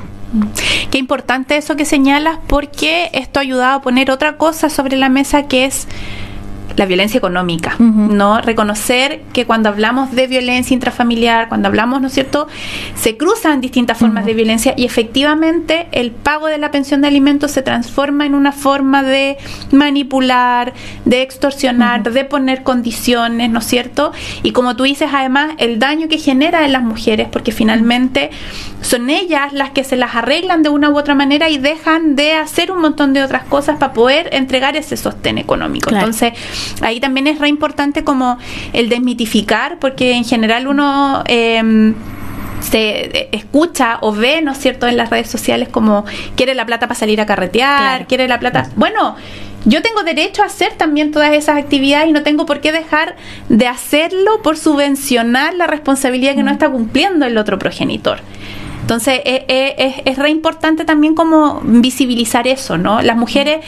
Qué 0.89 0.97
importante 0.97 1.57
eso 1.57 1.75
que 1.75 1.85
señalas 1.85 2.39
porque 2.47 3.09
esto 3.13 3.39
ha 3.39 3.43
ayudado 3.43 3.77
a 3.77 3.81
poner 3.81 4.11
otra 4.11 4.37
cosa 4.37 4.69
sobre 4.69 4.97
la 4.97 5.09
mesa 5.09 5.47
que 5.47 5.65
es 5.65 5.87
la 6.75 6.85
violencia 6.85 7.17
económica, 7.17 7.75
¿no? 7.79 8.41
Reconocer 8.41 9.21
que 9.33 9.45
cuando 9.45 9.69
hablamos 9.69 10.11
de 10.11 10.27
violencia 10.27 10.73
intrafamiliar, 10.73 11.49
cuando 11.49 11.67
hablamos, 11.67 12.01
¿no 12.01 12.07
es 12.07 12.13
cierto?, 12.13 12.47
se 12.95 13.17
cruzan 13.17 13.61
distintas 13.61 13.97
formas 13.97 14.25
de 14.25 14.33
violencia 14.33 14.73
y 14.77 14.85
efectivamente 14.85 15.87
el 15.91 16.11
pago 16.11 16.47
de 16.47 16.57
la 16.57 16.71
pensión 16.71 17.01
de 17.01 17.07
alimentos 17.07 17.51
se 17.51 17.61
transforma 17.61 18.25
en 18.25 18.35
una 18.35 18.51
forma 18.51 19.03
de 19.03 19.37
manipular, 19.71 20.73
de 21.05 21.21
extorsionar, 21.21 22.03
de 22.03 22.25
poner 22.25 22.63
condiciones, 22.63 23.49
¿no 23.49 23.59
es 23.59 23.65
cierto? 23.65 24.11
Y 24.43 24.51
como 24.51 24.75
tú 24.75 24.83
dices, 24.83 25.09
además, 25.13 25.51
el 25.57 25.79
daño 25.79 26.07
que 26.07 26.17
genera 26.17 26.65
en 26.65 26.73
las 26.73 26.83
mujeres, 26.83 27.27
porque 27.31 27.51
finalmente 27.51 28.31
son 28.81 29.09
ellas 29.09 29.53
las 29.53 29.71
que 29.71 29.83
se 29.83 29.95
las 29.95 30.15
arreglan 30.15 30.63
de 30.63 30.69
una 30.69 30.89
u 30.89 30.97
otra 30.97 31.15
manera 31.15 31.49
y 31.49 31.57
dejan 31.57 32.15
de 32.15 32.33
hacer 32.33 32.71
un 32.71 32.81
montón 32.81 33.13
de 33.13 33.23
otras 33.23 33.43
cosas 33.43 33.77
para 33.77 33.93
poder 33.93 34.29
entregar 34.33 34.75
ese 34.75 34.97
sostén 34.97 35.37
económico. 35.37 35.89
Entonces, 35.89 36.33
ahí 36.81 36.99
también 36.99 37.27
es 37.27 37.39
re 37.39 37.47
importante 37.47 38.03
como 38.03 38.37
el 38.73 38.89
desmitificar, 38.89 39.77
porque 39.79 40.13
en 40.13 40.25
general 40.25 40.67
uno... 40.67 41.23
Em, 41.27 41.95
se 42.61 43.29
escucha 43.31 43.97
o 44.01 44.13
ve, 44.13 44.43
¿no 44.43 44.51
es 44.51 44.59
cierto?, 44.59 44.87
en 44.87 44.95
las 44.95 45.09
redes 45.09 45.29
sociales 45.29 45.67
como 45.67 46.05
quiere 46.35 46.53
la 46.53 46.65
plata 46.65 46.87
para 46.87 46.97
salir 46.97 47.19
a 47.19 47.25
carretear, 47.25 48.05
quiere 48.05 48.27
la 48.27 48.39
plata. 48.39 48.69
Bueno, 48.75 49.15
yo 49.65 49.81
tengo 49.81 50.03
derecho 50.03 50.41
a 50.41 50.47
hacer 50.47 50.73
también 50.73 51.11
todas 51.11 51.33
esas 51.33 51.57
actividades 51.57 52.09
y 52.09 52.13
no 52.13 52.23
tengo 52.23 52.45
por 52.45 52.61
qué 52.61 52.71
dejar 52.71 53.15
de 53.49 53.67
hacerlo 53.67 54.41
por 54.41 54.57
subvencionar 54.57 55.53
la 55.53 55.67
responsabilidad 55.67 56.35
que 56.35 56.43
no 56.43 56.49
mm. 56.49 56.53
está 56.53 56.69
cumpliendo 56.69 57.25
el 57.25 57.37
otro 57.37 57.59
progenitor. 57.59 58.19
Entonces 58.81 59.21
es, 59.25 59.43
es, 59.47 59.95
es, 60.05 60.17
re 60.17 60.29
importante 60.29 60.85
también 60.85 61.15
como 61.15 61.61
visibilizar 61.63 62.47
eso, 62.47 62.77
¿no? 62.77 63.01
Las 63.01 63.15
mujeres 63.15 63.63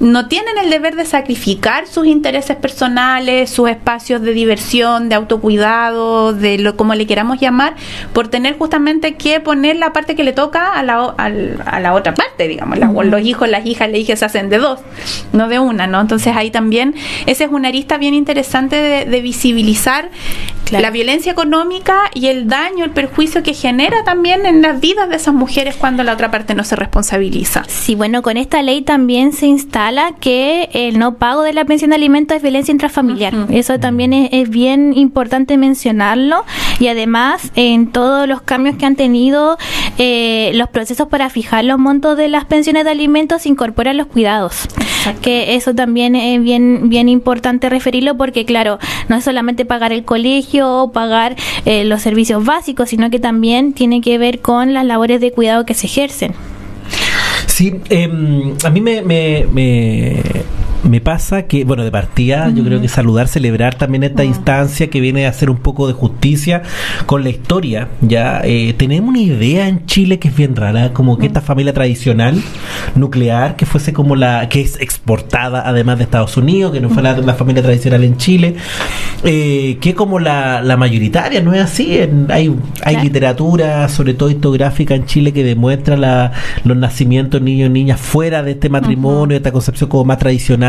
no 0.00 0.28
tienen 0.28 0.56
el 0.58 0.70
deber 0.70 0.94
de 0.94 1.04
sacrificar 1.04 1.86
sus 1.86 2.06
intereses 2.06 2.56
personales, 2.56 3.50
sus 3.50 3.68
espacios 3.68 4.22
de 4.22 4.32
diversión, 4.32 5.08
de 5.08 5.16
autocuidado, 5.16 6.32
de 6.32 6.58
lo 6.58 6.76
como 6.76 6.94
le 6.94 7.06
queramos 7.06 7.40
llamar, 7.40 7.74
por 8.12 8.28
tener 8.28 8.56
justamente 8.56 9.16
que 9.16 9.40
poner 9.40 9.76
la 9.76 9.92
parte 9.92 10.14
que 10.14 10.24
le 10.24 10.32
toca 10.32 10.72
a 10.72 10.82
la, 10.82 11.14
a, 11.16 11.80
la 11.80 11.94
otra 11.94 12.14
parte, 12.14 12.46
digamos. 12.46 12.78
Los 12.78 13.22
hijos, 13.22 13.48
las 13.48 13.66
hijas, 13.66 13.90
las 13.90 13.98
hijas 13.98 14.18
se 14.20 14.24
hacen 14.24 14.48
de 14.48 14.58
dos, 14.58 14.80
no 15.32 15.48
de 15.48 15.58
una, 15.58 15.86
¿no? 15.86 16.00
Entonces 16.00 16.36
ahí 16.36 16.50
también, 16.50 16.94
esa 17.26 17.44
es 17.44 17.50
una 17.50 17.68
arista 17.68 17.98
bien 17.98 18.14
interesante 18.14 18.76
de, 18.76 19.18
visibilizar 19.18 20.10
la 20.70 20.90
violencia 20.90 21.32
económica 21.32 22.02
y 22.14 22.28
el 22.28 22.46
daño, 22.46 22.84
el 22.84 22.92
perjuicio 22.92 23.42
que 23.42 23.52
genera 23.52 24.04
también 24.04 24.46
en 24.46 24.57
las 24.62 24.80
vidas 24.80 25.08
de 25.08 25.16
esas 25.16 25.34
mujeres 25.34 25.76
cuando 25.76 26.02
la 26.04 26.12
otra 26.12 26.30
parte 26.30 26.54
no 26.54 26.64
se 26.64 26.76
responsabiliza. 26.76 27.64
Sí, 27.68 27.94
bueno, 27.94 28.22
con 28.22 28.36
esta 28.36 28.62
ley 28.62 28.82
también 28.82 29.32
se 29.32 29.46
instala 29.46 30.12
que 30.20 30.68
el 30.72 30.98
no 30.98 31.14
pago 31.14 31.42
de 31.42 31.52
la 31.52 31.64
pensión 31.64 31.90
de 31.90 31.96
alimentos 31.96 32.36
es 32.36 32.42
violencia 32.42 32.72
intrafamiliar. 32.72 33.34
Eso 33.50 33.78
también 33.78 34.12
es, 34.12 34.48
bien 34.48 34.92
importante 34.96 35.56
mencionarlo 35.56 36.44
y 36.80 36.88
además 36.88 37.52
en 37.54 37.88
todos 37.92 38.26
los 38.26 38.40
cambios 38.40 38.76
que 38.76 38.86
han 38.86 38.96
tenido 38.96 39.58
eh, 39.98 40.52
los 40.54 40.68
procesos 40.70 41.08
para 41.08 41.28
fijar 41.28 41.64
los 41.64 41.78
montos 41.78 42.16
de 42.16 42.28
las 42.28 42.46
pensiones 42.46 42.84
de 42.84 42.90
alimentos 42.90 43.42
se 43.42 43.48
incorporan 43.50 43.96
los 43.96 44.06
cuidados. 44.06 44.68
Que 45.22 45.54
eso 45.54 45.74
también 45.74 46.14
es 46.16 46.42
bien, 46.42 46.88
bien 46.88 47.08
importante 47.08 47.68
referirlo 47.68 48.16
porque 48.16 48.44
claro, 48.44 48.78
no 49.08 49.16
es 49.16 49.24
solamente 49.24 49.64
pagar 49.64 49.92
el 49.92 50.04
colegio 50.04 50.82
o 50.82 50.92
pagar 50.92 51.36
eh, 51.64 51.84
los 51.84 52.02
servicios 52.02 52.44
básicos, 52.44 52.90
sino 52.90 53.10
que 53.10 53.18
también 53.18 53.72
tiene 53.72 54.00
que 54.00 54.18
ver 54.18 54.40
con 54.40 54.47
las 54.72 54.86
labores 54.86 55.20
de 55.20 55.30
cuidado 55.30 55.66
que 55.66 55.74
se 55.74 55.86
ejercen. 55.86 56.32
Sí, 57.46 57.80
em, 57.90 58.54
a 58.64 58.70
mí 58.70 58.80
me, 58.80 59.02
me, 59.02 59.46
me 59.52 60.22
pasa 61.02 61.42
que, 61.42 61.64
bueno, 61.64 61.84
de 61.84 61.90
partida, 61.90 62.50
yo 62.54 62.64
creo 62.64 62.80
que 62.80 62.88
saludar, 62.88 63.28
celebrar 63.28 63.74
también 63.74 64.04
esta 64.04 64.24
instancia 64.24 64.88
que 64.88 65.00
viene 65.00 65.26
a 65.26 65.30
hacer 65.30 65.50
un 65.50 65.58
poco 65.58 65.86
de 65.86 65.92
justicia 65.92 66.62
con 67.06 67.24
la 67.24 67.30
historia. 67.30 67.88
Ya 68.00 68.40
eh, 68.44 68.74
tenemos 68.76 69.10
una 69.10 69.20
idea 69.20 69.68
en 69.68 69.86
Chile 69.86 70.18
que 70.18 70.28
es 70.28 70.36
bien 70.36 70.54
rara, 70.56 70.92
como 70.92 71.18
que 71.18 71.26
esta 71.26 71.40
familia 71.40 71.72
tradicional 71.72 72.40
nuclear, 72.94 73.56
que 73.56 73.66
fuese 73.66 73.92
como 73.92 74.16
la 74.16 74.48
que 74.48 74.60
es 74.60 74.80
exportada 74.80 75.62
además 75.66 75.98
de 75.98 76.04
Estados 76.04 76.36
Unidos, 76.36 76.72
que 76.72 76.80
no 76.80 76.88
fue 76.90 77.02
la, 77.02 77.16
la 77.18 77.34
familia 77.34 77.62
tradicional 77.62 78.04
en 78.04 78.16
Chile, 78.16 78.54
eh, 79.24 79.78
que 79.80 79.94
como 79.94 80.18
la, 80.18 80.62
la 80.62 80.76
mayoritaria, 80.76 81.40
no 81.42 81.52
es 81.54 81.60
así. 81.62 81.98
En- 81.98 82.26
hay 82.30 82.48
hay 82.82 82.94
Claro. 82.94 83.02
literatura, 83.04 83.88
sobre 83.88 84.14
todo 84.14 84.30
historiográfica 84.30 84.94
en 84.94 85.04
Chile, 85.06 85.32
que 85.32 85.44
demuestra 85.44 85.96
la, 85.96 86.32
los 86.64 86.76
nacimientos 86.76 87.40
de 87.40 87.44
niños 87.44 87.66
y 87.68 87.72
niñas 87.72 88.00
fuera 88.00 88.42
de 88.42 88.52
este 88.52 88.68
matrimonio, 88.68 89.36
esta 89.36 89.52
concepción 89.52 89.90
como 89.90 90.04
más 90.04 90.18
tradicional, 90.18 90.67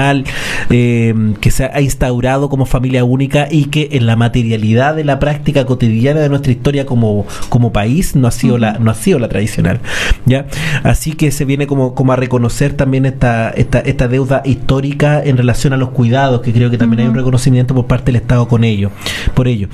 eh, 0.69 1.13
que 1.41 1.51
se 1.51 1.65
ha 1.65 1.81
instaurado 1.81 2.49
como 2.49 2.65
familia 2.65 3.03
única 3.03 3.47
y 3.49 3.65
que 3.65 3.89
en 3.93 4.05
la 4.05 4.15
materialidad 4.15 4.95
de 4.95 5.03
la 5.03 5.19
práctica 5.19 5.65
cotidiana 5.65 6.19
de 6.19 6.29
nuestra 6.29 6.51
historia 6.51 6.85
como, 6.85 7.25
como 7.49 7.71
país 7.71 8.15
no 8.15 8.27
ha 8.27 8.31
sido 8.31 8.57
la, 8.57 8.73
no 8.79 8.91
ha 8.91 8.95
sido 8.95 9.19
la 9.19 9.29
tradicional. 9.29 9.79
¿ya? 10.25 10.45
Así 10.83 11.13
que 11.13 11.31
se 11.31 11.45
viene 11.45 11.67
como, 11.67 11.95
como 11.95 12.13
a 12.13 12.15
reconocer 12.15 12.73
también 12.73 13.05
esta, 13.05 13.49
esta, 13.51 13.79
esta 13.79 14.07
deuda 14.07 14.41
histórica 14.45 15.21
en 15.23 15.37
relación 15.37 15.73
a 15.73 15.77
los 15.77 15.89
cuidados, 15.89 16.41
que 16.41 16.53
creo 16.53 16.69
que 16.69 16.77
también 16.77 17.01
hay 17.01 17.07
un 17.07 17.15
reconocimiento 17.15 17.73
por 17.75 17.85
parte 17.85 18.05
del 18.07 18.17
Estado 18.17 18.47
con 18.47 18.63
ello, 18.63 18.91
por 19.33 19.47
ello. 19.47 19.69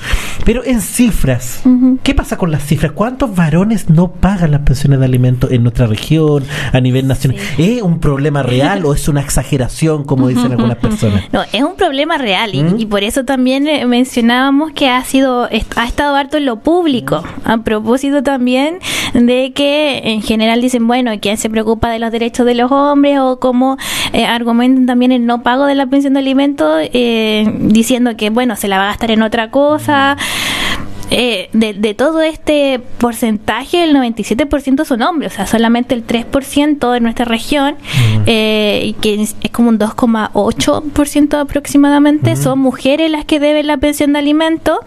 Pero 0.45 0.63
en 0.63 0.81
cifras. 0.81 1.61
¿qué 2.03 2.15
pasa 2.15 2.37
con 2.37 2.51
las 2.51 2.63
cifras? 2.63 2.91
¿Cuántos 2.93 3.35
varones 3.35 3.89
no 3.89 4.11
pagan 4.11 4.51
las 4.51 4.61
pensiones 4.61 4.99
de 4.99 5.05
alimentos 5.05 5.51
en 5.51 5.63
nuestra 5.63 5.87
región, 5.87 6.43
a 6.71 6.79
nivel 6.79 7.07
nacional? 7.07 7.39
¿Es 7.57 7.81
un 7.81 7.99
problema 7.99 8.43
real 8.43 8.85
o 8.85 8.93
es 8.93 9.07
una 9.07 9.21
exageración, 9.21 10.03
como 10.03 10.14
dicen 10.27 10.51
algunas 10.51 10.77
personas? 10.77 11.23
No, 11.31 11.43
es 11.51 11.63
un 11.63 11.75
problema 11.75 12.17
real 12.17 12.55
y, 12.55 12.63
¿Mm? 12.63 12.79
y 12.79 12.85
por 12.85 13.03
eso 13.03 13.25
también 13.25 13.67
eh, 13.67 13.85
mencionábamos 13.85 14.71
que 14.71 14.89
ha 14.89 15.03
sido 15.03 15.49
ha 15.75 15.85
estado 15.85 16.15
harto 16.15 16.37
en 16.37 16.45
lo 16.45 16.57
público. 16.57 17.23
A 17.43 17.57
propósito 17.59 18.23
también 18.23 18.79
de 19.13 19.51
que 19.53 20.01
en 20.05 20.21
general 20.21 20.61
dicen, 20.61 20.87
bueno, 20.87 21.11
¿quién 21.21 21.37
se 21.37 21.49
preocupa 21.49 21.89
de 21.89 21.99
los 21.99 22.11
derechos 22.11 22.45
de 22.45 22.55
los 22.55 22.71
hombres? 22.71 23.19
O 23.19 23.39
como 23.39 23.77
eh, 24.13 24.25
argumentan 24.25 24.85
también 24.85 25.11
el 25.11 25.25
no 25.25 25.41
pago 25.41 25.65
de 25.65 25.75
la 25.75 25.85
pensión 25.87 26.13
de 26.13 26.19
alimentos 26.19 26.81
eh, 26.93 27.51
diciendo 27.59 28.15
que, 28.17 28.29
bueno, 28.29 28.55
se 28.55 28.67
la 28.67 28.77
va 28.77 28.85
a 28.85 28.87
gastar 28.87 29.11
en 29.11 29.21
otra 29.21 29.51
cosa. 29.51 30.17
Eh, 31.11 31.49
de, 31.53 31.73
de 31.73 31.93
todo 31.93 32.21
este 32.21 32.79
porcentaje, 32.97 33.83
el 33.83 33.95
97% 33.95 34.85
son 34.85 35.01
hombres, 35.01 35.33
o 35.33 35.35
sea, 35.35 35.47
solamente 35.47 35.93
el 35.95 36.05
3% 36.05 36.91
de 36.91 36.99
nuestra 36.99 37.25
región, 37.25 37.75
eh, 38.25 38.81
y 38.85 38.93
que 38.93 39.21
es, 39.21 39.35
es 39.41 39.51
como 39.51 39.69
un 39.69 39.79
2,8% 39.79 41.39
aproximadamente, 41.39 42.35
son 42.35 42.59
mujeres 42.59 43.11
las 43.11 43.25
que 43.25 43.39
deben 43.39 43.67
la 43.67 43.77
pensión 43.77 44.13
de 44.13 44.19
alimentos, 44.19 44.79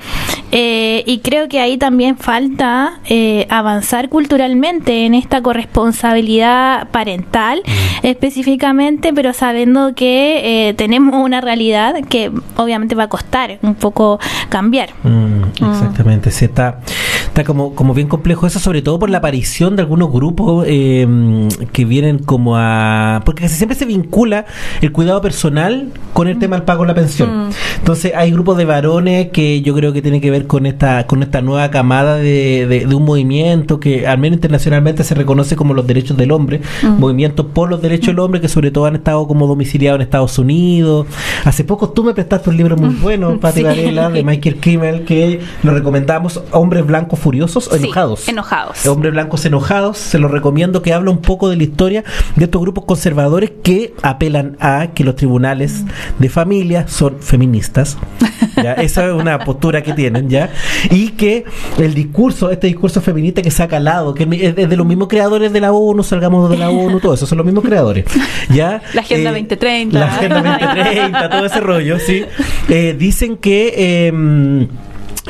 eh, 0.50 1.02
y 1.06 1.18
creo 1.18 1.48
que 1.48 1.60
ahí 1.60 1.76
también 1.76 2.16
falta 2.16 3.00
eh, 3.06 3.46
avanzar 3.50 4.08
culturalmente 4.08 5.04
en 5.04 5.14
esta 5.14 5.42
corresponsabilidad 5.42 6.88
parental 6.88 7.62
específicamente, 8.02 9.12
pero 9.12 9.34
sabiendo 9.34 9.94
que 9.94 10.68
eh, 10.68 10.74
tenemos 10.74 11.22
una 11.22 11.40
realidad 11.42 11.96
que 12.08 12.32
obviamente 12.56 12.94
va 12.94 13.04
a 13.04 13.08
costar 13.08 13.58
un 13.62 13.74
poco 13.74 14.18
cambiar. 14.48 14.90
Mm, 15.02 15.42
exactamente, 15.70 16.07
sí, 16.30 16.44
está, 16.46 16.80
está 17.26 17.44
como, 17.44 17.74
como 17.74 17.94
bien 17.94 18.08
complejo 18.08 18.46
eso, 18.46 18.58
sobre 18.58 18.82
todo 18.82 18.98
por 18.98 19.10
la 19.10 19.18
aparición 19.18 19.76
de 19.76 19.82
algunos 19.82 20.10
grupos 20.12 20.64
eh, 20.68 21.06
que 21.72 21.84
vienen 21.84 22.18
como 22.18 22.56
a... 22.56 23.22
Porque 23.24 23.42
casi 23.42 23.54
siempre 23.56 23.76
se 23.76 23.84
vincula 23.86 24.46
el 24.80 24.92
cuidado 24.92 25.20
personal 25.20 25.88
con 26.12 26.28
el 26.28 26.38
tema 26.38 26.56
del 26.56 26.64
pago 26.64 26.82
de 26.82 26.88
la 26.88 26.94
pensión. 26.94 27.50
Entonces 27.78 28.12
hay 28.16 28.30
grupos 28.32 28.56
de 28.56 28.64
varones 28.64 29.28
que 29.28 29.62
yo 29.62 29.74
creo 29.74 29.92
que 29.92 30.02
tienen 30.02 30.20
que 30.20 30.30
ver 30.30 30.46
con 30.46 30.66
esta 30.66 31.06
con 31.06 31.22
esta 31.22 31.40
nueva 31.42 31.70
camada 31.70 32.16
de, 32.16 32.66
de- 32.66 32.86
de 32.86 32.94
un 32.94 33.04
movimiento 33.04 33.78
que 33.80 34.06
al 34.06 34.18
menos 34.18 34.36
internacionalmente 34.38 35.04
se 35.04 35.14
reconoce 35.14 35.54
como 35.56 35.74
los 35.74 35.86
derechos 35.86 36.16
del 36.16 36.32
hombre, 36.32 36.60
movimientos 36.98 37.46
por 37.52 37.68
los 37.70 37.80
derechos 37.82 38.08
del 38.08 38.18
hombre 38.20 38.40
que 38.40 38.48
sobre 38.48 38.70
todo 38.70 38.86
han 38.86 38.96
estado 38.96 39.26
como 39.28 39.46
domiciliados 39.46 39.98
en 39.98 40.02
Estados 40.02 40.38
Unidos. 40.38 41.06
Hace 41.44 41.64
poco 41.64 41.90
tú 41.90 42.02
me 42.04 42.14
prestaste 42.14 42.50
un 42.50 42.56
libro 42.56 42.76
muy 42.76 42.94
bueno, 43.02 43.38
Pati 43.40 43.58
Sí. 43.58 43.64
Varela, 43.64 44.08
de 44.10 44.22
Michael 44.22 44.56
Kimmel, 44.56 45.04
que 45.04 45.40
lo 45.62 45.72
recomendamos, 45.98 46.40
Hombres 46.52 46.86
Blancos 46.86 47.18
Furiosos 47.18 47.68
o 47.68 47.76
Sí, 47.76 47.84
Enojados. 47.84 48.28
enojados. 48.28 48.86
Hombres 48.86 49.12
Blancos 49.12 49.44
Enojados, 49.44 49.98
se 49.98 50.18
lo 50.18 50.28
recomiendo 50.28 50.82
que 50.82 50.92
habla 50.92 51.10
un 51.10 51.18
poco 51.20 51.48
de 51.48 51.56
la 51.56 51.62
historia 51.64 52.04
de 52.36 52.44
estos 52.44 52.60
grupos 52.60 52.84
conservadores 52.84 53.50
que 53.62 53.94
apelan 54.02 54.56
a 54.60 54.88
que 54.94 55.04
los 55.04 55.16
tribunales 55.16 55.84
de 56.18 56.28
familia 56.28 56.86
son 56.88 57.16
feministas. 57.20 57.98
¿ya? 58.56 58.74
Esa 58.74 59.06
es 59.06 59.12
una 59.12 59.38
postura 59.40 59.82
que 59.82 59.92
tienen, 59.92 60.28
¿ya? 60.30 60.50
Y 60.90 61.10
que 61.10 61.44
el 61.78 61.94
discurso, 61.94 62.50
este 62.50 62.66
discurso 62.68 63.00
feminista 63.00 63.42
que 63.42 63.50
se 63.50 63.62
ha 63.62 63.68
calado, 63.68 64.14
que 64.14 64.24
es 64.40 64.54
de 64.68 64.76
los 64.76 64.86
mismos 64.86 65.08
creadores 65.08 65.52
de 65.52 65.60
la 65.60 65.72
ONU, 65.72 66.02
salgamos 66.02 66.50
de 66.50 66.56
la 66.58 66.70
ONU, 66.70 67.00
todo 67.00 67.14
eso, 67.14 67.26
son 67.26 67.38
los 67.38 67.44
mismos 67.44 67.64
creadores, 67.64 68.04
¿ya? 68.50 68.82
La 68.94 69.00
Agenda 69.02 69.30
2030. 69.30 69.98
La 69.98 70.06
Agenda 70.06 70.42
2030, 70.42 71.30
todo 71.30 71.46
ese 71.46 71.60
rollo, 71.60 71.98
sí. 71.98 72.24
Eh, 72.68 72.94
dicen 72.98 73.36
que... 73.36 73.74
eh, 73.76 74.68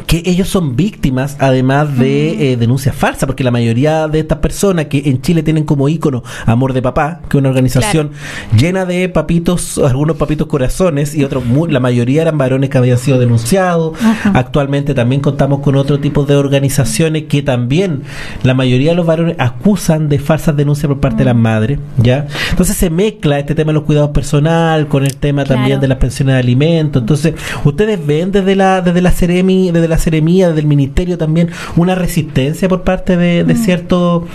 que 0.09 0.23
ellos 0.25 0.49
son 0.49 0.75
víctimas 0.75 1.37
además 1.39 1.99
de 1.99 2.53
eh, 2.53 2.57
denuncias 2.57 2.97
falsas, 2.97 3.27
porque 3.27 3.45
la 3.45 3.51
mayoría 3.51 4.09
de 4.09 4.21
estas 4.21 4.39
personas 4.39 4.87
que 4.87 5.03
en 5.05 5.21
Chile 5.21 5.43
tienen 5.43 5.65
como 5.65 5.87
ícono 5.89 6.25
Amor 6.47 6.73
de 6.73 6.81
Papá, 6.83 7.21
que 7.29 7.37
es 7.37 7.41
una 7.41 7.51
organización 7.51 8.11
llena 8.57 8.87
de 8.87 9.09
papitos, 9.11 9.77
algunos 9.77 10.17
papitos 10.17 10.47
corazones 10.47 11.15
y 11.15 11.25
otros, 11.25 11.45
mu- 11.45 11.67
la 11.67 11.79
mayoría 11.79 12.23
eran 12.23 12.39
varones 12.39 12.71
que 12.71 12.79
habían 12.79 12.97
sido 12.99 13.19
denunciados. 13.19 13.99
Actualmente 14.35 14.95
también 14.95 15.21
contamos 15.21 15.61
con 15.61 15.77
otro 15.77 16.01
tipo 16.01 16.25
de 16.25 16.37
organizaciones 16.37 17.25
que 17.25 17.43
también 17.43 18.03
la 18.43 18.55
mayoría 18.55 18.91
de 18.93 18.97
los 18.97 19.05
varones 19.07 19.37
acusan 19.39 20.09
de 20.09 20.19
falsas 20.19 20.57
denuncias 20.57 20.89
por 20.89 21.01
parte 21.01 21.19
de 21.19 21.25
las 21.27 21.37
madres, 21.37 21.81
¿ya? 21.99 22.27
Entonces 22.51 22.77
se 22.79 22.89
mezcla 22.89 23.39
este 23.39 23.55
tema 23.55 23.69
de 23.73 23.75
los 23.75 23.83
cuidados 23.85 24.11
personal 24.11 24.89
con 24.89 25.05
el 25.05 25.17
tema 25.17 25.45
también 25.45 25.81
de 25.81 25.89
las 25.89 25.99
pensiones 25.99 26.35
de 26.35 26.41
alimentos. 26.41 27.03
Entonces, 27.03 27.35
ustedes 27.65 28.05
ven 28.07 28.33
desde 28.33 28.57
la 28.57 28.81
desde 28.81 29.03
la 29.03 29.11
Ceremi, 29.11 29.71
desde 29.71 29.87
la 29.89 29.98
Seremía, 29.99 30.49
desde 30.49 30.61
el 30.61 30.67
ministerio 30.67 31.19
también 31.19 31.51
una 31.77 31.95
resistencia 31.95 32.69
por 32.69 32.83
parte 32.83 33.17
de, 33.17 33.45
Mm. 33.45 33.47
de 33.47 33.55
cierto 33.57 34.27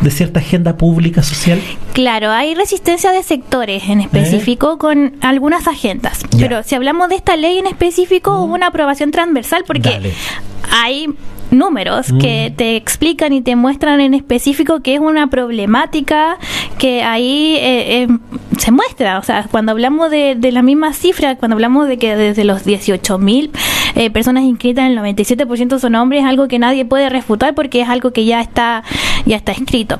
de 0.00 0.10
cierta 0.10 0.40
agenda 0.40 0.76
pública 0.76 1.22
social. 1.22 1.60
Claro, 1.92 2.30
hay 2.30 2.54
resistencia 2.54 3.12
de 3.12 3.22
sectores 3.22 3.84
en 3.88 4.00
específico 4.00 4.78
con 4.78 5.14
algunas 5.20 5.66
agendas. 5.68 6.20
Ya. 6.30 6.48
Pero 6.48 6.62
si 6.62 6.74
hablamos 6.74 7.08
de 7.08 7.16
esta 7.16 7.36
ley 7.36 7.58
en 7.58 7.66
específico, 7.66 8.40
hubo 8.42 8.54
una 8.54 8.68
aprobación 8.68 9.10
transversal 9.10 9.64
porque 9.66 9.90
Dale. 9.90 10.12
hay 10.72 11.08
números 11.52 12.10
Mm. 12.12 12.18
que 12.18 12.52
te 12.56 12.76
explican 12.76 13.32
y 13.32 13.40
te 13.42 13.54
muestran 13.56 14.00
en 14.00 14.14
específico 14.14 14.80
que 14.80 14.94
es 14.94 15.00
una 15.00 15.28
problemática 15.28 16.38
que 16.78 17.02
ahí 17.02 17.56
eh, 17.60 18.02
eh, 18.02 18.08
se 18.58 18.72
muestra. 18.72 19.18
O 19.18 19.22
sea, 19.22 19.46
cuando 19.50 19.72
hablamos 19.72 20.10
de, 20.10 20.34
de 20.36 20.52
la 20.52 20.62
misma 20.62 20.92
cifra, 20.92 21.36
cuando 21.36 21.54
hablamos 21.54 21.86
de 21.88 21.98
que 21.98 22.16
desde 22.16 22.44
los 22.44 22.64
18 22.64 23.18
mil 23.18 23.50
eh, 23.94 24.10
personas 24.10 24.44
inscritas, 24.44 24.88
el 24.90 24.96
97% 24.98 25.78
son 25.78 25.94
hombres, 25.94 26.22
es 26.22 26.26
algo 26.28 26.48
que 26.48 26.58
nadie 26.58 26.84
puede 26.84 27.08
refutar 27.10 27.54
porque 27.54 27.82
es 27.82 27.88
algo 27.88 28.10
que 28.12 28.24
ya 28.24 28.40
está, 28.40 28.82
ya 29.26 29.36
está 29.36 29.52
escrito. 29.52 29.98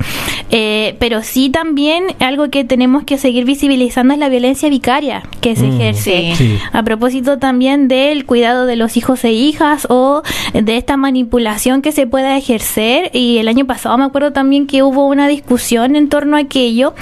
Eh, 0.51 0.97
pero 0.99 1.23
sí 1.23 1.51
también 1.51 2.05
algo 2.21 2.49
que 2.49 2.65
tenemos 2.65 3.05
que 3.05 3.19
seguir 3.19 3.45
visibilizando 3.45 4.15
es 4.15 4.21
la 4.21 4.29
violencia 4.31 4.69
vicaria 4.71 5.23
que 5.43 5.55
se 5.57 5.67
Mm. 5.67 5.73
ejerce. 5.81 6.33
Sí. 6.37 6.59
A 6.73 6.83
propósito 6.83 7.39
también 7.39 7.89
del 7.89 8.25
cuidado 8.27 8.65
de 8.67 8.77
los 8.77 8.97
hijos 8.97 9.25
e 9.25 9.33
hijas 9.33 9.87
o 9.91 10.23
de 10.55 10.77
esta 10.77 10.97
manipulación 10.97 11.42
que 11.83 11.93
se 11.93 12.07
pueda 12.07 12.37
ejercer. 12.37 13.11
Y 13.13 13.39
el 13.39 13.49
año 13.49 13.67
pasado 13.67 13.97
me 13.99 14.05
acuerdo 14.05 14.33
también 14.33 14.67
que 14.67 14.83
hubo 14.83 15.07
una 15.07 15.29
discusión 15.29 15.97
en 15.97 16.09
torno 16.09 16.37
a 16.37 16.41
aquello, 16.41 16.95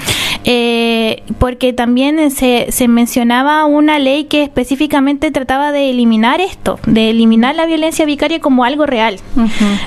eh, 0.43 1.23
porque 1.39 1.73
también 1.73 2.31
se, 2.31 2.67
se 2.71 2.87
mencionaba 2.87 3.65
una 3.65 3.99
ley 3.99 4.25
que 4.25 4.43
específicamente 4.43 5.31
trataba 5.31 5.71
de 5.71 5.89
eliminar 5.89 6.41
esto, 6.41 6.79
de 6.85 7.09
eliminar 7.09 7.55
la 7.55 7.65
violencia 7.65 8.05
vicaria 8.05 8.39
como 8.39 8.63
algo 8.63 8.85
real. 8.85 9.17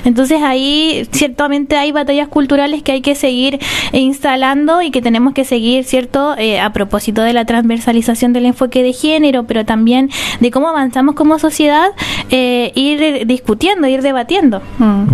Entonces 0.05 0.41
ahí 0.41 1.07
ciertamente 1.11 1.75
hay 1.75 1.91
batallas 1.91 2.27
culturales 2.27 2.83
que 2.83 2.93
hay 2.93 3.01
que 3.01 3.15
seguir 3.15 3.59
instalando 3.91 4.81
y 4.81 4.91
que 4.91 5.01
tenemos 5.01 5.33
que 5.33 5.45
seguir, 5.45 5.83
¿cierto? 5.83 6.35
Eh, 6.37 6.59
a 6.59 6.71
propósito 6.73 7.21
de 7.21 7.33
la 7.33 7.45
transversalización 7.45 8.33
del 8.33 8.45
enfoque 8.45 8.83
de 8.83 8.93
género, 8.93 9.45
pero 9.45 9.65
también 9.65 10.09
de 10.39 10.51
cómo 10.51 10.69
avanzamos 10.69 11.15
como 11.15 11.39
sociedad, 11.39 11.89
eh, 12.29 12.71
ir 12.75 13.25
discutiendo, 13.27 13.87
ir 13.87 14.01
debatiendo. 14.01 14.61
Mm. 14.79 15.05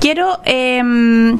Quiero. 0.00 0.38
em, 0.44 1.38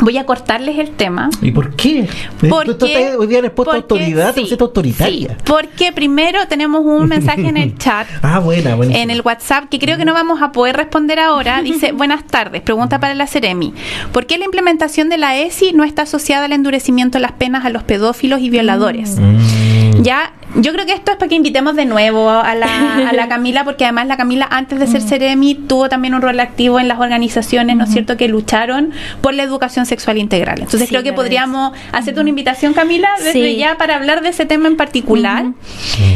voy 0.00 0.18
a 0.18 0.26
cortarles 0.26 0.78
el 0.78 0.90
tema. 0.90 1.30
¿Y 1.42 1.50
por 1.50 1.74
qué? 1.76 2.08
Porque, 2.48 2.72
Tú- 2.72 2.78
tú 2.78 2.86
estás 2.86 3.16
hoy 3.16 3.26
día 3.26 3.38
eres 3.38 3.50
puesto 3.52 3.72
porque 3.72 3.94
autoridad, 3.94 4.34
sí, 4.34 4.56
autoritaria. 4.58 5.28
sí, 5.30 5.34
porque 5.44 5.92
primero 5.92 6.46
tenemos 6.48 6.82
un 6.84 7.08
mensaje 7.08 7.46
en 7.48 7.56
el 7.56 7.76
chat. 7.78 8.06
Ah, 8.22 8.38
buena, 8.40 8.74
buena. 8.74 8.96
En 8.96 9.10
el 9.10 9.20
WhatsApp, 9.22 9.68
que 9.68 9.78
creo 9.78 9.96
que 9.96 10.04
no 10.04 10.12
vamos 10.14 10.42
a 10.42 10.52
poder 10.52 10.76
responder 10.76 11.18
ahora, 11.18 11.62
dice, 11.64 11.92
buenas 11.92 12.24
tardes, 12.24 12.62
pregunta 12.62 13.00
para 13.00 13.14
la 13.14 13.26
Ceremi. 13.26 13.72
¿Por 14.12 14.26
qué 14.26 14.38
la 14.38 14.44
implementación 14.44 15.08
de 15.08 15.18
la 15.18 15.36
ESI 15.36 15.72
no 15.72 15.84
está 15.84 16.02
asociada 16.02 16.44
al 16.46 16.52
endurecimiento 16.52 17.18
de 17.18 17.22
las 17.22 17.32
penas 17.32 17.64
a 17.64 17.70
los 17.70 17.82
pedófilos 17.82 18.40
y 18.40 18.50
violadores? 18.50 19.18
Mm. 19.18 19.85
Ya 20.02 20.32
yo 20.54 20.72
creo 20.72 20.86
que 20.86 20.92
esto 20.92 21.10
es 21.10 21.16
para 21.18 21.28
que 21.28 21.34
invitemos 21.34 21.74
de 21.76 21.84
nuevo 21.86 22.30
a 22.30 22.54
la, 22.54 23.08
a 23.08 23.12
la 23.12 23.28
Camila, 23.28 23.64
porque 23.64 23.84
además 23.84 24.06
la 24.06 24.16
Camila 24.16 24.46
antes 24.50 24.78
de 24.78 24.86
ser 24.86 25.02
Ceremi 25.02 25.54
tuvo 25.54 25.88
también 25.88 26.14
un 26.14 26.22
rol 26.22 26.38
activo 26.40 26.78
en 26.80 26.88
las 26.88 26.98
organizaciones, 27.00 27.76
¿no 27.76 27.84
es 27.84 27.90
cierto?, 27.90 28.16
que 28.16 28.28
lucharon 28.28 28.92
por 29.20 29.34
la 29.34 29.42
educación 29.42 29.86
sexual 29.86 30.18
integral. 30.18 30.58
Entonces 30.60 30.82
Sí, 30.82 30.86
creo 30.88 31.02
que 31.02 31.12
podríamos 31.12 31.72
hacerte 31.92 32.20
una 32.20 32.30
invitación, 32.30 32.72
Camila, 32.74 33.08
desde 33.18 33.32
Sí. 33.32 33.56
ya 33.56 33.76
para 33.76 33.96
hablar 33.96 34.22
de 34.22 34.30
ese 34.30 34.46
tema 34.46 34.68
en 34.68 34.76
particular, 34.76 35.46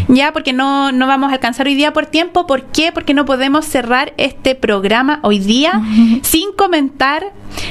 ya 0.09 0.33
porque 0.33 0.53
no, 0.53 0.93
no 0.93 1.07
vamos 1.07 1.31
a 1.31 1.35
alcanzar 1.35 1.67
hoy 1.67 1.75
día 1.75 1.93
por 1.93 2.07
tiempo. 2.07 2.47
¿Por 2.47 2.65
qué? 2.65 2.93
Porque 2.93 3.15
no 3.15 3.25
podemos 3.25 3.65
cerrar 3.67 4.13
este 4.17 4.55
programa 4.55 5.19
hoy 5.23 5.39
día 5.39 5.83
sin 6.23 6.53
comentar 6.53 7.25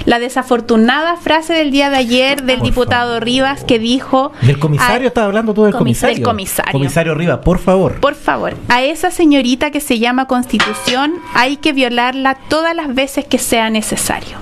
la 0.05 0.20
desafortunada 0.20 1.16
frase 1.16 1.53
del 1.53 1.72
día 1.72 1.89
de 1.89 1.97
ayer 1.97 2.43
del 2.43 2.57
Por 2.57 2.66
diputado 2.68 3.10
favor. 3.12 3.24
Rivas 3.24 3.64
que 3.64 3.80
dijo... 3.80 4.34
Del 4.41 4.60
comisario, 4.60 5.05
a- 5.05 5.07
estaba 5.07 5.28
hablando 5.28 5.53
tú 5.53 5.64
del 5.64 5.74
Comis- 5.74 5.80
comisario. 6.07 6.15
del 6.15 6.23
comisario. 6.23 6.71
Comisario 6.71 7.15
Rivas, 7.15 7.39
por 7.39 7.59
favor. 7.59 7.99
Por 7.99 8.15
favor, 8.15 8.55
a 8.67 8.83
esa 8.83 9.11
señorita 9.11 9.71
que 9.71 9.79
se 9.79 9.99
llama 9.99 10.25
Constitución 10.27 11.13
hay 11.33 11.57
que 11.57 11.73
violarla 11.73 12.35
todas 12.49 12.75
las 12.75 12.93
veces 12.93 13.25
que 13.25 13.37
sea 13.37 13.69
necesario. 13.69 14.37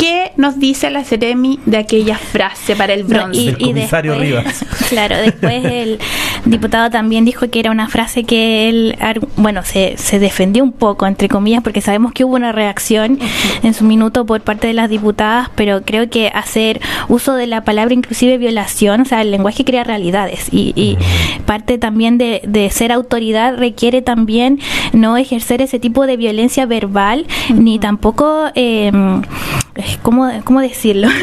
¿Qué 0.00 0.32
nos 0.38 0.58
dice 0.58 0.88
la 0.88 1.04
Ceremi 1.04 1.60
de 1.66 1.76
aquella 1.76 2.16
frase 2.16 2.74
para 2.74 2.94
el 2.94 3.02
No, 3.02 3.08
bronce? 3.08 3.44
Del 3.44 3.58
comisario 3.58 4.18
Rivas. 4.18 4.64
Claro, 4.88 5.18
después 5.18 5.62
el 5.64 5.98
diputado 6.46 6.90
también 6.90 7.24
dijo 7.26 7.48
que 7.50 7.60
era 7.60 7.70
una 7.70 7.86
frase 7.88 8.24
que 8.24 8.68
él, 8.68 8.96
bueno, 9.36 9.62
se, 9.62 9.96
se 9.98 10.18
defendió 10.18 10.64
un 10.64 10.72
poco, 10.72 11.06
entre 11.06 11.28
comillas, 11.28 11.62
porque 11.62 11.80
sabemos 11.80 12.12
que 12.12 12.24
hubo 12.24 12.34
una 12.34 12.50
reacción 12.50 13.18
en 13.62 13.74
su 13.74 13.84
minuto 13.84 14.24
por 14.26 14.40
parte 14.40 14.66
de 14.66 14.72
las 14.72 14.88
diputadas, 14.88 15.50
pero 15.54 15.82
creo 15.82 16.08
que 16.08 16.28
hacer 16.28 16.80
uso 17.08 17.34
de 17.34 17.46
la 17.46 17.62
palabra 17.62 17.94
inclusive 17.94 18.38
violación, 18.38 19.02
o 19.02 19.04
sea, 19.04 19.20
el 19.20 19.30
lenguaje 19.30 19.64
crea 19.64 19.84
realidades 19.84 20.48
y, 20.50 20.72
y 20.74 20.96
parte 21.44 21.76
también 21.78 22.16
de, 22.18 22.40
de 22.48 22.68
ser 22.70 22.90
autoridad 22.90 23.56
requiere 23.58 24.00
también 24.02 24.58
no 24.92 25.18
ejercer 25.18 25.60
ese 25.62 25.78
tipo 25.78 26.06
de 26.06 26.16
violencia 26.16 26.64
verbal, 26.66 27.26
ni 27.54 27.78
tampoco... 27.78 28.46
eh, 28.54 28.90
¿Cómo, 30.02 30.28
cómo 30.44 30.60
decirlo? 30.60 31.08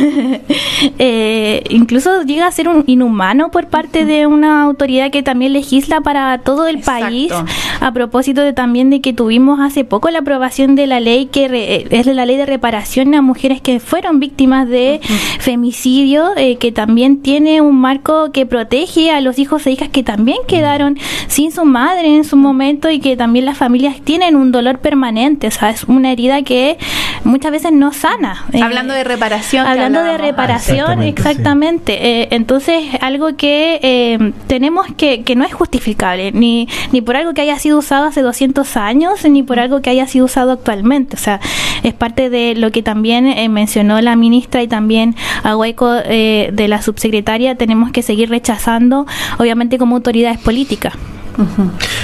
Eh, 1.00 1.64
incluso 1.70 2.22
llega 2.24 2.46
a 2.48 2.52
ser 2.52 2.68
un 2.68 2.84
inhumano 2.88 3.50
por 3.50 3.68
parte 3.68 4.06
de 4.06 4.28
una 4.28 4.62
autoridad 4.62 5.10
que 5.12 5.24
también 5.24 5.54
legisla 5.54 6.02
para 6.02 6.38
todo 6.40 6.68
el 6.68 6.78
Exacto. 6.78 7.06
país, 7.06 7.34
a 7.82 7.92
propósito 7.94 8.42
de 8.42 8.54
también 8.54 8.90
de 8.92 9.02
que 9.02 9.12
tuvimos 9.14 9.60
hace 9.60 9.84
poco 9.86 10.10
la 10.12 10.20
aprobación 10.20 10.76
de 10.76 10.86
la 10.88 11.00
ley 11.00 11.26
que 11.28 11.48
re- 11.48 11.88
es 11.90 12.06
la 12.06 12.26
ley 12.28 12.38
de 12.38 12.46
reparación 12.46 13.16
a 13.16 13.22
mujeres 13.24 13.60
que 13.60 13.80
fueron 13.80 14.20
víctimas 14.20 14.68
de 14.70 15.00
femicidio, 15.40 16.30
eh, 16.38 16.58
que 16.58 16.72
también 16.72 17.22
tiene 17.22 17.62
un 17.62 17.76
marco 17.80 18.32
que 18.32 18.46
protege 18.46 19.12
a 19.12 19.22
los 19.22 19.40
hijos 19.40 19.66
e 19.66 19.72
hijas 19.72 19.90
que 19.90 20.04
también 20.04 20.38
quedaron 20.48 20.98
sin 21.28 21.52
su 21.52 21.66
madre 21.66 22.16
en 22.16 22.24
su 22.24 22.38
momento 22.38 22.90
y 22.92 23.00
que 23.00 23.18
también 23.18 23.46
las 23.46 23.58
familias 23.58 23.96
tienen 24.04 24.36
un 24.36 24.52
dolor 24.52 24.80
permanente, 24.80 25.48
o 25.48 25.52
sea, 25.52 25.72
es 25.72 25.86
una 25.86 26.12
herida 26.12 26.44
que 26.44 26.78
muchas 27.24 27.52
veces 27.52 27.72
no 27.72 27.94
sana. 27.94 28.46
Eh, 28.58 28.64
Hablando 28.64 28.94
de 28.94 29.04
reparación. 29.04 29.68
Hablando 29.68 30.04
de 30.04 30.18
reparación, 30.18 31.04
Exactamente, 31.04 31.22
exactamente. 31.22 32.22
Eh, 32.22 32.28
entonces, 32.32 32.86
algo 33.02 33.36
que 33.36 33.80
eh, 33.84 34.34
tenemos 34.48 34.88
que, 34.98 35.24
que 35.24 35.36
no 35.36 35.46
es 35.46 35.54
justificable, 35.54 36.32
ni, 36.32 36.68
ni 36.92 37.02
por 37.02 37.16
algo 37.16 37.34
que 37.34 37.42
haya 37.42 37.60
sido 37.60 37.78
usado 37.78 38.06
hace 38.06 38.22
200 38.22 38.78
años, 38.78 39.24
ni 39.26 39.44
por 39.44 39.60
algo 39.60 39.82
que 39.82 39.90
haya 39.90 40.08
sido 40.08 40.26
usado 40.26 40.52
actualmente. 40.52 41.16
O 41.16 41.20
sea, 41.20 41.40
es 41.84 41.94
parte 41.94 42.30
de 42.30 42.56
lo 42.56 42.72
que 42.72 42.84
también 42.84 43.28
eh, 43.28 43.50
mencionó 43.50 44.00
la 44.02 44.16
ministra 44.16 44.62
y 44.64 44.68
también 44.68 45.16
a 45.44 45.56
Hueco 45.56 45.96
eh, 46.06 46.50
de 46.52 46.68
la 46.68 46.82
subsecretaria, 46.82 47.56
tenemos 47.56 47.92
que 47.92 48.02
seguir 48.02 48.30
rechazando, 48.30 49.06
obviamente 49.38 49.78
como 49.78 49.96
autoridades 49.96 50.40
políticas. 50.40 50.94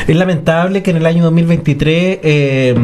Es 0.08 0.16
lamentable 0.16 0.84
que 0.84 0.92
en 0.92 0.98
el 0.98 1.06
año 1.06 1.24
2023, 1.24 2.20
eh, 2.24 2.76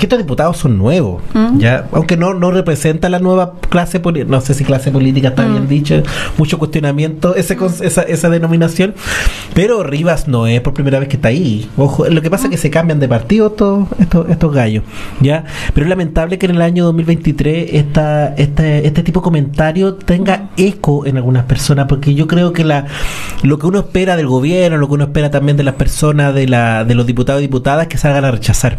estos 0.00 0.18
diputados 0.18 0.56
son 0.58 0.76
nuevos, 0.78 1.22
Mm. 1.34 1.58
ya 1.58 1.86
aunque 1.92 2.16
no, 2.16 2.34
no 2.34 2.50
representa 2.50 3.08
la 3.08 3.18
nueva 3.20 3.54
clase 3.70 4.00
política, 4.00 4.30
no 4.30 4.40
sé 4.40 4.54
si 4.54 4.64
clase 4.64 4.90
política 4.90 5.28
está 5.28 5.46
Mm. 5.46 5.52
bien 5.52 5.68
dicho, 5.68 6.02
mucho 6.38 6.58
cuestionamiento 6.58 7.34
ese, 7.36 7.56
cons- 7.56 7.82
esa, 7.82 8.02
esa 8.02 8.28
denominación, 8.28 8.94
pero 9.54 9.82
Rivas 9.82 10.28
no 10.28 10.46
es 10.46 10.60
por 10.60 10.74
primera 10.74 10.98
vez 10.98 11.08
que 11.08 11.16
está 11.16 11.28
ahí. 11.28 11.68
Ojo, 11.76 12.06
lo 12.08 12.20
que 12.22 12.30
pasa 12.30 12.44
es 12.44 12.50
que 12.50 12.56
se 12.56 12.70
cambian 12.70 12.98
de 13.00 13.08
partido 13.08 13.48
estos, 13.48 13.86
estos, 13.98 14.28
estos 14.28 14.52
gallos, 14.52 14.82
ya, 15.20 15.44
pero 15.74 15.86
es 15.86 15.90
lamentable 15.90 16.38
que 16.38 16.46
en 16.46 16.56
el 16.56 16.62
año 16.62 16.84
2023 16.84 17.70
esta, 17.72 18.34
este, 18.36 18.86
este 18.86 19.02
tipo 19.02 19.20
de 19.20 19.24
comentario 19.24 19.94
tenga 19.94 20.50
eco 20.56 21.06
en 21.06 21.16
algunas 21.16 21.44
personas, 21.44 21.86
porque 21.88 22.14
yo 22.14 22.26
creo 22.26 22.52
que 22.52 22.64
la 22.64 22.86
lo 23.42 23.58
que 23.58 23.66
uno 23.66 23.78
espera 23.80 24.16
del 24.16 24.26
gobierno, 24.26 24.76
lo 24.78 24.88
que 24.88 24.94
uno 24.94 25.04
espera 25.04 25.30
también 25.30 25.56
de 25.56 25.62
las 25.64 25.74
personas, 25.74 25.93
de, 26.32 26.46
la, 26.48 26.84
de 26.84 26.94
los 26.94 27.06
diputados 27.06 27.40
y 27.40 27.46
diputadas, 27.46 27.86
que 27.86 27.98
salgan 27.98 28.24
a 28.24 28.30
rechazar. 28.30 28.78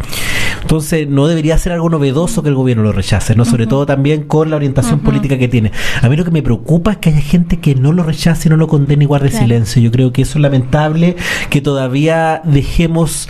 Entonces, 0.62 1.08
no 1.08 1.28
debería 1.28 1.58
ser 1.58 1.72
algo 1.74 1.90
novedoso 1.90 2.44
que 2.44 2.50
el 2.50 2.56
gobierno 2.56 2.84
lo 2.84 2.92
rechace, 2.92 3.36
¿no? 3.36 3.46
Sobre 3.46 3.68
todo 3.68 3.86
también 3.86 4.24
con 4.24 4.50
la 4.50 4.56
orientación 4.56 5.00
política 5.00 5.38
que 5.38 5.48
tiene. 5.48 5.72
A 6.02 6.10
mí 6.10 6.16
lo 6.16 6.26
que 6.26 6.32
me 6.32 6.42
preocupa 6.44 6.92
es 6.94 6.98
que 6.98 7.10
haya 7.10 7.22
gente 7.22 7.60
que 7.60 7.76
no 7.76 7.92
lo 7.92 8.04
rechace, 8.04 8.50
no 8.50 8.58
lo 8.58 8.68
condene 8.68 9.04
y 9.04 9.08
guarde 9.08 9.30
Claro. 9.30 9.46
silencio. 9.46 9.82
Yo 9.82 9.92
creo 9.92 10.12
que 10.12 10.22
eso 10.24 10.38
es 10.38 10.42
lamentable, 10.42 11.16
que 11.50 11.62
todavía 11.62 12.42
dejemos 12.44 13.30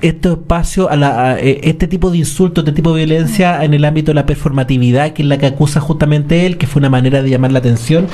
este 0.00 0.30
espacio 0.30 0.90
a, 0.90 0.96
la, 0.96 1.30
a, 1.30 1.40
eh, 1.40 1.60
este 1.64 1.86
tipo 1.88 2.10
de 2.10 2.18
insultos, 2.18 2.64
este 2.64 2.72
tipo 2.72 2.94
de 2.94 3.04
violencia 3.04 3.64
en 3.64 3.74
el 3.74 3.84
ámbito 3.84 4.10
de 4.10 4.14
la 4.14 4.26
performatividad, 4.26 5.12
que 5.12 5.22
es 5.22 5.28
la 5.28 5.38
que 5.38 5.46
acusa 5.46 5.80
justamente 5.80 6.46
él, 6.46 6.56
que 6.58 6.66
fue 6.66 6.80
una 6.80 6.90
manera 6.90 7.22
de 7.22 7.30
llamar 7.30 7.52
la 7.52 7.58
atención 7.58 8.06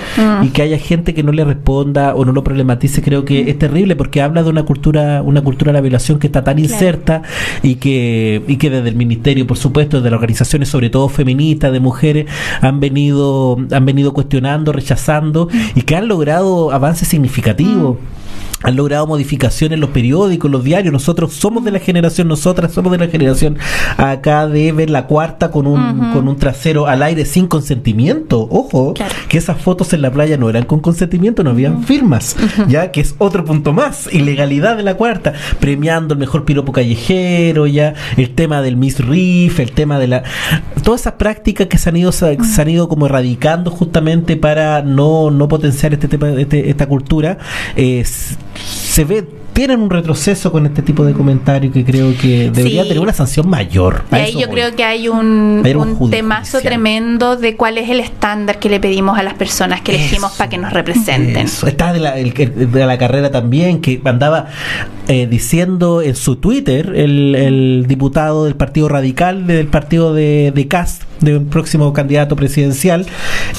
y 0.42 0.48
que 0.48 0.62
haya 0.62 0.78
gente 0.78 1.14
que 1.14 1.22
no 1.22 1.32
le 1.32 1.44
responda 1.44 2.14
o 2.14 2.24
no 2.24 2.32
lo 2.32 2.42
problematice, 2.44 3.02
creo 3.02 3.24
que 3.24 3.50
es 3.50 3.58
terrible 3.58 3.96
porque 3.96 4.22
habla 4.22 4.42
de 4.42 4.50
una 4.50 4.64
cultura, 4.64 5.22
una 5.22 5.42
cultura 5.42 5.70
de 5.72 5.74
la 5.74 5.80
violación 5.80 6.18
que 6.18 6.26
está 6.26 6.42
tan 6.44 6.58
inserta 6.58 7.22
y 7.62 7.76
que 7.76 8.42
y 8.46 8.56
que 8.56 8.70
desde 8.70 8.88
el 8.88 8.96
ministerio, 8.96 9.46
por 9.46 9.56
supuesto, 9.56 9.98
desde 9.98 10.10
las 10.10 10.18
organizaciones, 10.18 10.68
sobre 10.68 10.90
todo 10.90 11.08
feministas, 11.08 11.72
de 11.72 11.80
mujeres, 11.80 12.26
han 12.60 12.80
venido 12.80 13.56
han 13.70 13.84
venido 13.86 14.12
cuestionando, 14.12 14.72
rechazando 14.72 15.48
y 15.74 15.82
que 15.82 15.96
han 15.96 16.08
logrado 16.08 16.72
avances 16.72 17.08
significativos 17.08 17.96
han 18.62 18.74
logrado 18.74 19.06
modificaciones 19.06 19.74
en 19.76 19.80
los 19.80 19.90
periódicos, 19.90 20.50
los 20.50 20.64
diarios. 20.64 20.92
Nosotros 20.92 21.34
somos 21.34 21.64
de 21.64 21.70
la 21.72 21.78
generación, 21.78 22.26
nosotras 22.28 22.72
somos 22.72 22.90
de 22.92 22.98
la 22.98 23.08
generación 23.08 23.58
acá 23.96 24.46
de 24.48 24.72
ver 24.72 24.90
la 24.90 25.06
cuarta 25.06 25.50
con 25.50 25.66
un, 25.66 26.12
con 26.12 26.26
un 26.26 26.36
trasero 26.36 26.86
al 26.86 27.02
aire 27.02 27.24
sin 27.26 27.46
consentimiento. 27.46 28.48
Ojo, 28.50 28.94
Claro. 28.94 29.14
que 29.28 29.38
esas 29.38 29.60
fotos 29.60 29.92
en 29.92 30.02
la 30.02 30.10
playa 30.10 30.36
no 30.36 30.48
eran 30.48 30.64
con 30.64 30.80
consentimiento, 30.80 31.44
no 31.44 31.50
habían 31.50 31.84
firmas, 31.84 32.36
ya 32.68 32.90
que 32.92 33.00
es 33.00 33.14
otro 33.18 33.44
punto 33.44 33.72
más, 33.72 34.08
ilegalidad 34.12 34.76
de 34.76 34.82
la 34.82 34.94
cuarta, 34.94 35.34
premiando 35.60 36.14
el 36.14 36.20
mejor 36.20 36.44
piropo 36.44 36.72
callejero, 36.72 37.66
ya 37.66 37.94
el 38.16 38.30
tema 38.34 38.62
del 38.62 38.76
Miss 38.76 38.98
Riff, 39.00 39.60
el 39.60 39.72
tema 39.72 39.98
de 39.98 40.06
la 40.08 40.22
todas 40.82 41.00
esas 41.02 41.14
prácticas 41.14 41.66
que 41.66 41.78
se 41.78 41.88
han 41.88 41.96
ido 41.96 42.12
se 42.12 42.36
han 42.58 42.68
ido 42.68 42.88
como 42.88 43.06
erradicando 43.06 43.70
justamente 43.70 44.36
para 44.36 44.82
no, 44.82 45.30
no 45.30 45.48
potenciar 45.48 45.92
este 45.92 46.08
tema, 46.08 46.30
este- 46.30 46.70
esta 46.70 46.86
cultura, 46.86 47.38
eh, 47.76 48.04
se 48.64 49.04
ve 49.04 49.24
tienen 49.52 49.80
un 49.80 49.88
retroceso 49.88 50.52
con 50.52 50.66
este 50.66 50.82
tipo 50.82 51.02
de 51.06 51.14
comentarios 51.14 51.72
que 51.72 51.82
creo 51.82 52.12
que 52.20 52.50
debería 52.50 52.82
Sí. 52.82 52.88
tener 52.88 53.02
una 53.02 53.14
sanción 53.14 53.48
mayor. 53.48 54.02
Y 54.12 54.14
ahí 54.16 54.32
yo 54.34 54.48
voy. 54.48 54.54
creo 54.56 54.76
que 54.76 54.84
hay 54.84 55.08
un, 55.08 55.62
judicial. 55.64 56.10
temazo 56.10 56.60
tremendo 56.60 57.36
de 57.36 57.56
cuál 57.56 57.78
es 57.78 57.88
el 57.88 58.00
estándar 58.00 58.58
que 58.58 58.68
le 58.68 58.80
pedimos 58.80 59.18
a 59.18 59.22
las 59.22 59.32
personas 59.32 59.80
que 59.80 59.94
elegimos 59.94 60.32
Eso. 60.32 60.38
para 60.38 60.50
que 60.50 60.58
nos 60.58 60.74
representen. 60.74 61.38
Eso. 61.46 61.66
Está 61.66 61.94
de 61.94 62.00
la, 62.00 62.18
el- 62.18 62.34
el- 62.36 62.70
de 62.70 62.84
la 62.84 62.98
carrera 62.98 63.30
también, 63.30 63.80
que 63.80 63.98
andaba 64.04 64.48
eh, 65.08 65.26
diciendo 65.26 66.02
en 66.02 66.16
su 66.16 66.36
Twitter, 66.36 66.92
el, 66.94 67.34
el 67.34 67.84
diputado 67.88 68.44
del 68.44 68.56
Partido 68.56 68.90
Radical, 68.90 69.46
del 69.46 69.68
partido 69.68 70.12
de, 70.12 70.52
de 70.54 70.68
Cast, 70.68 71.04
de 71.20 71.36
un 71.36 71.46
próximo 71.48 71.92
candidato 71.92 72.36
presidencial, 72.36 73.06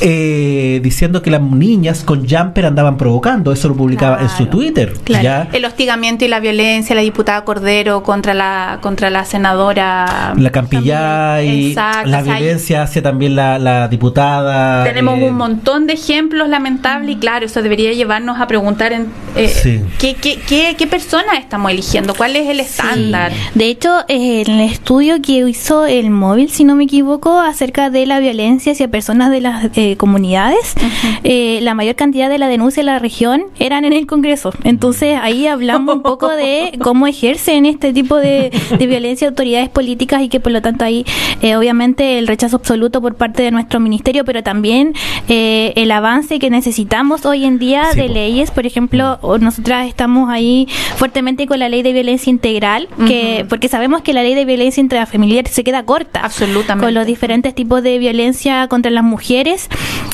eh, 0.02 0.80
diciendo 0.84 1.22
que 1.22 1.32
las 1.32 1.42
niñas 1.42 2.04
con 2.04 2.28
jumper 2.28 2.66
andaban 2.66 2.98
provocando. 2.98 3.52
Eso 3.52 3.70
lo 3.70 3.76
publicaba 3.76 4.22
en 4.22 4.30
su. 4.30 4.48
Twitter. 4.48 4.94
Claro. 5.04 5.24
¿ya? 5.24 5.48
El 5.52 5.66
hostigamiento 5.66 6.26
y 6.26 6.28
la 6.28 6.40
violencia, 6.40 6.96
la 6.96 7.02
diputada 7.02 7.44
Cordero 7.44 8.04
contra 8.04 8.34
la 8.34 8.80
contra 8.82 9.10
la 9.10 9.26
senadora 9.26 10.34
La 10.38 10.50
Campillá 10.52 11.42
y 11.44 11.70
Exacto, 11.70 12.10
la 12.10 12.22
violencia 12.22 12.84
hacia 12.84 13.02
también 13.02 13.36
la, 13.36 13.60
la 13.60 13.88
diputada. 13.88 14.84
Tenemos 14.84 15.20
eh, 15.20 15.24
un 15.30 15.36
montón 15.36 15.88
de 15.88 15.94
ejemplos 15.94 16.50
lamentables 16.50 17.16
y 17.16 17.20
claro, 17.20 17.46
eso 17.46 17.62
debería 17.62 17.92
llevarnos 17.94 18.40
a 18.40 18.48
preguntar 18.48 18.94
en, 18.94 19.08
eh, 19.36 19.48
Sí. 19.50 19.82
¿qué, 20.00 20.16
qué, 20.16 20.40
qué, 20.48 20.76
qué 20.78 20.88
personas 20.88 21.40
estamos 21.40 21.72
eligiendo, 21.72 22.14
cuál 22.14 22.36
es 22.36 22.50
el 22.50 22.60
estándar. 22.60 23.32
De 23.54 23.66
hecho, 23.66 24.00
eh, 24.08 24.44
en 24.46 24.54
el 24.54 24.72
estudio 24.72 25.22
que 25.22 25.34
hizo 25.48 25.86
el 25.86 26.10
móvil, 26.10 26.50
si 26.50 26.64
no 26.64 26.76
me 26.76 26.86
equivoco, 26.86 27.38
acerca 27.50 27.90
de 27.90 28.06
la 28.06 28.20
violencia 28.20 28.72
hacia 28.72 28.88
personas 28.90 29.32
de 29.32 29.42
las 29.42 29.70
eh, 29.76 29.96
comunidades, 29.98 30.76
eh, 31.24 31.60
la 31.62 31.74
mayor 31.74 31.96
cantidad 31.96 32.30
de 32.30 32.38
la 32.38 32.48
denuncia 32.48 32.82
en 32.82 32.88
la 32.88 33.00
región 33.00 33.44
eran 33.60 33.86
en 33.86 33.94
el 33.94 34.08
Congreso. 34.08 34.54
Entonces 34.64 35.18
ahí 35.22 35.48
hablamos 35.48 35.96
un 35.96 36.02
poco 36.02 36.30
de 36.30 36.78
cómo 36.82 37.08
ejercen 37.08 37.66
este 37.66 37.94
tipo 37.94 38.18
de, 38.18 38.52
violencia 38.80 39.28
autoridades 39.28 39.70
políticas 39.70 40.22
y 40.22 40.30
que 40.30 40.40
por 40.40 40.52
lo 40.52 40.62
tanto 40.62 40.86
ahí 40.86 41.06
eh, 41.42 41.56
obviamente 41.56 42.20
el 42.20 42.28
rechazo 42.28 42.56
absoluto 42.56 43.02
por 43.02 43.16
parte 43.16 43.44
de 43.44 43.52
nuestro 43.52 43.80
ministerio, 43.80 44.24
pero 44.26 44.44
también 44.44 44.94
el 45.28 45.92
avance 45.92 46.40
que 46.40 46.50
necesitamos 46.50 47.26
hoy 47.26 47.46
en 47.46 47.60
día 47.60 47.94
de 47.94 48.08
leyes. 48.08 48.52
Por 48.52 48.66
ejemplo, 48.66 49.20
nosotras 49.40 49.88
estamos 49.88 50.30
ahí 50.30 50.68
fuertemente 50.96 51.48
con 51.48 51.60
la 51.60 51.70
ley 51.70 51.84
de 51.84 51.94
violencia 51.94 52.30
integral, 52.30 52.88
que 53.08 53.46
porque 53.50 53.68
sabemos 53.68 54.02
que 54.02 54.14
la 54.14 54.24
ley 54.24 54.36
de 54.36 54.46
violencia 54.46 54.82
intrafamiliar 54.82 55.48
se 55.48 55.64
queda 55.64 55.84
corta. 55.84 56.22
Absolutamente. 56.24 56.86
Con 56.86 56.94
los 56.94 57.06
diferentes 57.06 57.37
tipos 57.42 57.84
de 57.84 57.98
violencia 57.98 58.68
contra 58.68 58.92
las 58.92 59.04
mujeres, 59.04 59.70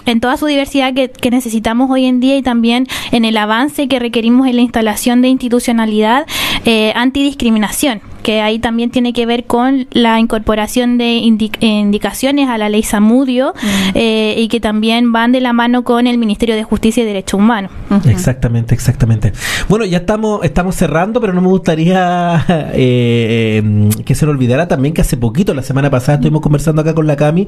en 0.06 0.20
toda 0.20 0.38
su 0.38 0.46
diversidad 0.46 0.94
que, 0.94 1.32
necesitamos 1.32 1.90
hoy 1.90 2.06
en 2.06 2.20
día 2.20 2.38
y 2.38 2.42
también 2.42 2.88
en 3.12 3.26
el 3.26 3.38
avance 3.38 3.88
que 3.88 4.00
requerimos 4.00 4.48
en 4.48 4.58
la 4.58 4.62
instalación 4.62 5.22
de 5.22 5.30
institucionalidad 5.30 6.28
eh, 6.66 6.94
antidiscriminación 6.96 8.13
que 8.24 8.42
ahí 8.42 8.58
también 8.58 8.90
tiene 8.90 9.14
que 9.14 9.26
ver 9.26 9.46
con 9.46 9.88
la 9.92 10.20
incorporación 10.20 10.98
de 10.98 11.18
indicaciones 11.18 12.50
a 12.50 12.58
la 12.58 12.70
ley 12.70 12.82
Samudio 12.82 13.54
mm. 13.54 13.68
eh, 13.96 14.36
y 14.38 14.48
que 14.48 14.60
también 14.60 15.12
van 15.12 15.32
de 15.32 15.42
la 15.42 15.54
mano 15.54 15.84
con 15.84 16.08
el 16.08 16.18
Ministerio 16.18 16.56
de 16.56 16.64
Justicia 16.64 17.04
y 17.04 17.06
Derechos 17.06 17.40
Humanos. 17.40 17.72
Exactamente, 18.08 18.74
exactamente. 18.74 19.34
Bueno, 19.70 19.86
ya 19.86 20.00
estamos, 20.00 20.44
estamos 20.44 20.76
cerrando, 20.76 21.20
pero 21.22 21.34
no 21.34 21.42
me 21.42 21.48
gustaría 21.48 22.46
eh, 22.74 23.58
em, 23.58 23.90
que 23.90 24.16
se 24.16 24.26
nos 24.26 24.34
olvidara 24.34 24.68
también 24.68 24.94
que 24.94 25.02
hace 25.02 25.18
poquito, 25.18 25.54
la 25.54 25.62
semana 25.62 25.90
pasada, 25.90 26.16
estuvimos 26.16 26.42
conversando 26.42 26.82
acá 26.82 26.94
con 26.94 27.06
la 27.06 27.16
Cami 27.16 27.48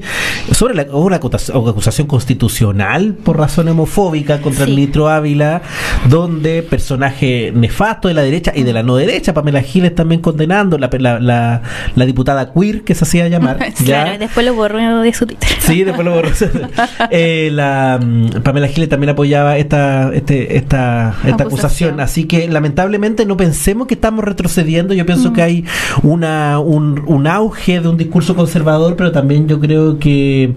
sobre 0.52 0.74
la, 0.74 0.84
una 0.94 1.16
acusación 1.16 2.06
constitucional 2.06 3.14
por 3.14 3.38
razón 3.38 3.68
homofóbica 3.68 4.40
contra 4.40 4.64
el 4.64 4.70
ministro 4.70 5.08
Ávila, 5.08 5.62
donde 6.08 6.62
personaje 6.62 7.52
nefasto 7.54 8.08
de 8.08 8.14
la 8.14 8.22
derecha 8.22 8.52
y 8.54 8.62
de 8.62 8.72
la 8.72 8.82
no 8.82 8.96
derecha, 8.96 9.32
Pamela 9.32 9.62
Giles 9.62 9.94
también 9.94 10.20
condenando 10.20 10.65
la, 10.70 10.90
la, 11.20 11.62
la, 11.94 12.06
diputada 12.06 12.52
queer 12.52 12.82
que 12.82 12.94
se 12.94 13.04
hacía 13.04 13.28
llamar. 13.28 13.58
claro, 13.84 14.18
después 14.18 14.44
lo 14.44 14.54
borró 14.54 15.00
de 15.00 15.12
su 15.12 15.26
Twitter. 15.26 15.48
Sí, 15.60 15.84
después 15.84 16.04
lo 16.04 16.14
borró. 16.14 16.30
eh, 17.10 17.50
la, 17.52 17.98
mm, 18.02 18.42
Pamela 18.42 18.68
Giles 18.68 18.88
también 18.88 19.10
apoyaba 19.10 19.56
esta, 19.56 20.10
este, 20.14 20.56
esta, 20.56 21.14
esta 21.24 21.44
acusación. 21.44 22.00
Así 22.00 22.24
que 22.24 22.48
lamentablemente 22.48 23.26
no 23.26 23.36
pensemos 23.36 23.86
que 23.86 23.94
estamos 23.94 24.24
retrocediendo. 24.24 24.94
Yo 24.94 25.06
pienso 25.06 25.32
que 25.32 25.42
hay 25.42 25.64
una, 26.02 26.58
un, 26.58 27.02
un 27.06 27.26
auge 27.26 27.80
de 27.80 27.88
un 27.88 27.96
discurso 27.96 28.34
conservador, 28.34 28.96
pero 28.96 29.12
también 29.12 29.48
yo 29.48 29.60
creo 29.60 29.98
que, 29.98 30.54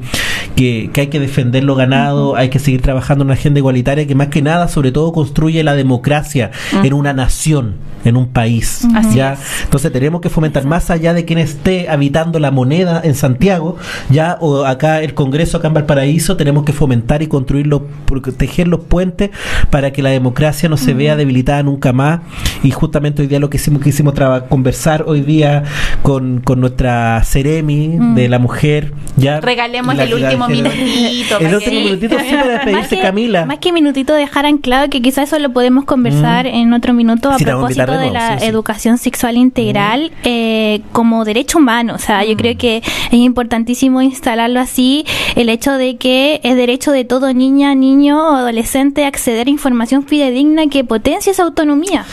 que, 0.55 0.91
hay 0.95 1.07
que 1.07 1.19
defender 1.19 1.63
lo 1.63 1.75
ganado, 1.75 2.35
hay 2.35 2.49
que 2.49 2.59
seguir 2.59 2.81
trabajando 2.81 3.23
en 3.23 3.27
una 3.27 3.33
agenda 3.35 3.59
igualitaria 3.59 4.07
que 4.07 4.15
más 4.15 4.27
que 4.27 4.41
nada, 4.41 4.67
sobre 4.67 4.91
todo, 4.91 5.11
construye 5.11 5.63
la 5.63 5.75
democracia 5.75 6.51
en 6.83 6.93
una 6.93 7.13
nación, 7.13 7.75
en 8.05 8.17
un 8.17 8.27
país. 8.27 8.87
¿ya? 9.13 9.37
Entonces 9.63 9.91
tenemos 9.91 10.21
que 10.21 10.29
fomentar 10.29 10.65
más 10.65 10.89
allá 10.89 11.13
de 11.13 11.25
quien 11.25 11.39
esté 11.39 11.89
habitando 11.89 12.39
la 12.39 12.51
moneda 12.51 13.01
en 13.03 13.15
Santiago, 13.15 13.77
ya 14.09 14.37
o 14.39 14.65
acá 14.65 15.01
el 15.01 15.13
Congreso 15.13 15.57
acá 15.57 15.67
en 15.67 15.73
Valparaíso, 15.73 16.37
tenemos 16.37 16.63
que 16.63 16.73
fomentar 16.73 17.21
y 17.21 17.27
construir 17.27 17.69
proteger 18.05 18.67
los 18.67 18.81
puentes 18.81 19.29
para 19.69 19.91
que 19.91 20.01
la 20.01 20.09
democracia 20.09 20.69
no 20.69 20.77
se 20.77 20.93
vea 20.93 21.15
debilitada 21.15 21.63
nunca 21.63 21.93
más. 21.93 22.21
Y 22.63 22.71
justamente 22.71 23.21
hoy 23.21 23.27
día 23.27 23.39
lo 23.39 23.49
que 23.49 23.57
hicimos, 23.57 23.81
que 23.81 23.89
hicimos 23.89 24.13
conversar 24.49 25.03
hoy 25.07 25.21
día 25.21 25.63
con, 26.01 26.41
con 26.41 26.59
nuestra 26.59 27.21
Ceremi 27.23 27.97
de 28.15 28.29
la 28.29 28.39
mujer. 28.39 28.93
Ya 29.17 29.39
regalemos 29.41 29.97
el 29.97 30.13
último 30.13 30.47
minutito. 30.47 31.39
el 31.39 31.55
último 31.55 31.79
minutito 31.81 32.17
sí 32.19 32.31
para 32.31 32.47
despedirse, 32.53 32.99
Camila. 33.01 33.45
Más 33.45 33.59
que 33.59 33.71
minutito 33.71 34.13
dejar 34.13 34.45
anclado 34.45 34.89
que 34.89 35.01
quizás 35.01 35.29
eso 35.29 35.39
lo 35.39 35.51
podemos 35.51 35.85
conversar 35.85 36.47
en 36.47 36.73
otro 36.73 36.93
minuto 36.93 37.31
a 37.31 37.37
propósito 37.37 37.88
de 37.97 38.11
la 38.11 38.37
educación 38.37 38.97
sexual 38.97 39.37
integral 39.37 40.11
eh, 40.23 40.81
como 40.91 41.25
derecho 41.25 41.57
humano. 41.57 41.95
O 41.95 41.97
sea, 41.97 42.23
yo 42.23 42.35
creo 42.35 42.55
mm. 42.55 42.57
que 42.57 42.77
es 42.77 43.13
importantísimo 43.13 44.01
instalarlo 44.01 44.59
así, 44.59 45.05
el 45.35 45.49
hecho 45.49 45.73
de 45.73 45.97
que 45.97 46.41
es 46.43 46.55
derecho 46.55 46.91
de 46.91 47.05
todo 47.05 47.33
niña, 47.33 47.75
niño 47.75 48.17
o 48.17 48.35
adolescente 48.35 49.05
acceder 49.05 49.47
a 49.47 49.49
información 49.49 50.05
fidedigna 50.05 50.67
que 50.67 50.83
potencie 50.83 51.33
su 51.33 51.41
autonomía 51.41 52.05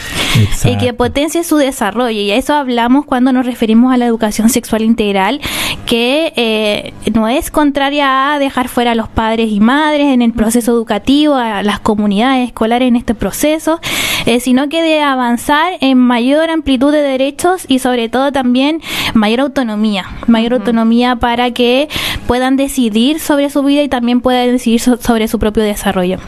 y 0.64 0.76
que 0.78 0.92
potencie 0.92 1.44
su 1.44 1.56
desarrollo. 1.56 2.20
Y 2.20 2.30
a 2.30 2.36
eso 2.36 2.54
hablamos 2.54 3.04
cuando 3.04 3.32
nos 3.32 3.46
referimos 3.46 3.92
a 3.92 3.96
la 3.96 4.06
educación 4.06 4.48
sexual 4.48 4.82
integral, 4.82 5.40
que 5.86 6.32
eh, 6.36 6.92
no 7.12 7.28
es 7.28 7.50
contraria 7.50 8.34
a 8.34 8.38
dejar 8.38 8.68
fuera 8.68 8.92
a 8.92 8.94
los 8.94 9.08
padres 9.08 9.50
y 9.50 9.60
madres 9.60 10.08
en 10.12 10.22
el 10.22 10.32
proceso 10.32 10.72
educativo, 10.72 11.34
a 11.34 11.62
las 11.62 11.80
comunidades 11.80 12.48
escolares 12.48 12.88
en 12.88 12.96
este 12.96 13.14
proceso, 13.14 13.80
eh, 14.26 14.40
sino 14.40 14.68
que 14.68 14.82
de 14.82 15.00
avanzar 15.00 15.65
en 15.80 15.98
mayor 15.98 16.50
amplitud 16.50 16.92
de 16.92 17.02
derechos 17.02 17.64
y 17.68 17.78
sobre 17.78 18.08
todo 18.08 18.32
también 18.32 18.80
mayor 19.14 19.40
autonomía, 19.40 20.06
mayor 20.26 20.54
autonomía 20.54 21.16
para 21.16 21.50
que 21.50 21.88
puedan 22.26 22.56
decidir 22.56 23.20
sobre 23.20 23.50
su 23.50 23.62
vida 23.62 23.82
y 23.82 23.88
también 23.88 24.20
puedan 24.20 24.52
decidir 24.52 24.80
sobre 24.80 25.28
su 25.28 25.38
propio 25.38 25.62
desarrollo. 25.62 26.18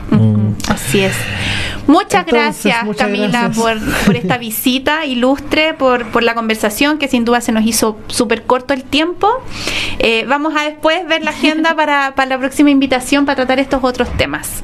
Así 0.69 1.01
es. 1.01 1.17
Muchas 1.89 2.27
gracias, 2.27 2.77
Camila, 2.99 3.51
Por, 3.55 4.15
esta 4.15 4.37
visita 4.39 5.07
ilustre, 5.07 5.73
por, 5.73 6.07
por, 6.11 6.23
la 6.23 6.35
conversación, 6.35 6.99
que 6.99 7.09
sin 7.09 7.25
duda 7.25 7.41
se 7.41 7.51
nos 7.51 7.65
hizo 7.65 7.97
súper 8.09 8.43
corto 8.43 8.75
el 8.75 8.85
tiempo. 8.85 9.29
Eh, 9.99 10.27
vamos 10.29 10.53
a 10.55 10.65
después 10.65 11.07
ver 11.09 11.25
la 11.25 11.31
agenda 11.31 11.75
para, 11.75 12.13
para 12.17 12.29
la 12.29 12.39
próxima 12.39 12.71
invitación 12.71 13.25
para 13.25 13.37
tratar 13.37 13.59
estos 13.59 13.83
otros 13.83 14.09
temas. 14.19 14.63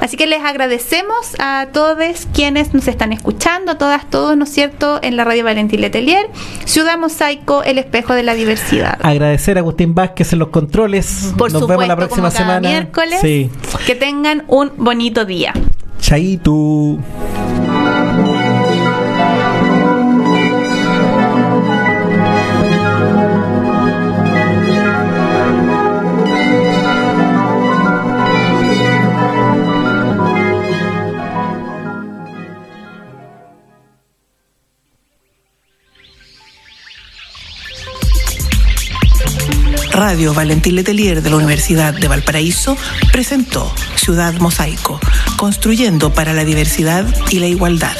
Así 0.00 0.18
que 0.18 0.26
les 0.26 0.42
agradecemos 0.42 1.34
a 1.38 1.68
todos 1.72 2.28
quienes 2.34 2.74
nos 2.74 2.86
están 2.88 3.14
escuchando, 3.14 3.78
todas, 3.78 4.08
todos, 4.10 4.36
¿no 4.36 4.44
es 4.44 4.50
cierto?, 4.50 5.00
en 5.02 5.16
la 5.16 5.24
radio 5.24 5.44
Valentín 5.44 5.80
Letelier, 5.80 6.28
Ciudad 6.66 6.98
Mosaico, 6.98 7.62
el 7.62 7.78
espejo 7.78 8.12
de 8.12 8.22
la 8.22 8.34
diversidad. 8.34 8.98
Agradecer 9.02 9.56
a 9.56 9.60
Agustín 9.60 9.94
Vázquez 9.94 10.34
en 10.34 10.40
los 10.40 10.48
controles. 10.48 11.32
Por 11.38 11.50
nos 11.52 11.66
vemos 11.66 11.88
la 11.88 11.96
próxima 11.96 12.30
semana. 12.30 12.68
miércoles. 12.68 13.20
Que 13.86 13.94
tengan 13.94 14.44
un 14.48 14.72
bonito 14.76 15.24
día. 15.24 15.54
Chaito. 16.00 16.98
Radio 39.96 40.34
Valentín 40.34 40.74
Letelier 40.74 41.22
de 41.22 41.30
la 41.30 41.36
Universidad 41.36 41.94
de 41.94 42.06
Valparaíso 42.06 42.76
presentó 43.12 43.74
Ciudad 43.94 44.34
Mosaico, 44.34 45.00
construyendo 45.38 46.12
para 46.12 46.34
la 46.34 46.44
diversidad 46.44 47.06
y 47.30 47.38
la 47.38 47.46
igualdad. 47.46 47.96